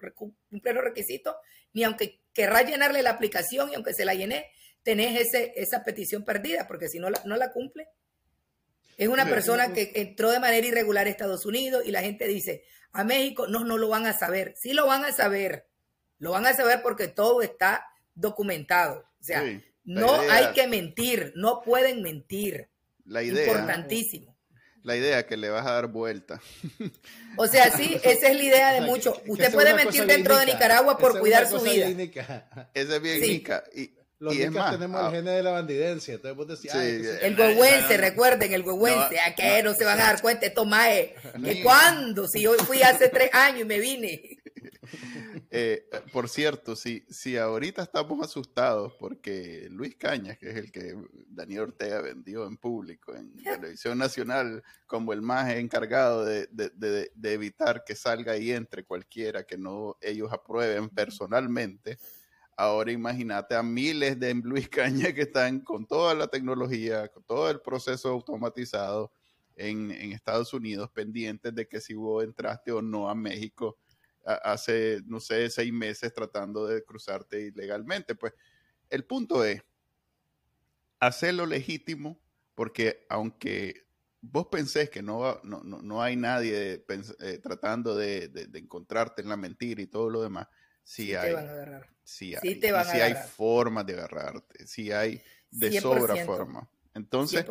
cumple 0.49 0.73
los 0.73 0.83
requisitos, 0.83 1.35
ni 1.71 1.85
aunque 1.85 2.19
querrá 2.33 2.63
llenarle 2.63 3.01
la 3.01 3.11
aplicación 3.11 3.69
y 3.71 3.75
aunque 3.75 3.93
se 3.93 4.03
la 4.03 4.13
llene, 4.13 4.47
tenés 4.83 5.21
ese, 5.21 5.53
esa 5.55 5.85
petición 5.85 6.25
perdida, 6.25 6.67
porque 6.67 6.89
si 6.89 6.99
no 6.99 7.09
la, 7.09 7.21
no 7.23 7.37
la 7.37 7.53
cumple, 7.53 7.87
es 8.99 9.07
una 9.07 9.25
persona 9.25 9.71
que 9.71 9.93
entró 9.95 10.29
de 10.29 10.41
manera 10.41 10.67
irregular 10.67 11.07
a 11.07 11.09
Estados 11.09 11.45
Unidos 11.45 11.83
y 11.85 11.91
la 11.91 12.01
gente 12.01 12.27
dice, 12.27 12.65
a 12.91 13.05
México 13.05 13.47
no, 13.47 13.63
no 13.63 13.77
lo 13.77 13.87
van 13.87 14.05
a 14.05 14.11
saber. 14.11 14.55
Sí 14.57 14.73
lo 14.73 14.87
van 14.87 15.05
a 15.05 15.13
saber. 15.13 15.67
Lo 16.17 16.31
van 16.31 16.45
a 16.45 16.53
saber 16.53 16.81
porque 16.83 17.07
todo 17.07 17.41
está 17.41 17.85
documentado. 18.13 19.05
O 19.21 19.23
sea, 19.23 19.41
no 19.85 20.19
hay 20.29 20.51
que 20.53 20.67
mentir, 20.67 21.31
no 21.37 21.61
pueden 21.61 22.01
mentir. 22.01 22.67
La 23.05 23.23
idea. 23.23 23.47
Importantísimo. 23.47 24.35
La 24.83 24.97
idea 24.97 25.25
que 25.25 25.37
le 25.37 25.49
vas 25.49 25.65
a 25.65 25.71
dar 25.71 25.87
vuelta. 25.87 26.41
O 27.37 27.47
sea, 27.47 27.71
sí, 27.71 27.97
esa 28.03 28.27
es 28.27 28.35
la 28.35 28.43
idea 28.43 28.73
de 28.73 28.81
muchos. 28.81 29.17
Usted 29.27 29.53
puede 29.53 29.73
mentir 29.75 30.05
dentro 30.07 30.37
de 30.37 30.45
Nicaragua 30.45 30.97
por 30.97 31.17
cuidar 31.21 31.47
su 31.47 31.61
vida. 31.61 31.87
Esa 32.73 32.95
es 32.97 33.01
bien 33.01 33.43
Y, 33.73 33.98
los 34.19 34.35
y 34.35 34.39
tenemos 34.39 34.81
el 34.81 35.07
ah, 35.07 35.11
gene 35.11 35.31
de 35.31 35.43
la 35.43 35.51
bandidencia. 35.51 36.15
Entonces 36.15 36.73
el 37.21 37.39
huehuense, 37.39 37.97
recuerden, 37.97 38.53
el 38.53 38.63
huehuense. 38.63 39.19
a 39.19 39.33
que 39.33 39.63
no, 39.63 39.73
se 39.73 39.85
van 39.85 39.99
a 39.99 40.03
dar 40.03 40.21
cuenta 40.21 40.45
esto 40.45 40.65
más 40.65 40.89
que 41.43 41.63
cuando, 41.63 42.27
si 42.27 42.41
yo 42.41 42.53
fui 42.55 42.81
hace 42.81 43.09
tres 43.09 43.33
años 43.33 43.61
y 43.61 43.65
me 43.65 43.79
vine. 43.79 44.21
Eh, 45.51 45.89
por 46.13 46.29
cierto, 46.29 46.75
si, 46.75 47.03
si 47.09 47.35
ahorita 47.35 47.81
estamos 47.81 48.23
asustados 48.23 48.93
porque 48.99 49.67
Luis 49.71 49.95
Cañas, 49.95 50.37
que 50.37 50.51
es 50.51 50.55
el 50.57 50.71
que 50.71 50.95
Daniel 51.27 51.61
Ortega 51.61 52.01
vendió 52.01 52.45
en 52.45 52.57
público 52.57 53.15
en 53.15 53.33
televisión 53.43 53.97
nacional 53.97 54.63
como 54.85 55.11
el 55.11 55.23
más 55.23 55.51
encargado 55.51 56.23
de, 56.23 56.47
de, 56.51 57.11
de 57.13 57.33
evitar 57.33 57.83
que 57.83 57.95
salga 57.95 58.37
y 58.37 58.51
entre 58.51 58.83
cualquiera 58.83 59.43
que 59.43 59.57
no 59.57 59.97
ellos 60.01 60.31
aprueben 60.31 60.89
personalmente, 60.89 61.97
Ahora 62.59 62.91
imagínate 62.91 63.55
a 63.55 63.63
miles 63.63 64.19
de 64.19 64.33
Luis 64.33 64.67
Caña 64.69 65.13
que 65.13 65.21
están 65.21 65.61
con 65.61 65.87
toda 65.87 66.13
la 66.13 66.27
tecnología, 66.27 67.07
con 67.07 67.23
todo 67.23 67.49
el 67.49 67.61
proceso 67.61 68.09
automatizado 68.09 69.13
en, 69.55 69.91
Estados 70.11 70.53
Unidos, 70.53 70.89
pendientes 70.91 71.55
de 71.55 71.69
que 71.69 71.79
si 71.79 71.93
vos 71.93 72.21
entraste 72.21 72.73
o 72.73 72.81
no 72.81 73.09
a 73.09 73.15
México 73.15 73.77
hace, 74.25 75.01
no 75.05 75.21
sé, 75.21 75.49
seis 75.49 75.71
meses 75.71 76.13
tratando 76.13 76.67
de 76.67 76.83
cruzarte 76.83 77.43
ilegalmente. 77.43 78.13
Pues 78.13 78.33
el 78.89 79.05
punto 79.05 79.45
es 79.45 79.63
hacerlo 80.99 81.45
legítimo, 81.45 82.19
porque 82.55 83.05
aunque 83.07 83.85
vos 84.19 84.47
pensés 84.47 84.89
que 84.89 85.01
no, 85.01 85.39
no, 85.43 85.63
no 85.63 86.01
hay 86.01 86.17
nadie 86.17 86.85
eh, 86.89 87.39
tratando 87.41 87.95
de, 87.95 88.27
de, 88.27 88.59
encontrarte 88.59 89.21
en 89.21 89.29
la 89.29 89.37
mentira 89.37 89.81
y 89.81 89.87
todo 89.87 90.09
lo 90.09 90.21
demás, 90.21 90.49
sí, 90.83 91.15
hay. 91.15 91.33
Sí 92.09 92.35
hay, 92.35 93.01
hay 93.01 93.13
formas 93.13 93.85
de 93.85 93.93
agarrarte, 93.93 94.65
sí 94.65 94.91
hay 94.91 95.21
de 95.51 95.79
sobra 95.79 96.25
forma. 96.25 96.67
Entonces, 96.93 97.45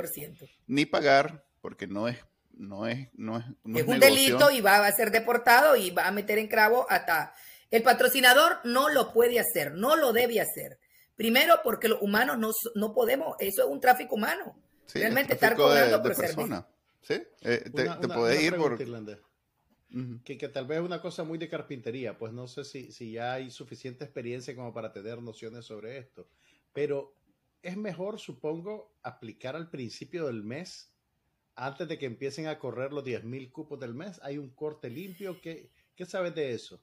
ni 0.66 0.84
pagar, 0.84 1.44
porque 1.60 1.86
no 1.86 2.08
es, 2.08 2.18
no 2.52 2.86
es, 2.86 3.08
no 3.14 3.38
es, 3.38 3.44
es, 3.76 3.86
un 3.86 4.00
delito 4.00 4.50
y 4.50 4.60
va 4.60 4.84
a 4.84 4.92
ser 4.92 5.10
deportado 5.10 5.76
y 5.76 5.90
va 5.90 6.08
a 6.08 6.12
meter 6.12 6.38
en 6.38 6.48
cravo 6.48 6.86
hasta 6.90 7.34
el 7.70 7.82
patrocinador 7.82 8.58
no 8.64 8.88
lo 8.88 9.12
puede 9.12 9.38
hacer, 9.38 9.74
no 9.74 9.96
lo 9.96 10.12
debe 10.12 10.40
hacer. 10.40 10.78
Primero, 11.16 11.60
porque 11.62 11.88
los 11.88 12.00
humanos 12.00 12.38
no, 12.38 12.50
no 12.74 12.94
podemos, 12.94 13.36
eso 13.40 13.62
es 13.62 13.68
un 13.68 13.80
tráfico 13.80 14.14
humano. 14.14 14.56
Realmente 14.94 15.34
estar 15.34 15.54
cobrando 15.54 16.02
por 16.02 16.16
persona. 16.16 16.66
Sí, 17.02 17.22
eh, 17.42 17.70
te, 17.74 18.08
puede 18.08 18.42
ir 18.42 18.56
por 18.56 18.78
que, 20.24 20.36
tal 20.48 20.66
vez 20.66 20.78
es 20.78 20.84
una 20.84 21.00
cosa 21.00 21.24
muy 21.24 21.38
de 21.38 21.48
carpintería, 21.48 22.18
pues 22.18 22.32
no 22.32 22.46
sé 22.46 22.64
si, 22.64 22.92
si 22.92 23.12
ya 23.12 23.34
hay 23.34 23.50
suficiente 23.50 24.04
experiencia 24.04 24.54
como 24.54 24.72
para 24.72 24.92
tener 24.92 25.22
nociones 25.22 25.64
sobre 25.64 25.98
esto, 25.98 26.28
pero 26.72 27.16
es 27.62 27.76
mejor, 27.76 28.18
supongo, 28.18 28.98
aplicar 29.02 29.56
al 29.56 29.70
principio 29.70 30.26
del 30.26 30.42
mes, 30.42 30.92
antes 31.54 31.88
de 31.88 31.98
que 31.98 32.06
empiecen 32.06 32.46
a 32.46 32.58
correr 32.58 32.92
los 32.92 33.04
10.000 33.04 33.50
cupos 33.50 33.80
del 33.80 33.94
mes, 33.94 34.20
hay 34.22 34.38
un 34.38 34.50
corte 34.50 34.90
limpio, 34.90 35.40
¿qué, 35.40 35.70
qué 35.96 36.06
sabes 36.06 36.34
de 36.34 36.52
eso? 36.52 36.80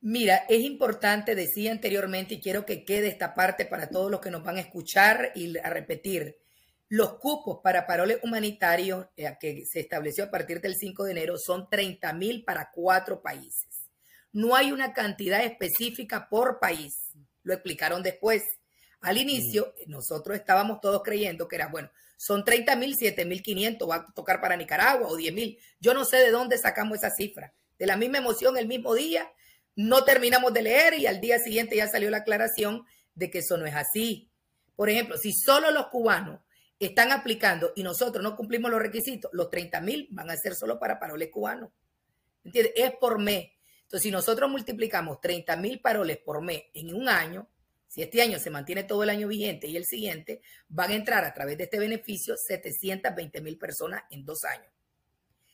Mira, 0.00 0.44
es 0.48 0.60
importante, 0.60 1.34
decía 1.34 1.72
anteriormente, 1.72 2.34
y 2.34 2.40
quiero 2.40 2.64
que 2.64 2.84
quede 2.84 3.08
esta 3.08 3.34
parte 3.34 3.64
para 3.66 3.88
todos 3.88 4.10
los 4.10 4.20
que 4.20 4.30
nos 4.30 4.44
van 4.44 4.56
a 4.56 4.60
escuchar 4.60 5.32
y 5.34 5.56
a 5.58 5.70
repetir. 5.70 6.38
Los 6.90 7.18
cupos 7.18 7.60
para 7.62 7.86
paroles 7.86 8.18
humanitarios 8.22 9.06
eh, 9.16 9.36
que 9.38 9.66
se 9.66 9.80
estableció 9.80 10.24
a 10.24 10.30
partir 10.30 10.62
del 10.62 10.74
5 10.74 11.04
de 11.04 11.10
enero 11.10 11.36
son 11.36 11.68
30 11.68 12.12
mil 12.14 12.44
para 12.44 12.70
cuatro 12.72 13.20
países. 13.20 13.90
No 14.32 14.56
hay 14.56 14.72
una 14.72 14.94
cantidad 14.94 15.44
específica 15.44 16.28
por 16.30 16.58
país. 16.60 17.12
Lo 17.42 17.52
explicaron 17.52 18.02
después. 18.02 18.42
Al 19.00 19.18
inicio, 19.18 19.74
mm. 19.86 19.90
nosotros 19.90 20.36
estábamos 20.36 20.80
todos 20.80 21.02
creyendo 21.02 21.46
que 21.46 21.56
era, 21.56 21.68
bueno, 21.68 21.90
son 22.16 22.44
30 22.44 22.74
mil, 22.76 22.96
7 22.96 23.24
mil 23.26 23.42
500, 23.42 23.88
va 23.88 23.94
a 23.96 24.12
tocar 24.14 24.40
para 24.40 24.56
Nicaragua 24.56 25.08
o 25.08 25.16
10 25.16 25.34
mil. 25.34 25.58
Yo 25.80 25.92
no 25.92 26.06
sé 26.06 26.16
de 26.16 26.30
dónde 26.30 26.56
sacamos 26.56 26.98
esa 26.98 27.10
cifra. 27.10 27.52
De 27.78 27.86
la 27.86 27.96
misma 27.96 28.18
emoción 28.18 28.56
el 28.56 28.66
mismo 28.66 28.94
día, 28.94 29.30
no 29.76 30.04
terminamos 30.04 30.52
de 30.54 30.62
leer 30.62 30.94
y 30.94 31.06
al 31.06 31.20
día 31.20 31.38
siguiente 31.38 31.76
ya 31.76 31.86
salió 31.86 32.10
la 32.10 32.18
aclaración 32.18 32.84
de 33.14 33.30
que 33.30 33.38
eso 33.38 33.56
no 33.58 33.66
es 33.66 33.74
así. 33.74 34.30
Por 34.74 34.88
ejemplo, 34.88 35.16
si 35.16 35.32
solo 35.32 35.70
los 35.70 35.86
cubanos 35.88 36.40
están 36.78 37.10
aplicando 37.10 37.72
y 37.74 37.82
nosotros 37.82 38.22
no 38.22 38.36
cumplimos 38.36 38.70
los 38.70 38.80
requisitos, 38.80 39.30
los 39.34 39.50
30 39.50 39.80
mil 39.80 40.08
van 40.10 40.30
a 40.30 40.36
ser 40.36 40.54
solo 40.54 40.78
para 40.78 40.98
paroles 40.98 41.30
cubanos. 41.30 41.70
¿Entiendes? 42.44 42.72
Es 42.76 42.92
por 43.00 43.18
mes. 43.18 43.50
Entonces, 43.82 44.02
si 44.02 44.10
nosotros 44.10 44.50
multiplicamos 44.50 45.20
30 45.20 45.56
mil 45.56 45.80
paroles 45.80 46.18
por 46.18 46.42
mes 46.42 46.64
en 46.74 46.94
un 46.94 47.08
año, 47.08 47.48
si 47.88 48.02
este 48.02 48.22
año 48.22 48.38
se 48.38 48.50
mantiene 48.50 48.84
todo 48.84 49.02
el 49.02 49.10
año 49.10 49.28
vigente 49.28 49.66
y 49.66 49.76
el 49.76 49.86
siguiente, 49.86 50.40
van 50.68 50.90
a 50.90 50.94
entrar 50.94 51.24
a 51.24 51.32
través 51.32 51.56
de 51.56 51.64
este 51.64 51.78
beneficio 51.78 52.36
720 52.36 53.40
mil 53.40 53.58
personas 53.58 54.02
en 54.10 54.24
dos 54.24 54.44
años. 54.44 54.70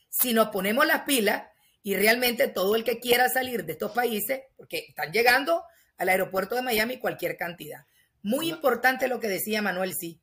Si 0.09 0.33
nos 0.33 0.49
ponemos 0.49 0.85
las 0.85 1.01
pilas 1.03 1.47
y 1.81 1.95
realmente 1.95 2.47
todo 2.49 2.75
el 2.75 2.83
que 2.83 2.99
quiera 2.99 3.29
salir 3.29 3.65
de 3.65 3.73
estos 3.73 3.91
países, 3.91 4.41
porque 4.57 4.85
están 4.89 5.11
llegando 5.11 5.63
al 5.97 6.09
aeropuerto 6.09 6.55
de 6.55 6.61
Miami 6.61 6.99
cualquier 6.99 7.37
cantidad. 7.37 7.85
Muy 8.21 8.49
importante 8.49 9.07
lo 9.07 9.19
que 9.19 9.27
decía 9.27 9.61
Manuel, 9.61 9.93
sí 9.93 10.19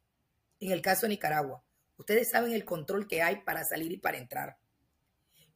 en 0.66 0.72
el 0.72 0.82
caso 0.82 1.02
de 1.02 1.10
Nicaragua. 1.10 1.62
Ustedes 1.96 2.30
saben 2.30 2.52
el 2.52 2.64
control 2.64 3.06
que 3.06 3.22
hay 3.22 3.42
para 3.42 3.64
salir 3.64 3.92
y 3.92 3.96
para 3.96 4.18
entrar. 4.18 4.58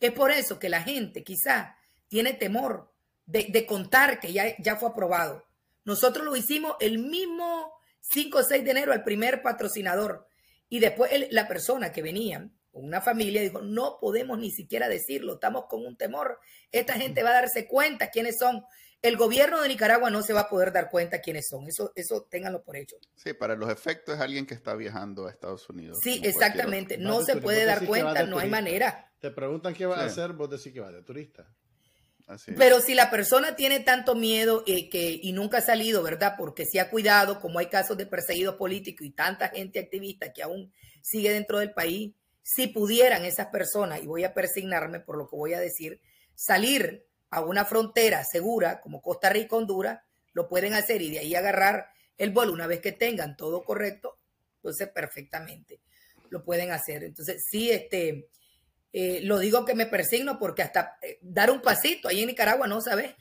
Es 0.01 0.13
por 0.13 0.31
eso 0.31 0.59
que 0.59 0.69
la 0.69 0.83
gente 0.83 1.25
quizá 1.25 1.77
tiene 2.09 2.35
temor 2.35 2.93
de, 3.25 3.67
contar 3.67 4.21
que 4.21 4.33
ya, 4.33 4.57
ya 4.59 4.77
fue 4.77 4.91
aprobado. 4.91 5.45
Nosotros 5.85 6.25
lo 6.25 6.37
hicimos 6.37 6.77
el 6.81 6.99
mismo 6.99 7.73
5 8.01 8.39
o 8.39 8.43
6 8.43 8.65
de 8.65 8.71
enero 8.71 8.93
al 8.93 9.03
primer 9.03 9.43
patrocinador 9.43 10.29
y 10.69 10.81
después 10.81 11.11
la 11.31 11.49
persona 11.49 11.93
que 11.93 12.03
venía 12.03 12.51
una 12.77 13.01
familia 13.01 13.41
dijo, 13.41 13.63
no 13.63 13.99
podemos 14.01 14.39
ni 14.39 14.51
siquiera 14.51 14.89
decirlo, 14.89 15.35
estamos 15.35 15.65
con 15.67 15.85
un 15.85 15.97
temor. 15.97 16.39
Esta 16.71 16.93
gente 16.95 17.23
va 17.23 17.31
a 17.31 17.41
darse 17.41 17.67
cuenta 17.67 18.11
quiénes 18.11 18.37
son 18.39 18.65
el 19.03 19.17
gobierno 19.17 19.63
de 19.63 19.69
Nicaragua 19.69 20.11
no 20.11 20.23
se 20.23 20.33
va 20.33 20.41
a 20.41 20.49
poder 20.49 20.73
dar 20.73 20.91
cuenta 20.91 21.21
quiénes 21.21 21.47
son. 21.49 21.67
Eso, 21.69 21.93
eso 21.95 22.27
ténganlo 22.31 22.63
por 22.63 22.77
hecho. 22.77 22.97
Sí, 23.15 23.33
para 23.33 23.55
los 23.55 23.71
efectos 23.71 24.17
es 24.17 24.21
alguien 24.21 24.47
que 24.47 24.55
está 24.55 24.75
viajando 24.75 25.27
a 25.27 25.31
Estados 25.31 25.69
Unidos. 25.69 25.99
Sí, 26.03 26.21
exactamente. 26.25 26.99
No 26.99 27.23
se 27.23 27.37
puede 27.37 27.65
dar 27.65 27.87
cuenta, 27.87 28.25
no 28.25 28.39
hay 28.39 28.49
manera. 28.49 29.11
Te 29.21 29.31
preguntan 29.31 29.75
qué 29.75 29.87
va 29.87 30.01
a 30.01 30.05
hacer, 30.05 30.33
vos 30.33 30.51
decís 30.51 30.73
que 30.73 30.81
va 30.81 30.91
de 30.91 31.03
turista. 31.03 31.47
Pero 32.57 32.81
si 32.81 32.95
la 32.95 33.09
persona 33.09 33.55
tiene 33.55 33.81
tanto 33.81 34.17
miedo 34.17 34.65
y, 34.67 34.91
que, 34.91 35.21
y 35.23 35.33
nunca 35.33 35.59
ha 35.59 35.63
salido, 35.63 36.03
¿verdad? 36.03 36.35
Porque 36.37 36.65
se 36.65 36.81
ha 36.81 36.91
cuidado, 36.91 37.41
como 37.41 37.61
hay 37.61 37.67
casos 37.67 37.97
de 37.97 38.07
perseguidos 38.07 38.57
políticos 38.57 39.07
y 39.07 39.11
tanta 39.11 39.49
gente 39.49 39.79
activista 39.79 40.33
que 40.33 40.43
aún 40.43 40.73
sigue 41.03 41.33
dentro 41.33 41.61
del 41.61 41.73
país, 41.73 42.15
si 42.43 42.67
pudieran 42.67 43.25
esas 43.25 43.47
personas, 43.49 44.03
y 44.03 44.07
voy 44.07 44.25
a 44.25 44.35
persignarme 44.35 44.99
por 44.99 45.17
lo 45.17 45.29
que 45.29 45.37
voy 45.37 45.55
a 45.55 45.61
decir, 45.61 46.01
salir 46.35 47.07
a 47.37 47.43
una 47.43 47.67
frontera 47.67 48.25
segura 48.25 48.81
como 48.81 49.03
Costa 49.03 49.29
Rica, 49.29 49.57
Honduras, 49.57 50.01
lo 50.33 50.49
pueden 50.49 50.73
hacer 50.73 51.03
y 51.03 51.11
de 51.11 51.19
ahí 51.19 51.35
agarrar 51.35 51.91
el 52.17 52.31
vuelo 52.31 52.55
una 52.55 52.67
vez 52.67 52.81
que 52.81 52.93
tengan 52.93 53.37
todo 53.37 53.63
correcto, 53.63 54.17
entonces 54.57 54.89
perfectamente 54.89 55.81
lo 56.31 56.43
pueden 56.43 56.73
hacer. 56.73 57.05
Entonces, 57.05 57.45
sí, 57.47 57.71
este, 57.71 58.31
eh, 58.91 59.21
lo 59.23 59.39
digo 59.39 59.67
que 59.67 59.75
me 59.75 59.85
persigno 59.85 60.39
porque 60.39 60.63
hasta 60.63 60.97
eh, 61.03 61.19
dar 61.21 61.51
un 61.51 61.61
pasito 61.61 62.09
ahí 62.09 62.21
en 62.21 62.29
Nicaragua 62.29 62.67
no 62.67 62.81
sabes. 62.81 63.15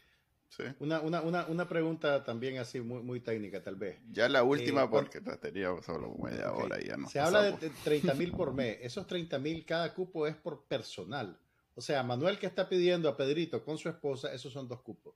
Sí. 0.48 0.64
Una, 0.80 1.02
una, 1.02 1.22
una, 1.22 1.46
una, 1.48 1.68
pregunta 1.68 2.24
también 2.24 2.58
así 2.60 2.80
muy, 2.80 3.04
muy 3.04 3.20
técnica, 3.20 3.62
tal 3.62 3.76
vez. 3.76 4.00
Ya 4.14 4.30
la 4.30 4.44
última, 4.44 4.84
eh, 4.84 4.88
porque 4.90 5.20
la 5.20 5.36
teníamos 5.36 5.84
solo 5.84 6.16
media 6.24 6.54
hora 6.54 6.80
y 6.82 6.88
ya 6.88 6.96
no. 6.96 7.10
Se 7.10 7.20
habla 7.20 7.52
de 7.52 7.70
30 7.84 8.14
mil 8.14 8.32
por 8.32 8.54
mes. 8.56 8.78
Esos 8.82 9.06
30 9.06 9.38
mil, 9.40 9.66
cada 9.66 9.94
cupo 9.94 10.26
es 10.26 10.38
por 10.38 10.64
personal. 10.64 11.38
O 11.76 11.82
sea, 11.82 12.04
Manuel 12.04 12.40
que 12.40 12.48
está 12.48 12.68
pidiendo 12.68 13.10
a 13.10 13.18
Pedrito 13.18 13.64
con 13.64 13.78
su 13.78 13.90
esposa, 13.90 14.34
esos 14.34 14.54
son 14.54 14.68
dos 14.68 14.82
cupos. 14.82 15.14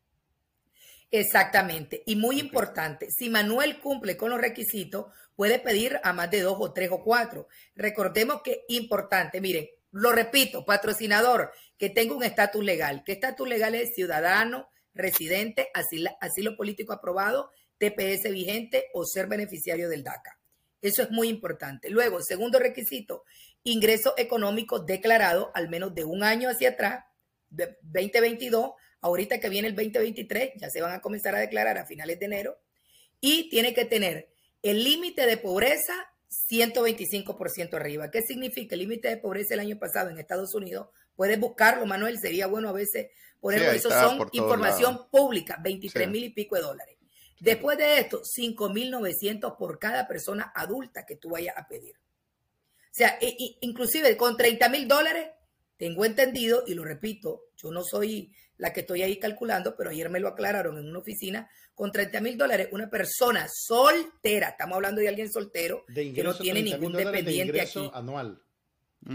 Exactamente. 1.11 2.03
Y 2.05 2.15
muy 2.15 2.39
importante, 2.39 3.07
si 3.09 3.29
Manuel 3.29 3.79
cumple 3.79 4.15
con 4.15 4.29
los 4.29 4.39
requisitos, 4.39 5.07
puede 5.35 5.57
pedir 5.57 5.99
a 6.03 6.13
más 6.13 6.29
de 6.29 6.41
dos 6.41 6.57
o 6.59 6.71
tres 6.71 6.89
o 6.91 7.03
cuatro. 7.03 7.47
Recordemos 7.75 8.41
que 8.43 8.65
importante, 8.67 9.41
miren, 9.41 9.67
lo 9.91 10.11
repito, 10.11 10.65
patrocinador, 10.65 11.51
que 11.77 11.89
tenga 11.89 12.13
un 12.13 12.23
estatus 12.23 12.63
legal. 12.63 13.03
¿Qué 13.03 13.13
estatus 13.13 13.47
legal 13.47 13.73
es? 13.73 13.95
Ciudadano, 13.95 14.69
residente, 14.93 15.69
asilo, 15.73 16.11
asilo 16.21 16.55
político 16.55 16.93
aprobado, 16.93 17.51
TPS 17.79 18.29
vigente 18.31 18.87
o 18.93 19.03
ser 19.05 19.27
beneficiario 19.27 19.89
del 19.89 20.03
DACA. 20.03 20.37
Eso 20.81 21.01
es 21.01 21.11
muy 21.11 21.27
importante. 21.27 21.89
Luego, 21.89 22.21
segundo 22.21 22.59
requisito, 22.59 23.23
ingreso 23.63 24.13
económico 24.17 24.79
declarado 24.79 25.51
al 25.53 25.69
menos 25.69 25.93
de 25.93 26.05
un 26.05 26.23
año 26.23 26.49
hacia 26.49 26.69
atrás, 26.69 27.05
de 27.49 27.77
2022, 27.81 28.71
ahorita 29.01 29.39
que 29.39 29.49
viene 29.49 29.67
el 29.67 29.75
2023, 29.75 30.53
ya 30.57 30.69
se 30.69 30.81
van 30.81 30.93
a 30.93 31.01
comenzar 31.01 31.35
a 31.35 31.39
declarar 31.39 31.77
a 31.77 31.85
finales 31.85 32.19
de 32.19 32.25
enero, 32.25 32.59
y 33.21 33.49
tiene 33.49 33.73
que 33.73 33.85
tener 33.85 34.29
el 34.61 34.83
límite 34.83 35.25
de 35.25 35.37
pobreza 35.37 35.93
125% 36.49 37.73
arriba. 37.73 38.11
¿Qué 38.11 38.21
significa 38.21 38.75
el 38.75 38.81
límite 38.81 39.07
de 39.09 39.17
pobreza 39.17 39.55
el 39.55 39.61
año 39.61 39.79
pasado 39.79 40.09
en 40.09 40.19
Estados 40.19 40.53
Unidos? 40.53 40.89
Puedes 41.15 41.39
buscarlo, 41.39 41.85
Manuel, 41.85 42.19
sería 42.19 42.47
bueno 42.47 42.69
a 42.69 42.73
veces 42.73 43.07
ponerlo. 43.39 43.71
eso 43.71 43.89
son 43.89 44.29
información 44.31 45.09
pública, 45.11 45.57
23 45.61 46.07
mil 46.07 46.23
y 46.23 46.29
pico 46.29 46.55
de 46.55 46.61
dólares. 46.61 46.97
Después 47.39 47.77
de 47.77 47.99
esto, 47.99 48.21
5.900 48.21 49.57
por 49.57 49.79
cada 49.79 50.07
persona 50.07 50.51
adulta 50.53 51.05
que 51.05 51.15
tú 51.15 51.29
vayas 51.29 51.57
a 51.57 51.67
pedir. 51.67 51.95
O 52.99 53.01
sea, 53.01 53.17
inclusive 53.61 54.17
con 54.17 54.35
30 54.35 54.67
mil 54.67 54.85
dólares, 54.85 55.27
tengo 55.77 56.03
entendido, 56.03 56.65
y 56.67 56.73
lo 56.73 56.83
repito, 56.83 57.45
yo 57.55 57.71
no 57.71 57.81
soy 57.81 58.33
la 58.57 58.73
que 58.73 58.81
estoy 58.81 59.03
ahí 59.03 59.17
calculando, 59.17 59.77
pero 59.77 59.91
ayer 59.91 60.09
me 60.09 60.19
lo 60.19 60.27
aclararon 60.27 60.77
en 60.77 60.89
una 60.89 60.99
oficina, 60.99 61.49
con 61.73 61.93
30 61.93 62.19
mil 62.19 62.37
dólares, 62.37 62.67
una 62.73 62.89
persona 62.89 63.47
soltera, 63.49 64.49
estamos 64.49 64.75
hablando 64.75 64.99
de 64.99 65.07
alguien 65.07 65.31
soltero, 65.31 65.85
que 65.95 66.21
no 66.21 66.37
tiene 66.37 66.61
ningún 66.61 66.91
dependiente 66.91 67.61
aquí. 67.61 67.89
Anual. 67.93 68.43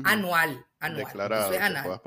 Anual, 0.03 0.65
anual. 0.79 1.05
Declarado, 1.05 1.53
Eso 1.53 1.53
es 1.53 1.61
anual, 1.61 2.01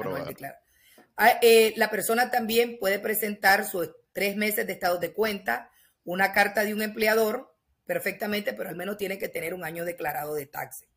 ah, 1.15 1.39
eh, 1.43 1.75
la 1.77 1.91
persona 1.91 2.31
también 2.31 2.79
puede 2.79 2.97
presentar 2.97 3.69
sus 3.69 3.91
tres 4.13 4.35
meses 4.35 4.65
de 4.65 4.73
estado 4.73 4.97
de 4.97 5.13
cuenta, 5.13 5.69
una 6.03 6.33
carta 6.33 6.65
de 6.65 6.73
un 6.73 6.81
empleador, 6.81 7.55
perfectamente, 7.85 8.53
pero 8.53 8.69
al 8.69 8.75
menos 8.75 8.97
tiene 8.97 9.19
que 9.19 9.29
tener 9.29 9.53
un 9.53 9.63
año 9.63 9.85
declarado 9.85 10.33
de 10.33 10.47
taxes. 10.47 10.89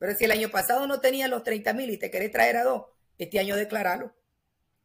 Pero 0.00 0.16
si 0.16 0.24
el 0.24 0.30
año 0.30 0.48
pasado 0.48 0.86
no 0.86 0.98
tenía 0.98 1.28
los 1.28 1.44
30 1.44 1.74
mil 1.74 1.90
y 1.90 1.98
te 1.98 2.10
querés 2.10 2.32
traer 2.32 2.56
a 2.56 2.64
dos, 2.64 2.86
este 3.18 3.38
año 3.38 3.54
declaralo. 3.54 4.16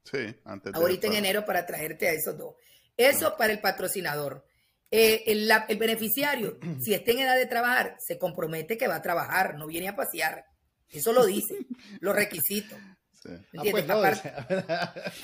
Sí, 0.04 0.36
antes 0.44 0.74
de 0.74 0.78
Ahorita 0.78 1.08
en 1.08 1.14
enero 1.14 1.46
para 1.46 1.66
traerte 1.66 2.10
a 2.10 2.12
esos 2.12 2.38
dos. 2.38 2.56
Eso 2.98 3.36
para 3.38 3.54
el 3.54 3.62
patrocinador. 3.62 4.46
Eh, 4.92 5.24
el, 5.28 5.50
beneficiario, 5.80 6.60
si 6.82 6.94
está 6.94 7.12
en 7.12 7.20
edad 7.20 7.38
de 7.38 7.46
trabajar, 7.46 7.96
se 7.98 8.20
compromete 8.20 8.78
que 8.78 8.90
va 8.90 8.98
a 8.98 9.02
trabajar, 9.02 9.56
no 9.56 9.68
viene 9.68 9.88
a 9.88 9.96
pasear. 9.96 10.46
Eso 10.90 11.14
lo 11.14 11.26
dice, 11.26 11.60
los 12.02 12.14
requisitos. 12.14 12.78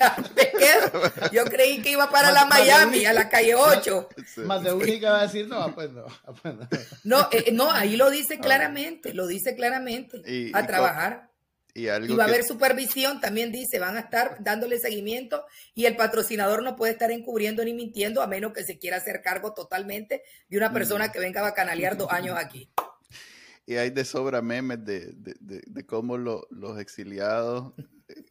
Ah, 0.00 0.16
pues 0.34 1.32
Yo 1.32 1.44
creí 1.44 1.80
que 1.82 1.92
iba 1.92 2.10
para 2.10 2.30
la 2.32 2.44
Miami, 2.46 3.04
a 3.04 3.12
la 3.12 3.28
calle 3.28 3.54
8. 3.54 4.08
Más 4.44 4.62
de 4.62 4.72
única 4.72 5.10
va 5.10 5.20
a 5.20 5.22
decir, 5.22 5.48
no, 5.48 5.74
pues 5.74 5.90
no. 5.90 6.06
Pues 6.42 6.54
no, 7.04 7.28
eh, 7.30 7.52
no, 7.52 7.70
ahí 7.70 7.96
lo 7.96 8.10
dice 8.10 8.34
ah. 8.38 8.40
claramente, 8.40 9.14
lo 9.14 9.26
dice 9.26 9.54
claramente, 9.54 10.22
a 10.52 10.66
trabajar. 10.66 11.30
Y, 11.74 11.86
va 11.86 12.24
a 12.24 12.26
haber 12.26 12.44
supervisión, 12.44 13.20
también 13.20 13.50
dice, 13.50 13.78
van 13.78 13.96
a 13.96 14.00
estar 14.00 14.36
dándole 14.40 14.78
seguimiento 14.78 15.46
y 15.74 15.86
el 15.86 15.96
patrocinador 15.96 16.62
no 16.62 16.76
puede 16.76 16.92
estar 16.92 17.10
encubriendo 17.10 17.64
ni 17.64 17.72
mintiendo 17.72 18.20
a 18.20 18.26
menos 18.26 18.52
que 18.52 18.62
se 18.62 18.78
quiera 18.78 18.98
hacer 18.98 19.22
cargo 19.22 19.54
totalmente 19.54 20.22
de 20.50 20.58
una 20.58 20.70
persona 20.70 21.06
mm. 21.06 21.12
que 21.12 21.18
venga 21.18 21.46
a 21.46 21.54
canalear 21.54 21.96
dos 21.96 22.12
años 22.12 22.36
aquí. 22.38 22.70
Y 23.64 23.76
hay 23.76 23.90
de 23.90 24.04
sobra 24.04 24.42
memes 24.42 24.84
de, 24.84 25.12
de, 25.14 25.62
de, 25.66 25.86
cómo 25.86 26.18
los 26.18 26.78
exiliados 26.80 27.74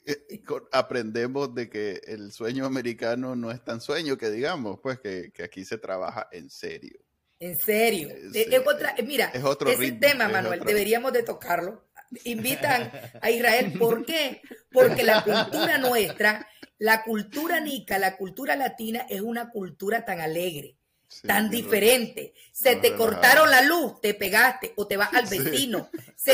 eh, 0.06 0.26
eh, 0.30 0.44
aprendemos 0.72 1.56
de 1.56 1.70
que 1.70 2.02
el 2.06 2.32
sueño 2.32 2.66
americano 2.66 3.36
no 3.36 3.52
es 3.52 3.64
tan 3.64 3.82
sueño 3.82 4.18
que 4.18 4.30
digamos, 4.30 4.80
pues 4.82 5.00
que, 5.00 5.32
que 5.34 5.44
aquí 5.44 5.64
se 5.64 5.78
trabaja 5.78 6.28
en 6.32 6.50
serio. 6.50 7.00
En 7.40 7.58
serio. 7.58 8.10
Eh, 8.10 8.48
es, 8.52 8.62
otra, 8.68 8.96
mira, 9.04 9.32
es 9.34 9.44
otro 9.44 9.70
ese 9.72 9.94
tema, 9.94 10.28
Manuel, 10.28 10.60
deberíamos 10.60 11.12
de 11.12 11.24
tocarlo. 11.24 11.88
Invitan 12.26 12.92
a 13.20 13.32
Israel. 13.32 13.74
¿Por 13.80 14.06
qué? 14.06 14.42
Porque 14.72 15.04
la 15.04 15.24
cultura 15.24 15.80
nuestra, 15.80 16.48
la 16.78 17.04
cultura 17.04 17.60
nica, 17.60 17.98
la 17.98 18.16
cultura 18.16 18.56
latina 18.56 19.08
es 19.10 19.22
una 19.22 19.50
cultura 19.50 20.06
tan 20.06 20.20
alegre. 20.20 20.78
Tan 21.26 21.50
diferente. 21.50 22.34
Se 22.52 22.76
te 22.76 22.96
cortaron 22.96 23.50
la 23.50 23.62
luz, 23.62 24.00
te 24.02 24.14
pegaste 24.14 24.74
o 24.76 24.88
te 24.88 24.98
vas 24.98 25.14
al 25.14 25.26
vecino. 25.30 25.90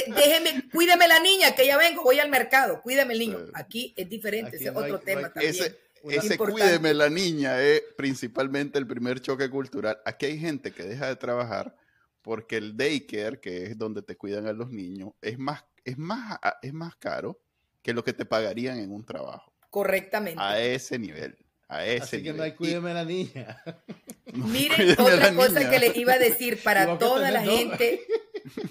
déjeme, 0.08 0.70
cuídeme 0.72 1.08
la 1.08 1.20
niña 1.20 1.56
que 1.56 1.66
ya 1.66 1.78
vengo, 1.78 2.04
voy 2.04 2.20
al 2.20 2.30
mercado, 2.30 2.82
cuídeme 2.82 3.14
el 3.14 3.20
niño. 3.20 3.40
Aquí 3.54 3.94
es 3.98 4.10
diferente, 4.10 4.58
ese 4.58 4.70
es 4.70 4.76
otro 4.76 5.00
tema 5.00 5.32
también. 5.32 5.52
Ese, 5.52 6.38
cuídeme 6.38 6.94
la 6.94 7.10
niña 7.10 7.62
es 7.62 7.82
principalmente 7.98 8.78
el 8.80 8.88
primer 8.88 9.20
choque 9.20 9.50
cultural. 9.50 10.00
Aquí 10.06 10.28
hay 10.28 10.40
gente 10.40 10.72
que 10.72 10.84
deja 10.84 11.08
de 11.08 11.16
trabajar 11.16 11.76
porque 12.22 12.58
el 12.58 12.76
daycare, 12.76 13.40
que 13.40 13.66
es 13.66 13.78
donde 13.78 14.02
te 14.02 14.16
cuidan 14.18 14.48
a 14.48 14.54
los 14.54 14.70
niños, 14.70 15.12
es 15.22 15.40
más, 15.40 15.64
es 15.84 15.98
más, 15.98 16.38
es 16.62 16.74
más 16.74 16.96
caro 16.98 17.40
que 17.82 17.94
lo 17.94 18.04
que 18.04 18.14
te 18.14 18.26
pagarían 18.26 18.80
en 18.80 18.92
un 18.92 19.06
trabajo. 19.06 19.54
Correctamente. 19.70 20.42
A 20.42 20.60
ese 20.60 21.00
nivel. 21.00 21.38
A 21.68 21.86
ese 21.86 22.04
Así 22.04 22.24
que 22.24 22.34
no 22.34 22.44
hay 22.44 22.54
cuídeme 22.54 22.94
la 22.94 23.04
niña. 23.04 23.62
Miren, 24.34 24.92
otra 25.00 25.34
cosa 25.36 25.70
que 25.70 25.80
les 25.80 25.96
iba 25.98 26.14
a 26.14 26.20
decir 26.20 26.62
para 26.64 26.98
toda 26.98 27.30
la 27.32 27.42
gente. 27.42 28.02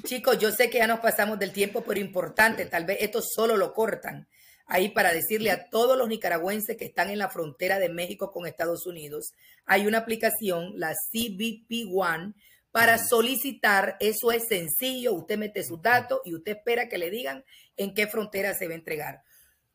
Chicos, 0.04 0.38
yo 0.38 0.50
sé 0.50 0.70
que 0.70 0.78
ya 0.78 0.86
nos 0.86 1.00
pasamos 1.00 1.38
del 1.38 1.52
tiempo, 1.52 1.82
pero 1.82 2.00
importante, 2.00 2.64
tal 2.66 2.86
vez 2.86 2.98
esto 3.00 3.20
solo 3.22 3.56
lo 3.56 3.74
cortan 3.74 4.28
ahí 4.66 4.88
para 4.88 5.12
decirle 5.12 5.50
a 5.50 5.68
todos 5.68 5.96
los 5.96 6.08
nicaragüenses 6.08 6.76
que 6.76 6.86
están 6.86 7.10
en 7.10 7.18
la 7.18 7.30
frontera 7.30 7.78
de 7.78 7.88
México 7.88 8.30
con 8.32 8.46
Estados 8.46 8.86
Unidos, 8.86 9.32
hay 9.64 9.86
una 9.86 9.98
aplicación, 9.98 10.72
la 10.74 10.92
CBP 10.92 11.88
One, 11.94 12.34
para 12.72 12.98
solicitar, 12.98 13.96
eso 14.00 14.32
es 14.32 14.48
sencillo, 14.48 15.14
usted 15.14 15.38
mete 15.38 15.64
sus 15.64 15.80
datos 15.80 16.20
y 16.24 16.34
usted 16.34 16.56
espera 16.56 16.88
que 16.88 16.98
le 16.98 17.10
digan 17.10 17.44
en 17.76 17.94
qué 17.94 18.06
frontera 18.06 18.54
se 18.54 18.66
va 18.66 18.72
a 18.74 18.76
entregar. 18.76 19.22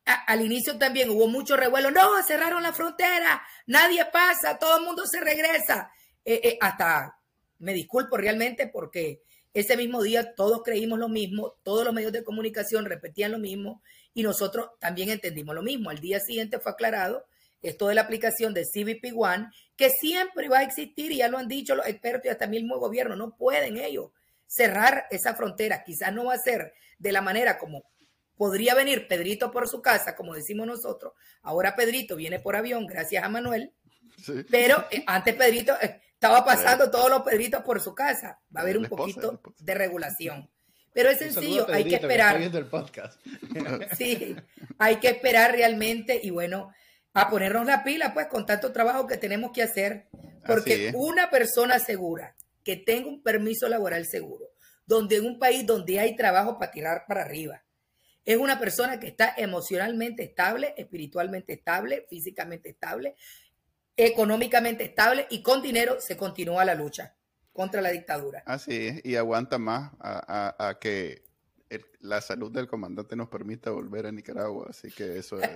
Al 0.04 0.40
inicio 0.40 0.78
también 0.78 1.10
hubo 1.10 1.28
mucho 1.28 1.56
revuelo, 1.56 1.90
no, 1.90 2.22
cerraron 2.26 2.62
la 2.62 2.72
frontera, 2.72 3.42
nadie 3.66 4.04
pasa, 4.06 4.58
todo 4.58 4.78
el 4.78 4.84
mundo 4.84 5.06
se 5.06 5.20
regresa. 5.20 5.90
Eh, 6.24 6.40
eh, 6.42 6.58
hasta, 6.60 7.18
me 7.58 7.72
disculpo 7.72 8.16
realmente 8.16 8.66
porque 8.68 9.22
ese 9.54 9.76
mismo 9.76 10.02
día 10.02 10.34
todos 10.34 10.62
creímos 10.62 10.98
lo 10.98 11.08
mismo, 11.08 11.56
todos 11.62 11.84
los 11.84 11.94
medios 11.94 12.12
de 12.12 12.24
comunicación 12.24 12.84
repetían 12.86 13.32
lo 13.32 13.38
mismo 13.38 13.82
y 14.14 14.22
nosotros 14.22 14.70
también 14.80 15.10
entendimos 15.10 15.54
lo 15.54 15.62
mismo. 15.62 15.90
Al 15.90 16.00
día 16.00 16.20
siguiente 16.20 16.58
fue 16.58 16.72
aclarado 16.72 17.26
esto 17.60 17.86
de 17.88 17.94
la 17.94 18.02
aplicación 18.02 18.54
de 18.54 18.64
CBP 18.64 19.16
One, 19.16 19.48
que 19.76 19.88
siempre 19.90 20.48
va 20.48 20.58
a 20.58 20.62
existir, 20.64 21.12
y 21.12 21.18
ya 21.18 21.28
lo 21.28 21.38
han 21.38 21.46
dicho 21.46 21.76
los 21.76 21.86
expertos 21.86 22.26
y 22.26 22.28
hasta 22.28 22.48
mismo 22.48 22.74
el 22.74 22.80
gobierno, 22.80 23.14
no 23.14 23.36
pueden 23.36 23.76
ellos 23.76 24.10
cerrar 24.46 25.06
esa 25.10 25.34
frontera. 25.34 25.84
Quizás 25.84 26.12
no 26.12 26.24
va 26.24 26.34
a 26.34 26.38
ser 26.38 26.74
de 26.98 27.12
la 27.12 27.22
manera 27.22 27.58
como 27.58 27.84
podría 28.42 28.74
venir 28.74 29.06
Pedrito 29.06 29.52
por 29.52 29.68
su 29.68 29.80
casa, 29.80 30.16
como 30.16 30.34
decimos 30.34 30.66
nosotros. 30.66 31.12
Ahora 31.42 31.76
Pedrito 31.76 32.16
viene 32.16 32.40
por 32.40 32.56
avión, 32.56 32.88
gracias 32.88 33.22
a 33.22 33.28
Manuel. 33.28 33.72
Pero 34.50 34.84
eh, 34.90 35.04
antes 35.06 35.36
Pedrito 35.36 35.74
eh, 35.80 36.00
estaba 36.12 36.44
pasando 36.44 36.90
todos 36.90 37.08
los 37.08 37.22
Pedritos 37.22 37.62
por 37.62 37.80
su 37.80 37.94
casa. 37.94 38.40
Va 38.52 38.58
a 38.58 38.62
haber 38.64 38.78
un 38.78 38.86
poquito 38.86 39.40
de 39.60 39.74
regulación. 39.74 40.50
Pero 40.92 41.10
es 41.10 41.20
sencillo, 41.20 41.68
hay 41.72 41.84
que 41.84 41.94
esperar. 41.94 42.36
sí, 43.96 44.34
hay 44.76 44.96
que 44.96 45.10
esperar 45.10 45.52
realmente 45.52 46.18
y 46.20 46.30
bueno, 46.30 46.72
a 47.14 47.30
ponernos 47.30 47.64
la 47.64 47.84
pila 47.84 48.12
pues 48.12 48.26
con 48.26 48.44
tanto 48.44 48.72
trabajo 48.72 49.06
que 49.06 49.18
tenemos 49.18 49.52
que 49.52 49.62
hacer. 49.62 50.08
Porque 50.44 50.90
una 50.96 51.30
persona 51.30 51.78
segura 51.78 52.34
que 52.64 52.74
tenga 52.74 53.06
un 53.06 53.22
permiso 53.22 53.68
laboral 53.68 54.04
seguro, 54.04 54.46
donde 54.84 55.18
en 55.18 55.26
un 55.26 55.38
país 55.38 55.64
donde 55.64 56.00
hay 56.00 56.16
trabajo 56.16 56.58
para 56.58 56.72
tirar 56.72 57.04
para 57.06 57.22
arriba, 57.22 57.62
es 58.24 58.36
una 58.36 58.58
persona 58.58 59.00
que 59.00 59.08
está 59.08 59.34
emocionalmente 59.36 60.22
estable, 60.22 60.74
espiritualmente 60.76 61.52
estable, 61.54 62.06
físicamente 62.08 62.70
estable, 62.70 63.16
económicamente 63.96 64.84
estable 64.84 65.26
y 65.30 65.42
con 65.42 65.62
dinero 65.62 66.00
se 66.00 66.16
continúa 66.16 66.64
la 66.64 66.74
lucha 66.74 67.14
contra 67.52 67.80
la 67.80 67.90
dictadura. 67.90 68.42
Así 68.46 68.86
es, 68.86 69.04
y 69.04 69.16
aguanta 69.16 69.58
más 69.58 69.92
a, 70.00 70.78
que 70.80 71.22
la 72.00 72.20
salud 72.20 72.50
del 72.50 72.66
comandante 72.66 73.16
nos 73.16 73.28
permita 73.28 73.70
volver 73.70 74.06
a 74.06 74.12
Nicaragua. 74.12 74.66
Así 74.70 74.90
que 74.90 75.18
eso 75.18 75.40
es 75.40 75.50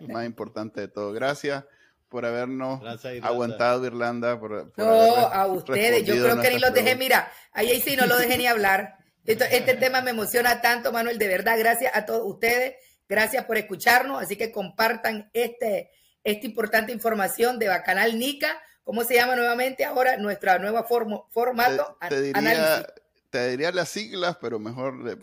lo 0.00 0.08
más 0.08 0.26
importante 0.26 0.80
de 0.80 0.88
todo. 0.88 1.12
Gracias 1.12 1.64
por 2.08 2.24
habernos 2.24 2.80
aguantado, 3.22 3.84
Irlanda. 3.84 4.38
Por, 4.38 4.72
no, 4.76 4.84
a 4.84 5.46
ustedes. 5.46 6.04
Yo 6.04 6.14
creo 6.14 6.40
que 6.40 6.50
ni 6.50 6.58
los 6.58 6.72
dejé, 6.72 6.96
mira, 6.96 7.30
ahí 7.52 7.80
sí 7.80 7.96
no 7.96 8.06
lo 8.06 8.16
dejé 8.16 8.38
ni 8.38 8.46
hablar. 8.46 8.98
Este 9.26 9.74
tema 9.74 10.00
me 10.00 10.10
emociona 10.10 10.60
tanto, 10.60 10.92
Manuel. 10.92 11.18
De 11.18 11.28
verdad, 11.28 11.58
gracias 11.58 11.94
a 11.94 12.06
todos 12.06 12.22
ustedes. 12.24 12.76
Gracias 13.08 13.44
por 13.44 13.56
escucharnos. 13.56 14.22
Así 14.22 14.36
que 14.36 14.52
compartan 14.52 15.30
este, 15.32 15.90
esta 16.24 16.46
importante 16.46 16.92
información 16.92 17.58
de 17.58 17.68
Bacanal 17.68 18.18
Nica 18.18 18.60
¿Cómo 18.86 19.02
se 19.02 19.14
llama 19.14 19.34
nuevamente 19.34 19.84
ahora 19.84 20.16
nuestra 20.16 20.60
nueva 20.60 20.84
formato? 20.84 21.98
Te, 22.08 22.22
diría, 22.22 22.86
te, 23.30 23.48
diría, 23.48 23.72
las 23.72 23.88
siglas, 23.88 24.38
pero 24.40 24.60
mejor 24.60 25.18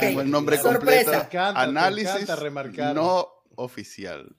el 0.00 0.30
nombre 0.30 0.58
completo. 0.58 1.12
Análisis 1.54 2.26
no 2.94 3.28
oficial. 3.54 4.34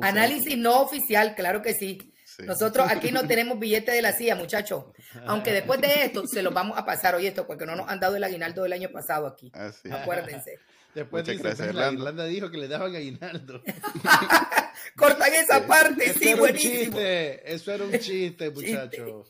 Análisis 0.00 0.56
no 0.56 0.80
oficial, 0.80 1.34
claro 1.34 1.60
que 1.60 1.74
sí. 1.74 2.10
Nosotros 2.44 2.86
aquí 2.90 3.12
no 3.12 3.26
tenemos 3.26 3.58
billete 3.58 3.92
de 3.92 4.02
la 4.02 4.12
CIA, 4.12 4.36
muchachos. 4.36 4.84
Aunque 5.26 5.52
después 5.52 5.80
de 5.80 6.04
esto 6.04 6.26
se 6.26 6.42
los 6.42 6.52
vamos 6.52 6.78
a 6.78 6.84
pasar 6.84 7.14
hoy 7.14 7.26
esto, 7.26 7.46
porque 7.46 7.66
no 7.66 7.76
nos 7.76 7.88
han 7.88 8.00
dado 8.00 8.16
el 8.16 8.24
aguinaldo 8.24 8.62
del 8.62 8.72
año 8.72 8.90
pasado 8.90 9.26
aquí. 9.26 9.50
Ah, 9.54 9.70
Acuérdense. 9.90 10.58
Después 10.96 11.26
dice, 11.26 11.42
pues, 11.42 11.74
la 11.74 11.92
Irlanda 11.92 12.24
dijo 12.24 12.50
que 12.50 12.56
le 12.56 12.68
daban 12.68 12.96
aguinaldo. 12.96 13.62
Cortan 14.96 15.34
esa 15.34 15.66
parte, 15.66 16.14
sí, 16.14 16.32
buenísimo. 16.32 16.98
Eso 16.98 17.72
era 17.72 17.84
un 17.84 17.98
chiste, 17.98 18.50
muchacho. 18.54 19.26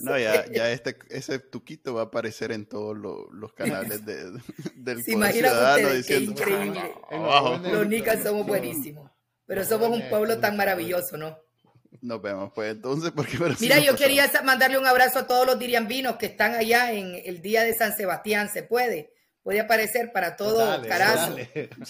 No, 0.00 0.16
ya, 0.16 0.46
ya 0.46 0.70
este, 0.70 0.96
ese 1.10 1.40
tuquito 1.40 1.94
va 1.94 2.02
a 2.02 2.04
aparecer 2.04 2.52
en 2.52 2.66
todos 2.66 2.96
los, 2.96 3.52
canales 3.52 4.06
de, 4.06 4.30
del 4.76 5.02
¿Se 5.02 5.10
Ciudadano 5.10 5.92
diciendo. 5.92 6.34
Qué 6.36 6.42
increíble. 6.42 6.94
Los 7.72 7.88
nicas 7.88 8.22
somos 8.22 8.46
buenísimos. 8.46 9.10
Pero 9.44 9.64
somos 9.64 9.88
un 9.88 10.08
pueblo 10.08 10.38
tan 10.38 10.56
maravilloso, 10.56 11.16
¿no? 11.16 11.36
Nos 12.00 12.22
vemos, 12.22 12.52
pues 12.54 12.72
entonces, 12.72 13.12
porque 13.14 13.38
Mira, 13.60 13.78
yo 13.78 13.94
quería 13.96 14.30
mandarle 14.44 14.78
un 14.78 14.86
abrazo 14.86 15.20
a 15.20 15.26
todos 15.26 15.46
los 15.46 15.58
diriambinos 15.58 16.16
que 16.16 16.26
están 16.26 16.54
allá 16.54 16.92
en 16.92 17.20
el 17.24 17.42
día 17.42 17.62
de 17.64 17.74
San 17.74 17.94
Sebastián, 17.94 18.50
¿se 18.52 18.62
puede? 18.62 19.12
puede 19.42 19.60
aparecer 19.60 20.12
para 20.12 20.36
todo 20.36 20.82
Carazo. 20.82 21.36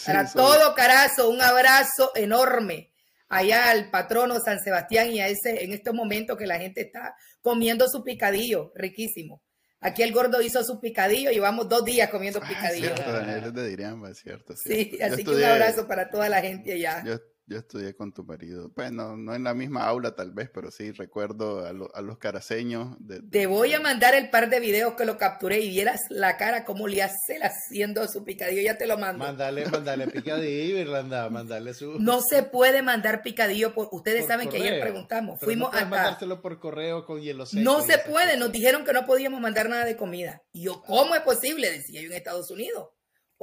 Para 0.07 0.31
todo 0.31 0.75
Carazo, 0.75 1.29
un 1.29 1.41
abrazo 1.41 2.13
enorme 2.15 2.91
allá 3.29 3.71
al 3.71 3.91
patrono 3.91 4.41
San 4.41 4.61
Sebastián 4.61 5.11
y 5.11 5.21
a 5.21 5.29
ese 5.29 5.65
en 5.65 5.73
estos 5.73 5.95
momentos 5.95 6.37
que 6.37 6.47
la 6.47 6.59
gente 6.59 6.83
está 6.83 7.15
comiendo 7.41 7.89
su 7.89 8.05
picadillo, 8.05 8.73
riquísimo. 8.75 9.43
Aquí 9.81 10.03
el 10.03 10.13
gordo 10.13 10.41
hizo 10.41 10.63
su 10.63 10.81
picadillo 10.81 11.31
y 11.31 11.35
llevamos 11.35 11.69
dos 11.69 11.85
días 11.85 12.09
comiendo 12.09 12.41
ah, 12.43 12.47
picadillo. 12.47 12.95
Cierto, 12.95 13.03
cierto, 13.03 14.55
Sí, 14.57 14.99
así 15.03 15.25
que 15.25 15.31
un 15.31 15.43
abrazo 15.43 15.89
para 15.89 16.09
toda 16.09 16.29
la 16.29 16.41
gente 16.41 16.75
allá. 16.75 17.03
Yo 17.05 17.19
estudié 17.59 17.95
con 17.95 18.13
tu 18.13 18.25
marido. 18.25 18.71
Bueno, 18.75 19.17
no 19.17 19.35
en 19.35 19.45
la 19.45 19.55
misma 19.55 19.87
aula 19.87 20.15
tal 20.15 20.33
vez, 20.33 20.51
pero 20.53 20.71
sí 20.71 20.93
recuerdo 20.93 21.67
a, 21.67 21.73
los 22.03 22.19
caraseños. 22.19 22.97
Te 23.31 23.47
voy 23.47 23.73
a 23.75 23.81
mandar 23.81 24.15
el 24.15 24.31
par 24.31 24.51
de 24.51 24.61
videos 24.61 24.95
que 24.95 25.05
lo 25.05 25.19
capturé 25.19 25.61
y 25.61 25.69
vieras 25.69 26.03
la 26.11 26.37
cara 26.37 26.65
como 26.65 26.89
le 26.89 27.03
hace 27.03 27.39
haciendo 27.43 28.07
su 28.09 28.25
picadillo. 28.25 28.63
Ya 28.63 28.79
te 28.79 28.87
lo 28.87 28.99
mando. 28.99 29.25
Mándale, 29.25 29.67
mándale 29.67 30.09
picadillo, 30.09 30.79
Irlanda, 30.79 31.29
mándale 31.31 31.75
su... 31.75 31.99
No 31.99 32.21
se 32.21 32.43
puede 32.43 32.83
mandar 32.83 33.23
picadillo. 33.23 33.75
Por... 33.75 33.89
Ustedes 33.93 34.27
saben 34.27 34.49
que 34.49 34.59
ayer 34.59 34.81
preguntamos. 34.81 35.41
Fuimos 35.41 35.73
no 35.73 35.81
mandárselo 35.81 36.41
por 36.41 36.59
correo 36.59 37.05
con 37.05 37.21
hielo 37.21 37.47
seco 37.47 37.63
No 37.63 37.83
se 37.83 37.99
puede. 37.99 38.37
Nos 38.37 38.53
dijeron 38.53 38.85
que 38.85 38.93
no 38.93 39.07
podíamos 39.07 39.41
mandar 39.41 39.69
nada 39.69 39.85
de 39.85 39.97
comida. 39.97 40.43
Y 40.53 40.65
yo, 40.65 40.83
¿cómo 40.83 41.15
es 41.15 41.23
posible? 41.23 41.71
Decía 41.71 42.01
yo 42.01 42.09
en 42.09 42.15
Estados 42.15 42.51
Unidos 42.51 42.89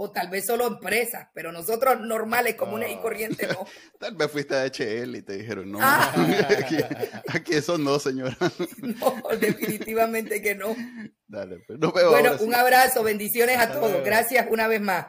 o 0.02 0.10
tal 0.12 0.30
vez 0.30 0.46
solo 0.46 0.66
empresas, 0.66 1.28
pero 1.34 1.52
nosotros 1.52 2.00
normales, 2.00 2.56
comunes 2.56 2.90
y 2.90 2.96
corrientes 3.02 3.50
no. 3.50 3.68
tal 4.00 4.16
vez 4.16 4.32
fuiste 4.32 4.56
a 4.56 4.64
HL 4.64 5.14
y 5.14 5.22
te 5.24 5.34
dijeron, 5.34 5.70
no, 5.70 5.80
ah. 5.82 6.14
aquí, 7.34 7.54
eso 7.54 7.78
no, 7.78 8.00
señora. 8.00 8.38
no, 8.78 9.38
definitivamente 9.38 10.42
que 10.42 10.56
no. 10.56 10.74
Dale, 11.28 11.60
pues, 11.68 11.78
Bueno, 11.80 12.38
un 12.40 12.56
abrazo, 12.56 13.04
bendiciones 13.04 13.58
a 13.58 13.74
todos. 13.74 14.02
Gracias 14.06 14.48
una 14.50 14.70
vez 14.70 14.80
más. 14.80 15.08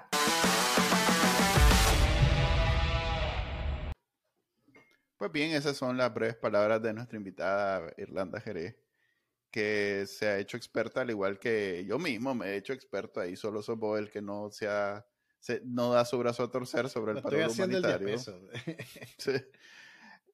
Pues 5.19 5.31
bien, 5.31 5.53
esas 5.53 5.77
son 5.77 5.99
las 5.99 6.13
breves 6.13 6.35
palabras 6.35 6.83
de 6.83 6.95
nuestra 6.95 7.17
invitada 7.17 7.93
Irlanda 7.97 8.41
Jerez 8.41 8.75
que 9.51 10.05
se 10.07 10.29
ha 10.29 10.39
hecho 10.39 10.57
experta, 10.57 11.01
al 11.01 11.11
igual 11.11 11.39
que 11.39 11.85
yo 11.87 11.99
mismo 11.99 12.35
me 12.35 12.47
he 12.47 12.57
hecho 12.57 12.73
experto 12.73 13.21
ahí, 13.21 13.37
solo 13.37 13.63
soy 13.63 13.79
el 13.99 14.11
que 14.11 14.23
no 14.23 14.51
se, 14.51 14.69
no 15.65 15.93
da 15.93 16.05
su 16.05 16.19
brazo 16.19 16.45
a 16.45 16.51
torcer 16.51 16.89
sobre 16.89 17.13
el 17.13 17.23
paro 17.23 17.37
humanitario. 17.51 18.17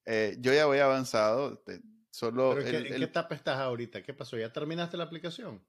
Eh, 0.09 0.37
yo 0.39 0.55
ya 0.55 0.67
voy 0.67 0.79
avanzado. 0.79 1.65
solo 2.11 2.57
¿En, 2.61 2.85
qué, 2.85 2.95
etapa 2.95 3.35
estás 3.35 3.59
ahorita? 3.59 4.05
¿Qué 4.05 4.15
pasó? 4.15 4.39
¿Ya 4.39 4.53
terminaste 4.53 4.97
la 4.97 5.03
aplicación? 5.03 5.61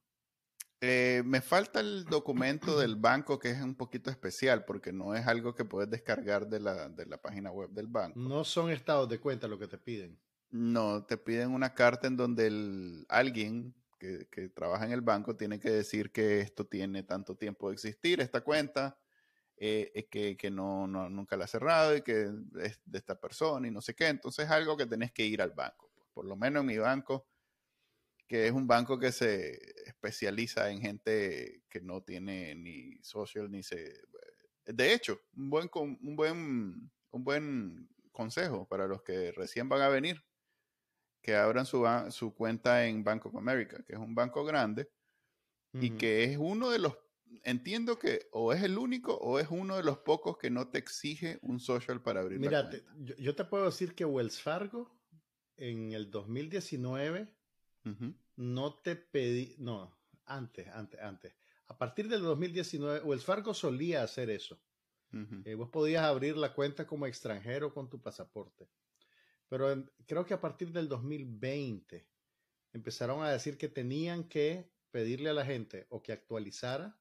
Eh, 0.79 1.23
me 1.25 1.41
falta 1.41 1.79
el 1.79 2.05
documento 2.05 2.77
del 2.79 2.97
banco 2.97 3.39
que 3.39 3.49
es 3.49 3.59
un 3.59 3.73
poquito 3.73 4.11
especial 4.11 4.63
porque 4.63 4.93
no 4.93 5.15
es 5.15 5.25
algo 5.25 5.55
que 5.55 5.65
puedes 5.65 5.89
descargar 5.89 6.47
de 6.47 6.59
la, 6.59 6.87
de 6.87 7.07
la 7.07 7.17
página 7.17 7.49
web 7.49 7.71
del 7.71 7.87
banco. 7.87 8.19
No 8.19 8.43
son 8.43 8.69
estados 8.69 9.09
de 9.09 9.19
cuenta 9.19 9.47
lo 9.47 9.57
que 9.57 9.67
te 9.67 9.79
piden. 9.79 10.19
No, 10.49 11.05
te 11.05 11.17
piden 11.17 11.51
una 11.51 11.73
carta 11.73 12.07
en 12.07 12.15
donde 12.15 12.47
el, 12.47 13.05
alguien 13.09 13.75
que, 13.99 14.49
trabaja 14.55 14.85
en 14.85 14.91
el 14.91 15.01
banco 15.01 15.35
tiene 15.35 15.59
que 15.59 15.69
decir 15.69 16.11
que 16.11 16.39
esto 16.39 16.65
tiene 16.65 17.03
tanto 17.03 17.35
tiempo 17.35 17.69
de 17.69 17.73
existir, 17.73 18.21
esta 18.21 18.41
cuenta, 18.41 18.97
eh, 19.57 20.07
que, 20.09 20.37
que 20.37 20.51
no, 20.51 20.87
no, 20.87 21.09
nunca 21.09 21.35
la 21.35 21.45
ha 21.45 21.47
cerrado 21.47 21.95
y 21.95 22.01
que 22.01 22.29
es 22.61 22.79
de 22.85 22.97
esta 22.97 23.19
persona 23.19 23.67
y 23.67 23.71
no 23.71 23.81
sé 23.81 23.95
qué. 23.95 24.07
Entonces 24.07 24.45
es 24.45 24.51
algo 24.51 24.77
que 24.77 24.85
tenés 24.85 25.11
que 25.11 25.25
ir 25.25 25.41
al 25.41 25.51
banco. 25.51 25.91
Por 26.13 26.25
lo 26.25 26.35
menos 26.35 26.61
en 26.61 26.67
mi 26.67 26.77
banco, 26.77 27.27
que 28.27 28.47
es 28.47 28.51
un 28.51 28.67
banco 28.67 28.99
que 28.99 29.11
se 29.11 29.59
especializa 29.87 30.69
en 30.69 30.81
gente 30.81 31.63
que 31.69 31.81
no 31.81 32.01
tiene 32.01 32.55
ni 32.55 32.97
social 33.01 33.49
ni 33.49 33.63
se... 33.63 34.01
De 34.65 34.93
hecho, 34.93 35.21
un 35.35 35.49
buen, 35.49 35.69
un 35.73 36.15
buen, 36.15 36.91
un 37.11 37.23
buen 37.23 37.89
consejo 38.11 38.67
para 38.67 38.85
los 38.85 39.01
que 39.01 39.31
recién 39.31 39.69
van 39.69 39.81
a 39.81 39.87
venir, 39.87 40.26
que 41.27 41.35
abran 41.35 41.65
su, 41.65 41.85
su 42.11 42.33
cuenta 42.33 42.85
en 42.85 43.03
Bank 43.03 43.25
of 43.25 43.35
America, 43.35 43.83
que 43.85 43.91
es 43.91 43.99
un 43.99 44.15
banco 44.15 44.45
grande 44.45 44.89
y 45.73 45.89
que 45.89 46.23
es 46.23 46.37
uno 46.37 46.69
de 46.69 46.79
los, 46.79 46.97
entiendo 47.43 47.99
que 47.99 48.29
o 48.31 48.53
es 48.53 48.63
el 48.63 48.77
único 48.77 49.13
o 49.17 49.37
es 49.37 49.49
uno 49.51 49.75
de 49.75 49.83
los 49.83 49.97
pocos 49.97 50.37
que 50.37 50.49
no 50.49 50.69
te 50.69 50.77
exige 50.77 51.37
un 51.41 51.59
social 51.59 52.01
para 52.01 52.21
abrir 52.21 52.39
Mira, 52.39 52.63
la 52.63 52.69
cuenta. 52.69 52.93
Yo, 52.99 53.15
yo, 53.17 53.35
te 53.35 53.43
puedo 53.43 53.65
decir 53.65 53.93
que 53.93 54.05
Wells 54.05 54.41
Fargo 54.41 54.97
en 55.57 55.91
el 55.91 56.09
2019 56.09 57.27
no 58.37 58.75
te 58.75 58.95
pedí, 58.95 59.57
no, 59.59 59.99
antes, 60.23 60.69
antes, 60.69 61.01
antes. 61.01 61.33
A 61.67 61.77
partir 61.77 62.07
del 62.07 62.21
2019, 62.21 63.01
Wells 63.01 63.25
Fargo 63.25 63.53
solía 63.53 64.01
hacer 64.01 64.29
eso. 64.29 64.57
Eh, 65.43 65.55
vos 65.55 65.67
podías 65.67 66.05
abrir 66.05 66.37
la 66.37 66.53
cuenta 66.53 66.87
como 66.87 67.05
extranjero 67.05 67.73
con 67.73 67.89
tu 67.89 68.01
pasaporte. 68.01 68.69
Pero 69.49 69.85
creo 70.05 70.25
que 70.25 70.33
a 70.33 70.41
partir 70.41 70.71
del 70.71 70.87
2020 70.89 72.07
empezaron 72.73 73.23
a 73.23 73.31
decir 73.31 73.57
que 73.57 73.69
tenían 73.69 74.27
que 74.27 74.71
pedirle 74.91 75.29
a 75.29 75.33
la 75.33 75.45
gente 75.45 75.85
o 75.89 76.01
que 76.01 76.11
actualizara 76.11 76.99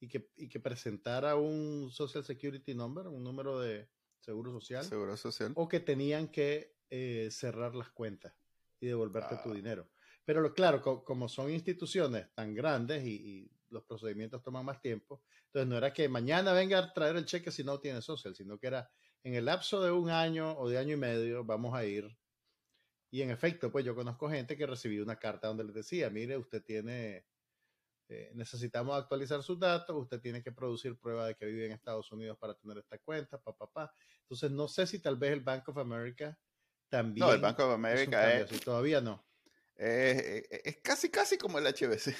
y 0.00 0.08
que, 0.08 0.30
y 0.36 0.48
que 0.48 0.60
presentara 0.60 1.36
un 1.36 1.90
Social 1.90 2.24
Security 2.24 2.74
Number, 2.74 3.08
un 3.08 3.22
número 3.22 3.60
de 3.60 3.88
seguro 4.20 4.52
social. 4.52 4.84
Seguro 4.84 5.16
social. 5.16 5.52
O 5.54 5.68
que 5.68 5.80
tenían 5.80 6.28
que 6.28 6.76
eh, 6.90 7.28
cerrar 7.30 7.74
las 7.74 7.90
cuentas 7.90 8.34
y 8.80 8.86
devolverte 8.86 9.36
tu 9.42 9.50
ah. 9.50 9.54
dinero. 9.54 9.88
Pero 10.24 10.52
claro, 10.52 10.82
como 11.04 11.28
son 11.28 11.50
instituciones 11.50 12.32
tan 12.34 12.54
grandes 12.54 13.04
y, 13.04 13.50
los 13.68 13.82
procedimientos 13.82 14.44
toman 14.44 14.64
más 14.64 14.80
tiempo, 14.80 15.24
entonces 15.46 15.68
no 15.68 15.76
era 15.76 15.92
que 15.92 16.08
mañana 16.08 16.52
venga 16.52 16.78
a 16.78 16.92
traer 16.92 17.16
el 17.16 17.26
cheque 17.26 17.50
si 17.50 17.64
no 17.64 17.80
tiene 17.80 18.00
social, 18.00 18.32
sino 18.32 18.58
que 18.60 18.68
era 18.68 18.88
en 19.26 19.34
el 19.34 19.46
lapso 19.46 19.82
de 19.82 19.90
un 19.90 20.08
año 20.08 20.56
o 20.56 20.68
de 20.68 20.78
año 20.78 20.94
y 20.94 20.98
medio 20.98 21.44
vamos 21.44 21.74
a 21.74 21.84
ir. 21.84 22.16
Y 23.10 23.22
en 23.22 23.30
efecto, 23.30 23.72
pues 23.72 23.84
yo 23.84 23.92
conozco 23.96 24.30
gente 24.30 24.56
que 24.56 24.66
recibió 24.66 25.02
una 25.02 25.18
carta 25.18 25.48
donde 25.48 25.64
les 25.64 25.74
decía, 25.74 26.08
mire, 26.10 26.36
usted 26.36 26.62
tiene, 26.62 27.26
eh, 28.08 28.30
necesitamos 28.34 28.96
actualizar 28.96 29.42
sus 29.42 29.58
datos, 29.58 29.96
usted 29.96 30.20
tiene 30.20 30.44
que 30.44 30.52
producir 30.52 30.96
prueba 31.00 31.26
de 31.26 31.34
que 31.34 31.44
vive 31.44 31.66
en 31.66 31.72
Estados 31.72 32.12
Unidos 32.12 32.38
para 32.38 32.54
tener 32.54 32.78
esta 32.78 32.98
cuenta, 32.98 33.36
pa, 33.38 33.52
pa, 33.56 33.68
pa. 33.68 33.92
Entonces 34.20 34.52
no 34.52 34.68
sé 34.68 34.86
si 34.86 35.00
tal 35.00 35.16
vez 35.16 35.32
el 35.32 35.40
Bank 35.40 35.68
of 35.70 35.78
America 35.78 36.38
también... 36.88 37.26
No, 37.26 37.32
el 37.32 37.40
Bank 37.40 37.58
of 37.58 37.72
America 37.72 38.32
es... 38.32 38.60
Todavía 38.60 39.00
no. 39.00 39.26
es 39.74 40.78
casi, 40.84 41.10
casi 41.10 41.36
como 41.36 41.58
el 41.58 41.66
HBC, 41.66 42.14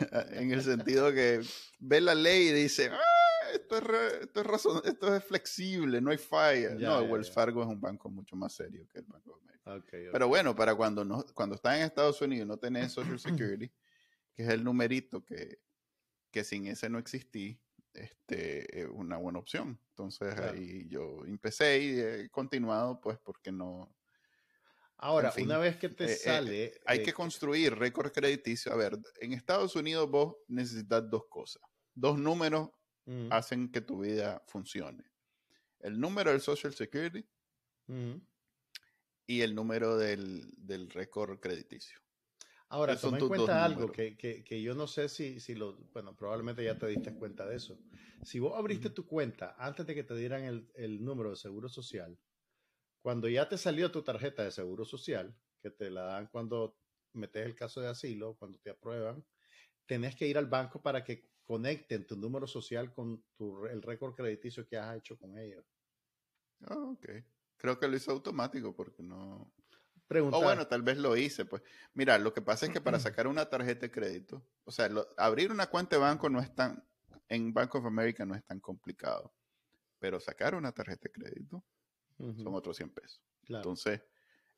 en 0.32 0.50
el 0.50 0.62
sentido 0.64 1.12
que 1.12 1.40
ve 1.78 2.00
la 2.00 2.16
ley 2.16 2.48
y 2.48 2.52
dice, 2.52 2.90
ah, 2.90 3.19
esto 3.54 3.76
es, 3.76 4.22
esto, 4.22 4.40
es 4.40 4.46
razón, 4.46 4.82
esto 4.84 5.14
es 5.14 5.24
flexible, 5.24 6.00
no 6.00 6.10
hay 6.10 6.18
falla. 6.18 6.74
no, 6.74 7.02
Wells 7.02 7.30
Fargo 7.30 7.62
es 7.62 7.68
un 7.68 7.80
banco 7.80 8.08
mucho 8.08 8.36
más 8.36 8.52
serio 8.52 8.86
que 8.88 8.98
el 8.98 9.04
Banco 9.04 9.30
de 9.30 9.40
América. 9.42 10.10
Pero 10.12 10.28
bueno, 10.28 10.54
para 10.54 10.74
cuando, 10.74 11.04
no, 11.04 11.24
cuando 11.34 11.54
estás 11.54 11.76
en 11.76 11.82
Estados 11.82 12.20
Unidos 12.20 12.46
no 12.46 12.56
tenés 12.56 12.92
Social 12.92 13.18
Security, 13.58 13.70
que 14.34 14.42
es 14.42 14.48
el 14.48 14.64
numerito 14.64 15.24
que, 15.24 15.60
que 16.30 16.44
sin 16.44 16.66
ese 16.66 16.88
no 16.88 16.98
existí, 16.98 17.60
este, 17.92 18.82
es 18.82 18.88
una 18.92 19.16
buena 19.16 19.38
opción. 19.38 19.78
Entonces 19.90 20.38
ahí 20.38 20.88
yo 20.88 21.24
empecé 21.26 21.78
y 21.80 22.00
he 22.00 22.30
continuado, 22.30 23.00
pues, 23.00 23.18
porque 23.18 23.52
no. 23.52 23.94
Ahora, 24.96 25.32
una 25.42 25.56
vez 25.56 25.76
que 25.76 25.88
te 25.88 26.04
eh, 26.04 26.12
eh, 26.12 26.16
sale. 26.16 26.80
hay 26.84 27.02
que 27.02 27.12
construir 27.12 27.74
récord 27.74 28.12
crediticio. 28.12 28.72
A 28.72 28.76
ver, 28.76 28.98
en 29.20 29.32
Estados 29.32 29.74
Unidos 29.74 30.10
vos 30.10 30.36
necesitas 30.46 31.08
dos 31.08 31.24
cosas: 31.28 31.62
dos 31.94 32.18
números 32.18 32.70
hacen 33.30 33.70
que 33.70 33.80
tu 33.80 34.00
vida 34.00 34.42
funcione. 34.46 35.04
El 35.80 35.98
número 35.98 36.30
del 36.30 36.40
Social 36.40 36.74
Security 36.74 37.24
y 39.26 39.40
el 39.40 39.54
número 39.54 39.96
del, 39.96 40.52
del 40.56 40.90
récord 40.90 41.38
crediticio. 41.40 42.00
Ahora, 42.68 42.96
toma 42.96 43.18
en 43.18 43.26
cuenta 43.26 43.64
algo 43.64 43.90
que, 43.90 44.16
que, 44.16 44.44
que, 44.44 44.62
yo 44.62 44.74
no 44.74 44.86
sé 44.86 45.08
si, 45.08 45.40
si 45.40 45.56
lo, 45.56 45.76
bueno, 45.92 46.14
probablemente 46.14 46.62
ya 46.62 46.78
te 46.78 46.86
diste 46.86 47.12
cuenta 47.14 47.44
de 47.44 47.56
eso. 47.56 47.80
Si 48.22 48.38
vos 48.38 48.56
abriste 48.56 48.90
tu 48.90 49.06
cuenta 49.08 49.56
antes 49.58 49.84
de 49.86 49.94
que 49.94 50.04
te 50.04 50.14
dieran 50.14 50.44
el, 50.44 50.70
el, 50.74 51.04
número 51.04 51.30
de 51.30 51.36
seguro 51.36 51.68
social, 51.68 52.16
cuando 53.02 53.28
ya 53.28 53.48
te 53.48 53.58
salió 53.58 53.90
tu 53.90 54.02
tarjeta 54.02 54.44
de 54.44 54.52
seguro 54.52 54.84
social, 54.84 55.36
que 55.60 55.70
te 55.70 55.90
la 55.90 56.02
dan 56.02 56.28
cuando 56.28 56.78
metes 57.12 57.44
el 57.44 57.56
caso 57.56 57.80
de 57.80 57.88
asilo, 57.88 58.36
cuando 58.38 58.60
te 58.60 58.70
aprueban, 58.70 59.24
tenés 59.86 60.14
que 60.14 60.28
ir 60.28 60.38
al 60.38 60.46
banco 60.46 60.80
para 60.80 61.02
que 61.02 61.28
conecten 61.50 62.06
tu 62.06 62.14
número 62.14 62.46
social 62.46 62.92
con 62.92 63.24
tu, 63.34 63.66
el 63.66 63.82
récord 63.82 64.14
crediticio 64.14 64.68
que 64.68 64.78
has 64.78 64.96
hecho 64.96 65.18
con 65.18 65.36
ellos. 65.36 65.66
Ah, 66.60 66.78
ok. 66.78 67.08
Creo 67.56 67.76
que 67.76 67.88
lo 67.88 67.96
hizo 67.96 68.12
automático 68.12 68.72
porque 68.72 69.02
no... 69.02 69.52
O 70.08 70.42
bueno, 70.42 70.68
tal 70.68 70.82
vez 70.82 70.98
lo 70.98 71.16
hice, 71.16 71.44
pues. 71.46 71.60
Mira, 71.94 72.18
lo 72.18 72.32
que 72.32 72.40
pasa 72.40 72.66
es 72.66 72.72
que 72.72 72.80
para 72.80 73.00
sacar 73.00 73.26
una 73.26 73.46
tarjeta 73.46 73.80
de 73.80 73.90
crédito, 73.90 74.46
o 74.62 74.70
sea, 74.70 74.88
abrir 75.16 75.50
una 75.50 75.66
cuenta 75.66 75.96
de 75.96 76.02
banco 76.02 76.28
no 76.28 76.38
es 76.38 76.54
tan, 76.54 76.84
en 77.28 77.52
Bank 77.52 77.74
of 77.74 77.84
America 77.84 78.24
no 78.24 78.36
es 78.36 78.44
tan 78.44 78.60
complicado, 78.60 79.34
pero 79.98 80.20
sacar 80.20 80.54
una 80.54 80.70
tarjeta 80.70 81.08
de 81.08 81.12
crédito 81.12 81.64
son 82.16 82.54
otros 82.54 82.76
100 82.76 82.90
pesos. 82.90 83.20
Entonces, 83.48 84.00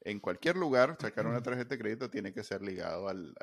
en 0.04 0.20
cualquier 0.20 0.56
lugar, 0.56 0.96
sacar 1.00 1.26
una 1.26 1.42
tarjeta 1.42 1.74
de 1.74 1.78
crédito 1.78 2.10
tiene 2.10 2.32
que 2.32 2.42
ser 2.42 2.62
ligado 2.62 3.08
al, 3.08 3.34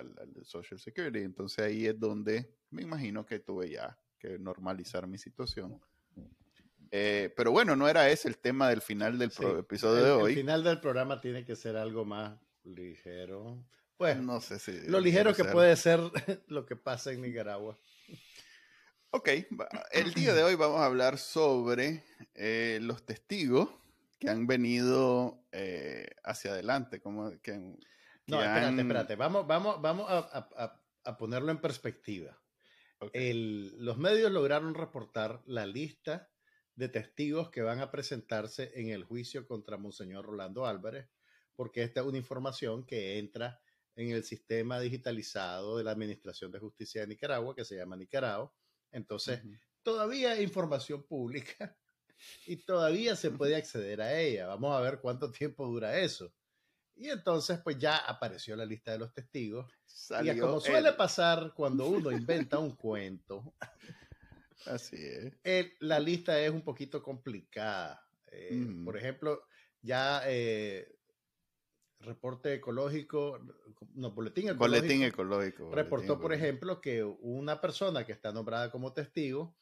Social 0.44 0.80
Security. 0.80 1.20
Entonces 1.20 1.66
ahí 1.66 1.86
es 1.88 2.00
donde 2.00 2.54
me 2.72 2.82
imagino 2.82 3.26
que 3.26 3.40
tuve 3.40 3.70
ya 3.70 3.98
que 4.18 4.38
normalizar 4.38 5.08
mi 5.08 5.18
situación. 5.18 5.80
Eh, 6.92 7.32
pero 7.36 7.52
bueno, 7.52 7.76
no 7.76 7.88
era 7.88 8.10
ese 8.10 8.28
el 8.28 8.40
tema 8.40 8.70
del 8.70 8.82
final 8.82 9.18
del 9.18 9.32
episodio 9.60 10.04
de 10.04 10.12
hoy. 10.12 10.32
El 10.34 10.40
final 10.40 10.64
del 10.64 10.80
programa 10.80 11.22
tiene 11.22 11.46
que 11.46 11.56
ser 11.56 11.78
algo 11.78 12.04
más 12.04 12.38
ligero. 12.64 13.64
Bueno, 13.98 14.22
no 14.24 14.42
sé 14.42 14.60
si. 14.60 14.88
Lo 14.88 15.00
ligero 15.00 15.34
que 15.34 15.46
puede 15.46 15.76
ser 15.76 16.00
lo 16.48 16.66
que 16.66 16.76
pasa 16.76 17.12
en 17.12 17.22
Nicaragua. 17.22 17.78
Ok, 19.12 19.30
el 19.92 20.14
día 20.14 20.34
de 20.34 20.44
hoy 20.44 20.56
vamos 20.56 20.82
a 20.82 20.86
hablar 20.86 21.18
sobre 21.18 22.04
eh, 22.36 22.80
los 22.82 23.04
testigos 23.04 23.70
que 24.20 24.30
han 24.30 24.46
venido 24.48 25.46
eh, 25.52 26.10
hacia 26.24 26.52
adelante, 26.52 27.02
como 27.02 27.32
que, 27.42 27.54
no, 28.28 28.42
espérate, 28.42 28.82
espérate, 28.82 29.16
vamos, 29.16 29.48
vamos, 29.48 29.82
vamos 29.82 30.06
a, 30.10 30.80
a, 31.04 31.18
ponerlo 31.18 31.52
en 31.52 31.62
perspectiva. 31.62 32.40
los 33.14 33.98
medios 33.98 34.32
lograron 34.32 34.76
reportar 34.76 35.42
la 35.46 35.66
lista 35.66 36.30
de 36.76 36.90
testigos 36.90 37.50
que 37.50 37.62
van 37.62 37.80
a 37.80 37.92
presentarse 37.92 38.72
en 38.76 38.90
el 38.90 39.04
juicio 39.04 39.48
contra 39.48 39.78
Monseñor 39.78 40.26
Rolando 40.26 40.66
Álvarez, 40.66 41.10
porque 41.56 41.84
esta 41.84 42.02
es 42.02 42.06
una 42.06 42.18
información 42.18 42.86
que 42.86 43.18
entra 43.18 43.62
en 43.96 44.12
el 44.12 44.24
sistema 44.24 44.80
digitalizado 44.80 45.78
de 45.78 45.84
la 45.84 45.92
Administración 45.92 46.52
de 46.52 46.60
Justicia 46.60 47.02
de 47.02 47.08
Nicaragua, 47.08 47.56
que 47.56 47.66
se 47.66 47.76
llama 47.76 47.98
Nicaragua. 47.98 48.54
Entonces, 48.92 49.42
todavía 49.82 50.32
hay 50.32 50.44
información 50.44 51.04
pública 51.04 51.78
y 52.46 52.58
todavía 52.58 53.16
se 53.16 53.32
puede 53.32 53.56
acceder 53.56 54.02
a 54.02 54.20
ella. 54.20 54.48
Vamos 54.48 54.76
a 54.76 54.82
ver 54.82 55.00
cuánto 55.00 55.32
tiempo 55.32 55.66
dura 55.68 56.00
eso. 56.00 56.34
Y 56.96 57.10
entonces, 57.10 57.60
pues 57.64 57.78
ya 57.78 57.98
apareció 57.98 58.56
la 58.58 58.66
lista 58.66 58.92
de 58.92 59.00
los 59.00 59.14
testigos. 59.14 59.72
y 60.22 60.38
como 60.38 60.60
suele 60.60 60.92
pasar 60.94 61.54
cuando 61.56 61.88
uno 61.88 62.12
inventa 62.12 62.60
un 62.60 62.76
cuento, 62.76 63.54
así 64.66 64.98
es. 65.44 65.72
la 65.80 66.00
lista 66.00 66.38
es 66.40 66.52
un 66.52 66.62
poquito 66.62 67.02
complicada. 67.02 68.06
Eh, 68.32 68.68
por 68.84 68.98
ejemplo, 68.98 69.46
ya 69.82 70.24
eh, 70.26 71.00
reporte 72.02 72.56
ecológico, 72.56 73.40
no, 73.94 74.12
boletín 74.12 74.50
ecológico. 74.50 74.82
Boletín 74.82 75.04
ecológico. 75.04 75.72
Reportó, 75.72 76.20
por 76.20 76.34
ejemplo, 76.34 76.82
que 76.82 77.04
una 77.04 77.62
persona 77.62 78.06
que 78.06 78.12
está 78.12 78.34
nombrada 78.34 78.70
como 78.72 78.92
testigo 78.92 79.56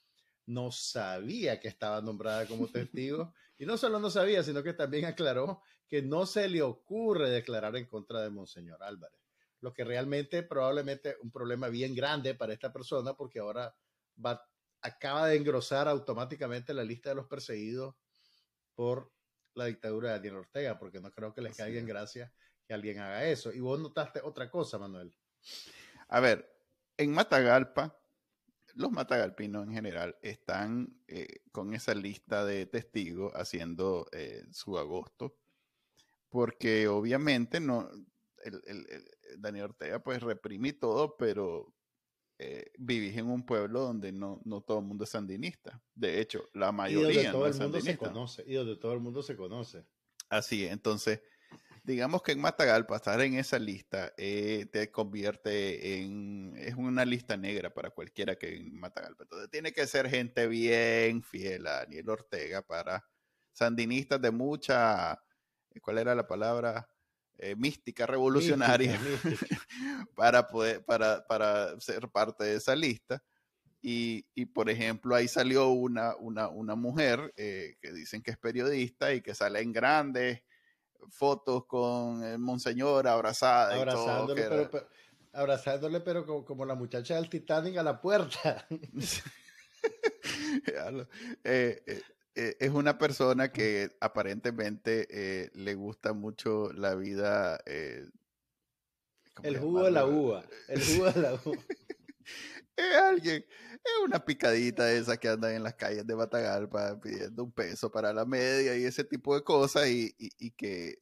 no 0.47 0.71
sabía 0.71 1.59
que 1.59 1.67
estaba 1.67 2.01
nombrada 2.01 2.45
como 2.47 2.67
testigo. 2.67 3.33
y 3.59 3.65
no 3.65 3.77
solo 3.77 3.99
no 3.99 4.09
sabía, 4.09 4.43
sino 4.43 4.63
que 4.63 4.73
también 4.73 5.05
aclaró 5.05 5.61
que 5.87 6.01
no 6.01 6.25
se 6.25 6.47
le 6.49 6.61
ocurre 6.61 7.29
declarar 7.29 7.75
en 7.75 7.85
contra 7.85 8.21
de 8.21 8.29
Monseñor 8.29 8.83
Álvarez. 8.83 9.19
Lo 9.61 9.73
que 9.73 9.83
realmente 9.83 10.43
probablemente 10.43 11.15
un 11.21 11.31
problema 11.31 11.67
bien 11.67 11.95
grande 11.95 12.35
para 12.35 12.53
esta 12.53 12.71
persona 12.71 13.13
porque 13.15 13.39
ahora 13.39 13.75
va, 14.23 14.47
acaba 14.81 15.27
de 15.27 15.37
engrosar 15.37 15.87
automáticamente 15.87 16.73
la 16.73 16.83
lista 16.83 17.09
de 17.09 17.15
los 17.15 17.27
perseguidos 17.27 17.95
por 18.75 19.11
la 19.55 19.65
dictadura 19.65 20.09
de 20.09 20.15
Daniel 20.17 20.35
Ortega, 20.35 20.77
porque 20.77 20.99
no 20.99 21.11
creo 21.11 21.33
que 21.33 21.41
les 21.41 21.57
caiga 21.57 21.79
en 21.79 21.87
gracia 21.87 22.31
que 22.65 22.73
alguien 22.73 22.99
haga 22.99 23.25
eso. 23.25 23.51
Y 23.51 23.59
vos 23.59 23.79
notaste 23.79 24.21
otra 24.23 24.51
cosa, 24.51 24.77
Manuel. 24.77 25.15
A 26.09 26.19
ver, 26.19 26.47
en 26.95 27.11
Matagalpa, 27.11 27.97
los 28.77 28.91
matagalpinos 28.91 29.67
en 29.67 29.73
general 29.73 30.17
están 30.21 31.01
eh, 31.07 31.41
con 31.51 31.73
esa 31.73 31.95
lista 31.95 32.45
de 32.45 32.65
testigos 32.67 33.33
haciendo 33.35 34.07
eh, 34.11 34.45
su 34.51 34.77
agosto, 34.77 35.35
porque 36.29 36.87
obviamente 36.87 37.59
no, 37.59 37.89
Daniel 39.37 39.65
Ortega 39.65 39.99
pues 40.03 40.21
reprimí 40.21 40.73
todo, 40.73 41.17
pero 41.17 41.73
eh, 42.37 42.71
vivís 42.77 43.17
en 43.17 43.27
un 43.27 43.43
pueblo 43.43 43.81
donde 43.81 44.11
no, 44.11 44.41
no 44.45 44.61
todo 44.61 44.79
el 44.79 44.85
mundo 44.85 45.05
es 45.05 45.09
sandinista. 45.09 45.81
De 45.95 46.21
hecho, 46.21 46.45
la 46.53 46.71
mayoría 46.71 47.09
y 47.09 47.25
donde 47.25 47.31
todo 47.31 47.47
el 47.47 47.59
mundo 47.59 47.81
se 47.81 47.97
conoce. 47.97 48.43
Y 48.45 48.53
donde 48.53 48.75
todo 48.75 48.93
el 48.93 48.99
mundo 48.99 49.23
se 49.23 49.35
conoce. 49.35 49.85
Así 50.29 50.65
es. 50.65 50.71
Entonces, 50.71 51.21
digamos 51.87 52.21
que 52.21 52.33
en 52.33 52.41
Matagalpa 52.41 52.97
estar 52.97 53.21
en 53.21 53.35
esa 53.35 53.57
lista 53.57 54.13
eh, 54.17 54.65
te 54.73 54.91
convierte 54.91 55.95
en 55.95 56.53
es 56.57 56.75
una 56.75 57.05
lista 57.05 57.37
negra 57.37 57.73
para 57.73 57.91
cualquiera 57.91 58.35
que 58.35 58.57
en 58.57 58.77
Matagalpa. 58.77 59.23
Entonces 59.23 59.49
tiene 59.49 59.71
que 59.71 59.87
ser 59.87 60.09
gente 60.09 60.47
bien 60.47 61.23
fiel 61.23 61.65
a 61.65 61.77
Daniel 61.77 62.09
Ortega 62.09 62.61
para 62.61 63.05
sandinistas 63.53 64.21
de 64.21 64.31
mucha, 64.31 65.17
¿cuál 65.81 65.99
era 65.99 66.13
la 66.13 66.27
palabra? 66.27 66.89
Eh, 67.37 67.55
mística 67.55 68.05
revolucionaria 68.05 68.99
para 70.15 70.45
poder 70.47 70.83
para, 70.83 71.25
para 71.25 71.79
ser 71.79 72.09
parte 72.09 72.43
de 72.43 72.55
esa 72.55 72.75
lista. 72.75 73.23
Y, 73.81 74.25
y, 74.33 74.47
por 74.47 74.69
ejemplo, 74.69 75.15
ahí 75.15 75.29
salió 75.29 75.69
una, 75.69 76.15
una, 76.17 76.49
una 76.49 76.75
mujer 76.75 77.31
eh, 77.37 77.77
que 77.79 77.93
dicen 77.93 78.21
que 78.23 78.31
es 78.31 78.37
periodista 78.37 79.13
y 79.13 79.21
que 79.21 79.35
sale 79.35 79.61
en 79.61 79.71
grandes 79.71 80.41
fotos 81.09 81.65
con 81.65 82.23
el 82.23 82.39
monseñor 82.39 83.07
abrazada. 83.07 83.75
Abrazándole, 83.75 84.43
pero, 84.43 84.87
abrazándole, 85.33 85.99
pero 86.01 86.45
como, 86.45 86.65
la 86.65 86.75
muchacha 86.75 87.15
del 87.15 87.29
Titanic 87.29 87.77
a 87.77 87.83
la 87.83 88.01
puerta. 88.01 88.67
Eh, 91.43 91.81
eh, 91.85 92.01
eh, 92.35 92.57
es 92.59 92.69
una 92.71 92.97
persona 92.97 93.51
que 93.51 93.95
aparentemente 94.01 95.49
le 95.53 95.75
gusta 95.75 96.13
mucho 96.13 96.73
la 96.73 96.95
vida. 96.95 97.59
el 97.65 98.11
jugo 99.59 99.83
de 99.83 99.91
la 99.91 100.05
uva. 100.05 100.43
El 100.67 100.83
jugo 100.83 101.11
de 101.11 101.21
la 101.21 101.33
uva. 101.45 101.63
Es 102.77 102.95
alguien, 102.95 103.43
es 103.83 104.03
una 104.05 104.23
picadita 104.23 104.85
de 104.85 104.99
esas 104.99 105.17
que 105.17 105.29
andan 105.29 105.53
en 105.53 105.63
las 105.63 105.73
calles 105.73 106.05
de 106.05 106.13
Batagalpa 106.13 106.99
pidiendo 107.01 107.43
un 107.43 107.51
peso 107.51 107.91
para 107.91 108.13
la 108.13 108.25
media 108.25 108.77
y 108.77 108.85
ese 108.85 109.03
tipo 109.03 109.35
de 109.35 109.43
cosas 109.43 109.87
y, 109.87 110.15
y, 110.17 110.51
que 110.51 110.99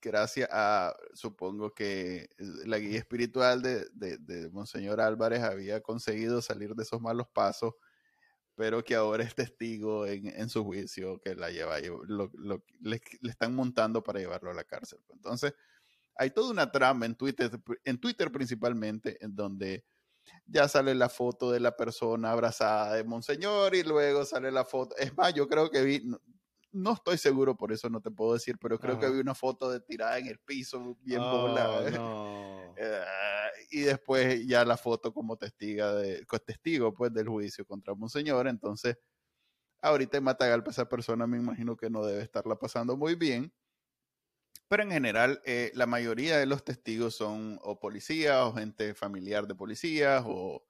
gracias 0.00 0.48
a, 0.50 0.94
supongo 1.12 1.74
que 1.74 2.28
la 2.38 2.78
guía 2.78 2.98
espiritual 2.98 3.62
de, 3.62 3.86
de, 3.92 4.50
Monseñor 4.50 5.00
Álvarez 5.00 5.42
había 5.42 5.82
conseguido 5.82 6.40
salir 6.42 6.74
de 6.74 6.82
esos 6.82 7.00
malos 7.00 7.26
pasos, 7.32 7.74
pero 8.54 8.82
que 8.84 8.94
ahora 8.94 9.24
es 9.24 9.34
testigo 9.34 10.06
en, 10.06 10.26
en 10.26 10.48
su 10.48 10.64
juicio 10.64 11.20
que 11.20 11.34
la 11.34 11.50
lleva, 11.50 11.80
lo, 11.80 12.30
lo, 12.34 12.64
le, 12.80 13.00
le, 13.20 13.30
están 13.30 13.54
montando 13.54 14.02
para 14.02 14.20
llevarlo 14.20 14.50
a 14.50 14.54
la 14.54 14.64
cárcel. 14.64 15.00
Entonces, 15.10 15.54
hay 16.16 16.30
toda 16.30 16.50
una 16.50 16.70
trama 16.70 17.06
en 17.06 17.14
Twitter, 17.16 17.50
en 17.84 17.98
Twitter 17.98 18.30
principalmente, 18.30 19.22
en 19.24 19.34
donde 19.34 19.84
ya 20.46 20.68
sale 20.68 20.94
la 20.94 21.08
foto 21.08 21.50
de 21.50 21.60
la 21.60 21.76
persona 21.76 22.30
abrazada 22.30 22.94
de 22.94 23.04
Monseñor 23.04 23.74
y 23.74 23.82
luego 23.82 24.24
sale 24.24 24.50
la 24.50 24.64
foto. 24.64 24.96
Es 24.96 25.16
más, 25.16 25.34
yo 25.34 25.48
creo 25.48 25.70
que 25.70 25.82
vi, 25.82 26.02
no, 26.72 26.92
estoy 26.92 27.18
seguro, 27.18 27.56
por 27.56 27.72
eso 27.72 27.88
no 27.88 28.00
te 28.00 28.10
puedo 28.10 28.34
decir, 28.34 28.56
pero 28.60 28.78
creo 28.78 28.98
que 28.98 29.08
vi 29.08 29.20
una 29.20 29.34
foto 29.34 29.70
de 29.70 29.80
tirada 29.80 30.18
en 30.18 30.26
el 30.26 30.38
piso, 30.38 30.96
bien 31.00 31.20
oh, 31.22 32.74
eh, 32.76 33.00
y 33.70 33.80
después 33.80 34.46
ya 34.46 34.64
la 34.64 34.76
foto 34.76 35.12
como 35.12 35.36
testiga 35.36 35.94
de, 35.94 36.26
testigo 36.44 36.92
pues 36.92 37.12
del 37.12 37.28
juicio 37.28 37.64
contra 37.64 37.94
Monseñor. 37.94 38.48
Entonces, 38.48 38.96
ahorita 39.82 40.18
en 40.18 40.24
Matagalpa 40.24 40.70
esa 40.70 40.88
persona 40.88 41.26
me 41.26 41.38
imagino 41.38 41.76
que 41.76 41.90
no 41.90 42.04
debe 42.04 42.22
estarla 42.22 42.56
pasando 42.58 42.96
muy 42.96 43.14
bien 43.14 43.52
pero 44.74 44.82
en 44.82 44.90
general, 44.90 45.40
eh, 45.44 45.70
la 45.74 45.86
mayoría 45.86 46.36
de 46.36 46.46
los 46.46 46.64
testigos 46.64 47.14
son 47.14 47.60
o 47.62 47.78
policías 47.78 48.38
o 48.38 48.52
gente 48.54 48.92
familiar 48.92 49.46
de 49.46 49.54
policías 49.54 50.24
o... 50.26 50.66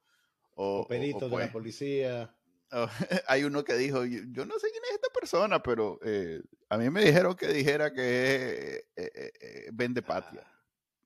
O, 0.53 0.87
peritos 0.87 1.21
de 1.21 1.27
la 1.29 1.35
pues 1.37 1.49
policía. 1.49 2.37
hay 3.27 3.45
uno 3.45 3.63
que 3.63 3.73
dijo, 3.73 4.05
yo, 4.05 4.45
no 4.45 4.59
sé 4.59 4.69
quién 4.69 4.83
es 4.83 4.91
esta 4.91 5.09
persona, 5.11 5.63
pero 5.63 5.97
eh, 6.03 6.39
a 6.69 6.77
mí 6.77 6.87
me 6.91 7.03
dijeron 7.03 7.33
que 7.33 7.47
dijera 7.47 7.93
que 7.93 8.85
eh, 8.95 9.69
vende 9.73 10.03
patria. 10.03 10.43
Ah. 10.45 10.61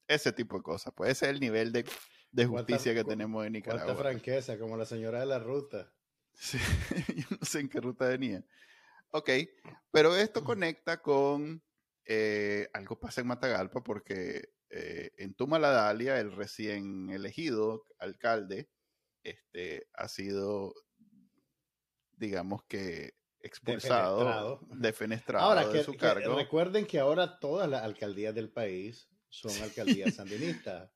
Ese 0.06 0.34
tipo 0.34 0.58
de 0.58 0.64
cosas. 0.64 0.94
Pues 0.94 1.12
ese 1.12 1.28
es 1.28 1.32
el 1.32 1.40
nivel 1.40 1.72
de, 1.72 1.86
de 2.34 2.46
justicia 2.48 2.94
que 2.94 3.06
tenemos 3.06 3.46
en 3.46 3.54
Nicaragua. 3.54 3.86
Cuánta 3.86 4.04
franqueza, 4.04 4.60
como 4.60 4.76
la 4.76 4.86
señora 4.86 5.22
de 5.22 5.26
la 5.26 5.40
ruta. 5.40 5.90
Sí, 6.34 6.58
yo 7.16 7.38
no 7.40 7.46
sé 7.46 7.62
en 7.62 7.70
qué 7.70 7.80
ruta 7.80 8.10
venía. 8.10 8.44
Ok, 9.12 9.30
pero 9.90 10.18
esto 10.18 10.44
conecta 10.44 11.02
con 11.02 11.64
eh, 12.12 12.68
algo 12.74 13.00
pasa 13.00 13.22
en 13.22 13.28
Matagalpa 13.28 13.84
porque 13.84 14.50
eh, 14.72 15.12
en 15.18 15.36
Tumaladalia, 15.36 16.20
el 16.20 16.32
recién 16.32 17.12
elegido 17.12 17.86
alcalde 18.00 18.68
este, 19.24 19.88
ha 19.94 20.08
sido, 20.08 20.74
digamos 22.14 22.64
que, 22.64 23.14
expulsado, 23.42 24.60
defenestrado, 24.72 25.46
ahora, 25.46 25.68
de 25.68 25.84
su 25.84 25.94
cargo. 25.94 26.36
recuerden 26.36 26.88
que 26.88 26.98
ahora 26.98 27.38
todas 27.38 27.70
las 27.70 27.84
alcaldías 27.84 28.34
del 28.34 28.50
país 28.50 29.08
son 29.30 29.52
alcaldías 29.62 30.16
sandinistas. 30.16 30.92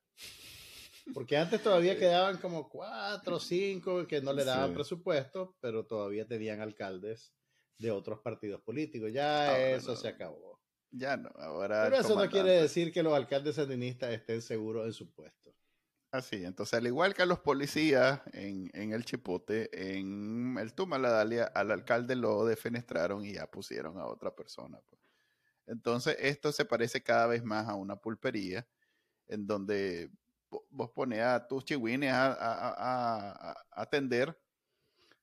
Porque 1.14 1.38
antes 1.38 1.62
todavía 1.64 1.96
quedaban 1.96 2.38
como 2.38 2.68
cuatro 2.68 3.36
o 3.36 3.40
cinco 3.40 4.08
que 4.08 4.20
no 4.20 4.34
le 4.34 4.46
daban 4.46 4.74
presupuesto, 4.74 5.56
pero 5.60 5.86
todavía 5.86 6.28
tenían 6.28 6.60
alcaldes 6.60 7.36
de 7.78 7.92
otros 7.92 8.20
partidos 8.22 8.62
políticos. 8.62 9.14
Ya 9.14 9.70
eso 9.70 9.96
se 9.96 10.08
acabó. 10.08 10.53
Ya 10.96 11.18
no, 11.18 11.30
ahora. 11.40 11.86
Pero 11.86 11.98
eso 11.98 12.16
no 12.16 12.30
quiere 12.30 12.62
decir 12.62 12.92
que 12.92 13.02
los 13.02 13.14
alcaldes 13.14 13.56
sandinistas 13.56 14.12
estén 14.12 14.44
seguros 14.44 14.86
en 14.86 14.94
su 14.94 15.12
puesto. 15.12 15.52
Así, 16.12 16.46
entonces, 16.46 16.78
al 16.78 16.86
igual 16.86 17.16
que 17.16 17.24
a 17.24 17.26
los 17.26 17.40
policías 17.40 18.22
en, 18.34 18.70
el 18.76 19.04
Chipote, 19.04 19.96
en 19.96 20.56
el 20.60 20.76
Tumaladalia, 20.76 21.46
al 21.46 21.72
alcalde 21.72 22.16
lo 22.16 22.46
defenestraron 22.46 23.26
y 23.26 23.34
ya 23.34 23.48
pusieron 23.50 23.98
a 23.98 24.06
otra 24.06 24.36
persona. 24.36 24.80
Pues. 24.88 25.02
Entonces, 25.66 26.16
esto 26.20 26.52
se 26.52 26.66
parece 26.66 27.02
cada 27.02 27.26
vez 27.26 27.44
más 27.44 27.68
a 27.68 27.74
una 27.74 27.96
pulpería, 27.96 28.68
en 29.26 29.48
donde 29.48 30.12
vos 30.70 30.92
pones 30.92 31.22
a 31.22 31.48
tus 31.48 31.66
chihuines 31.66 32.14
a, 32.14 32.36
a 32.38 33.56
atender 33.72 34.38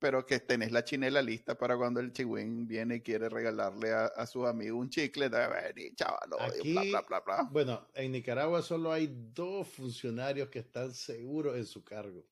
pero 0.01 0.27
que 0.27 0.41
tenés 0.41 0.73
la 0.73 0.83
chinela 0.83 1.21
lista 1.21 1.57
para 1.57 1.77
cuando 1.77 2.01
el 2.01 2.13
chihuín 2.13 2.67
viene 2.67 2.97
y 2.97 3.01
quiere 3.03 3.29
regalarle 3.29 3.93
a, 3.93 4.07
a 4.07 4.27
sus 4.27 4.47
amigos 4.47 4.81
un 4.81 4.89
chicle, 4.89 5.29
de 5.29 5.47
venir, 5.47 5.95
chaval, 5.95 6.31
bla, 6.31 7.03
bla, 7.07 7.21
bla, 7.21 7.49
Bueno, 7.51 7.87
en 7.95 8.13
Nicaragua 8.13 8.63
solo 8.63 8.91
hay 8.91 9.13
dos 9.35 9.69
funcionarios 9.69 10.49
que 10.49 10.61
están 10.61 10.95
seguros 10.95 11.57
en 11.57 11.67
su 11.67 11.85
cargo. 11.85 12.25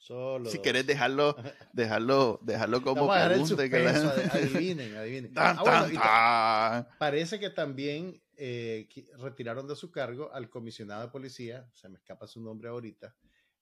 Solo 0.00 0.48
si 0.48 0.58
quieres 0.58 0.86
dejarlo, 0.86 1.36
dejarlo, 1.72 2.38
dejarlo 2.42 2.82
como 2.82 3.12
pregunta. 3.12 3.68
Que 3.68 3.76
Adivinen, 4.32 4.96
adivinen. 4.96 5.32
Ah, 5.36 6.86
parece 6.98 7.40
que 7.40 7.50
también 7.50 8.22
eh, 8.36 8.88
retiraron 9.18 9.66
de 9.66 9.74
su 9.74 9.90
cargo 9.90 10.32
al 10.32 10.48
comisionado 10.48 11.02
de 11.02 11.08
policía, 11.08 11.68
se 11.72 11.88
me 11.88 11.96
escapa 11.96 12.26
su 12.26 12.40
nombre 12.40 12.68
ahorita, 12.68 13.14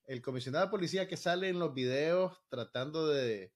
el 0.06 0.22
comisionado 0.22 0.66
de 0.66 0.70
policía 0.70 1.08
que 1.08 1.16
sale 1.16 1.48
en 1.48 1.58
los 1.58 1.74
videos 1.74 2.32
tratando 2.48 3.08
de, 3.08 3.52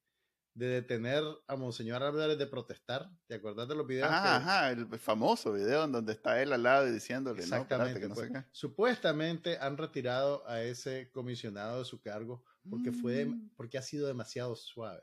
detener 0.55 1.22
a 1.46 1.57
Monseñor 1.57 2.03
Álvarez 2.03 2.36
de 2.36 2.46
protestar. 2.46 3.09
¿Te 3.26 3.36
acuerdas 3.36 3.68
de 3.68 3.74
los 3.76 3.86
videos? 3.86 4.11
Ajá, 4.11 4.70
el 4.70 4.86
famoso 4.98 5.53
video 5.53 5.84
en 5.84 5.92
donde 5.92 6.12
está 6.12 6.42
él 6.42 6.53
al 6.53 6.62
lado 6.62 6.88
y 6.88 6.92
diciéndole, 6.92 7.40
Exactamente, 7.40 8.07
no, 8.09 8.14
pues, 8.14 8.30
Supuestamente 8.51 9.59
han 9.59 9.78
retirado 9.78 10.46
a 10.46 10.62
ese 10.62 11.11
comisionado 11.12 11.78
de 11.78 11.84
su 11.84 12.03
cargo 12.03 12.44
porque, 12.68 12.92
fue, 12.92 13.24
mm. 13.24 13.53
porque 13.57 13.78
ha 13.78 13.82
sido 13.82 14.07
demasiado 14.07 14.55
suave. 14.57 15.03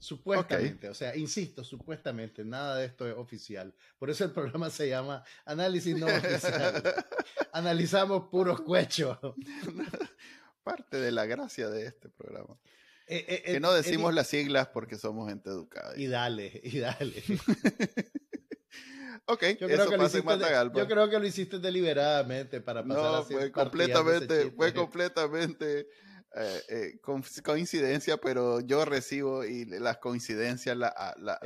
Supuestamente, 0.00 0.88
o 0.88 0.94
sea, 0.94 1.16
insisto, 1.16 1.64
supuestamente, 1.64 2.44
nada 2.44 2.76
de 2.76 2.86
esto 2.86 3.08
es 3.08 3.16
oficial. 3.16 3.74
Por 3.98 4.10
eso 4.10 4.24
el 4.24 4.30
programa 4.30 4.70
se 4.70 4.88
llama 4.88 5.24
Análisis 5.44 5.96
no 5.96 6.06
oficial. 6.06 6.82
Analizamos 7.52 8.28
puros 8.30 8.60
cuechos. 8.60 9.18
Parte 10.62 10.98
de 10.98 11.10
la 11.10 11.26
gracia 11.26 11.68
de 11.68 11.86
este 11.86 12.08
programa. 12.10 12.56
Eh, 13.08 13.24
eh, 13.28 13.52
que 13.52 13.60
no 13.60 13.72
decimos 13.72 14.14
las 14.14 14.28
siglas 14.28 14.68
porque 14.68 14.96
somos 14.96 15.28
gente 15.28 15.48
educada. 15.48 15.94
Y 15.96 16.06
dale, 16.06 16.60
y 16.62 16.78
dale. 16.78 17.24
ok, 19.24 19.44
yo 19.58 19.66
creo, 19.66 19.88
que 19.88 19.96
lo 19.96 20.06
hiciste, 20.06 20.28
yo 20.74 20.86
creo 20.86 21.08
que 21.08 21.18
lo 21.18 21.26
hiciste 21.26 21.58
deliberadamente 21.58 22.60
para 22.60 22.84
pasar 22.84 23.12
no, 23.12 23.24
fue 23.24 23.50
completamente, 23.50 24.50
fue 24.50 24.74
completamente 24.74 25.88
Eh, 26.34 26.62
eh, 26.68 27.00
coincidencia, 27.44 28.18
pero 28.18 28.60
yo 28.60 28.84
recibo 28.84 29.44
y 29.44 29.64
las 29.64 29.98
coincidencias 29.98 30.76
la, 30.76 31.14
la, 31.18 31.40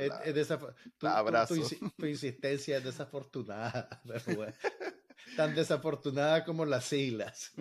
abrazo. 1.01 1.55
Tu, 1.97 2.05
insistencia 2.05 2.77
es 2.77 2.83
desafortunada, 2.83 3.89
tan 5.37 5.55
desafortunada 5.55 6.43
como 6.43 6.65
las 6.65 6.85
siglas. 6.85 7.51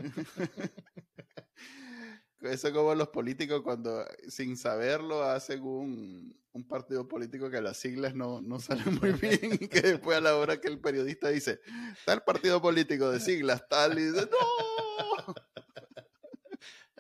Eso 2.40 2.72
como 2.72 2.94
los 2.96 3.08
políticos 3.08 3.62
cuando 3.62 4.04
sin 4.28 4.56
saberlo 4.56 5.22
hacen 5.22 5.62
un, 5.62 6.36
un 6.50 6.66
partido 6.66 7.06
político 7.06 7.48
que 7.48 7.60
las 7.60 7.76
siglas 7.76 8.16
no, 8.16 8.40
no 8.42 8.58
salen 8.58 8.98
muy 9.00 9.12
bien 9.12 9.58
y 9.60 9.68
que 9.68 9.80
después 9.80 10.18
a 10.18 10.20
la 10.20 10.36
hora 10.36 10.60
que 10.60 10.66
el 10.66 10.80
periodista 10.80 11.28
dice, 11.28 11.60
tal 12.04 12.24
partido 12.24 12.60
político 12.60 13.12
de 13.12 13.20
siglas, 13.20 13.68
tal, 13.68 13.96
y 13.96 14.06
dice, 14.06 14.28
¡no! 14.28 15.34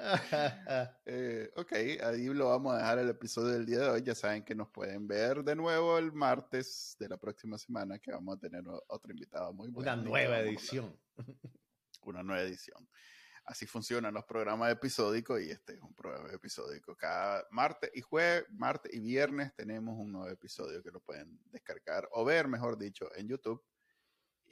Eh, 1.06 1.50
ok, 1.56 1.72
ahí 2.02 2.26
lo 2.26 2.48
vamos 2.48 2.74
a 2.74 2.78
dejar 2.78 2.98
el 2.98 3.08
episodio 3.08 3.52
del 3.52 3.66
día 3.66 3.80
de 3.80 3.88
hoy. 3.88 4.02
Ya 4.02 4.14
saben 4.14 4.44
que 4.44 4.54
nos 4.54 4.68
pueden 4.68 5.06
ver 5.06 5.42
de 5.44 5.54
nuevo 5.54 5.98
el 5.98 6.12
martes 6.12 6.96
de 6.98 7.08
la 7.08 7.16
próxima 7.16 7.58
semana, 7.58 7.98
que 7.98 8.12
vamos 8.12 8.36
a 8.36 8.40
tener 8.40 8.64
otro 8.88 9.12
invitado 9.12 9.52
muy 9.52 9.68
bueno. 9.68 9.92
Una 9.92 10.02
nueva 10.02 10.40
edición. 10.40 10.98
Una 12.02 12.22
nueva 12.22 12.42
edición. 12.42 12.88
Así 13.44 13.66
funcionan 13.66 14.14
los 14.14 14.24
programas 14.24 14.70
episódicos 14.70 15.40
y 15.40 15.50
este 15.50 15.74
es 15.74 15.80
un 15.80 15.94
programa 15.94 16.30
episódico. 16.32 16.96
Cada 16.96 17.44
martes 17.50 17.90
y 17.94 18.00
jueves, 18.00 18.44
martes 18.50 18.92
y 18.94 19.00
viernes 19.00 19.52
tenemos 19.54 19.98
un 19.98 20.12
nuevo 20.12 20.28
episodio 20.28 20.82
que 20.82 20.90
lo 20.90 21.00
pueden 21.00 21.40
descargar 21.50 22.08
o 22.12 22.24
ver, 22.24 22.46
mejor 22.46 22.78
dicho, 22.78 23.08
en 23.16 23.28
YouTube 23.28 23.62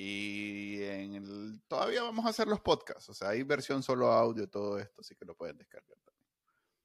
y 0.03 1.61
todavía 1.69 2.03
vamos 2.03 2.25
a 2.25 2.31
hacer 2.31 2.49
los 2.49 2.59
podcasts, 2.61 3.11
o 3.11 3.13
sea, 3.13 3.29
hay 3.29 3.43
versión 3.43 3.83
solo 3.83 4.11
audio, 4.11 4.49
todo 4.49 4.79
esto, 4.79 5.03
así 5.03 5.15
que 5.15 5.27
lo 5.27 5.35
pueden 5.35 5.59
descargar 5.59 5.99
también. 6.03 6.27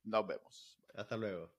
Nos 0.04 0.28
vemos. 0.28 0.78
Hasta 0.94 1.16
luego. 1.16 1.50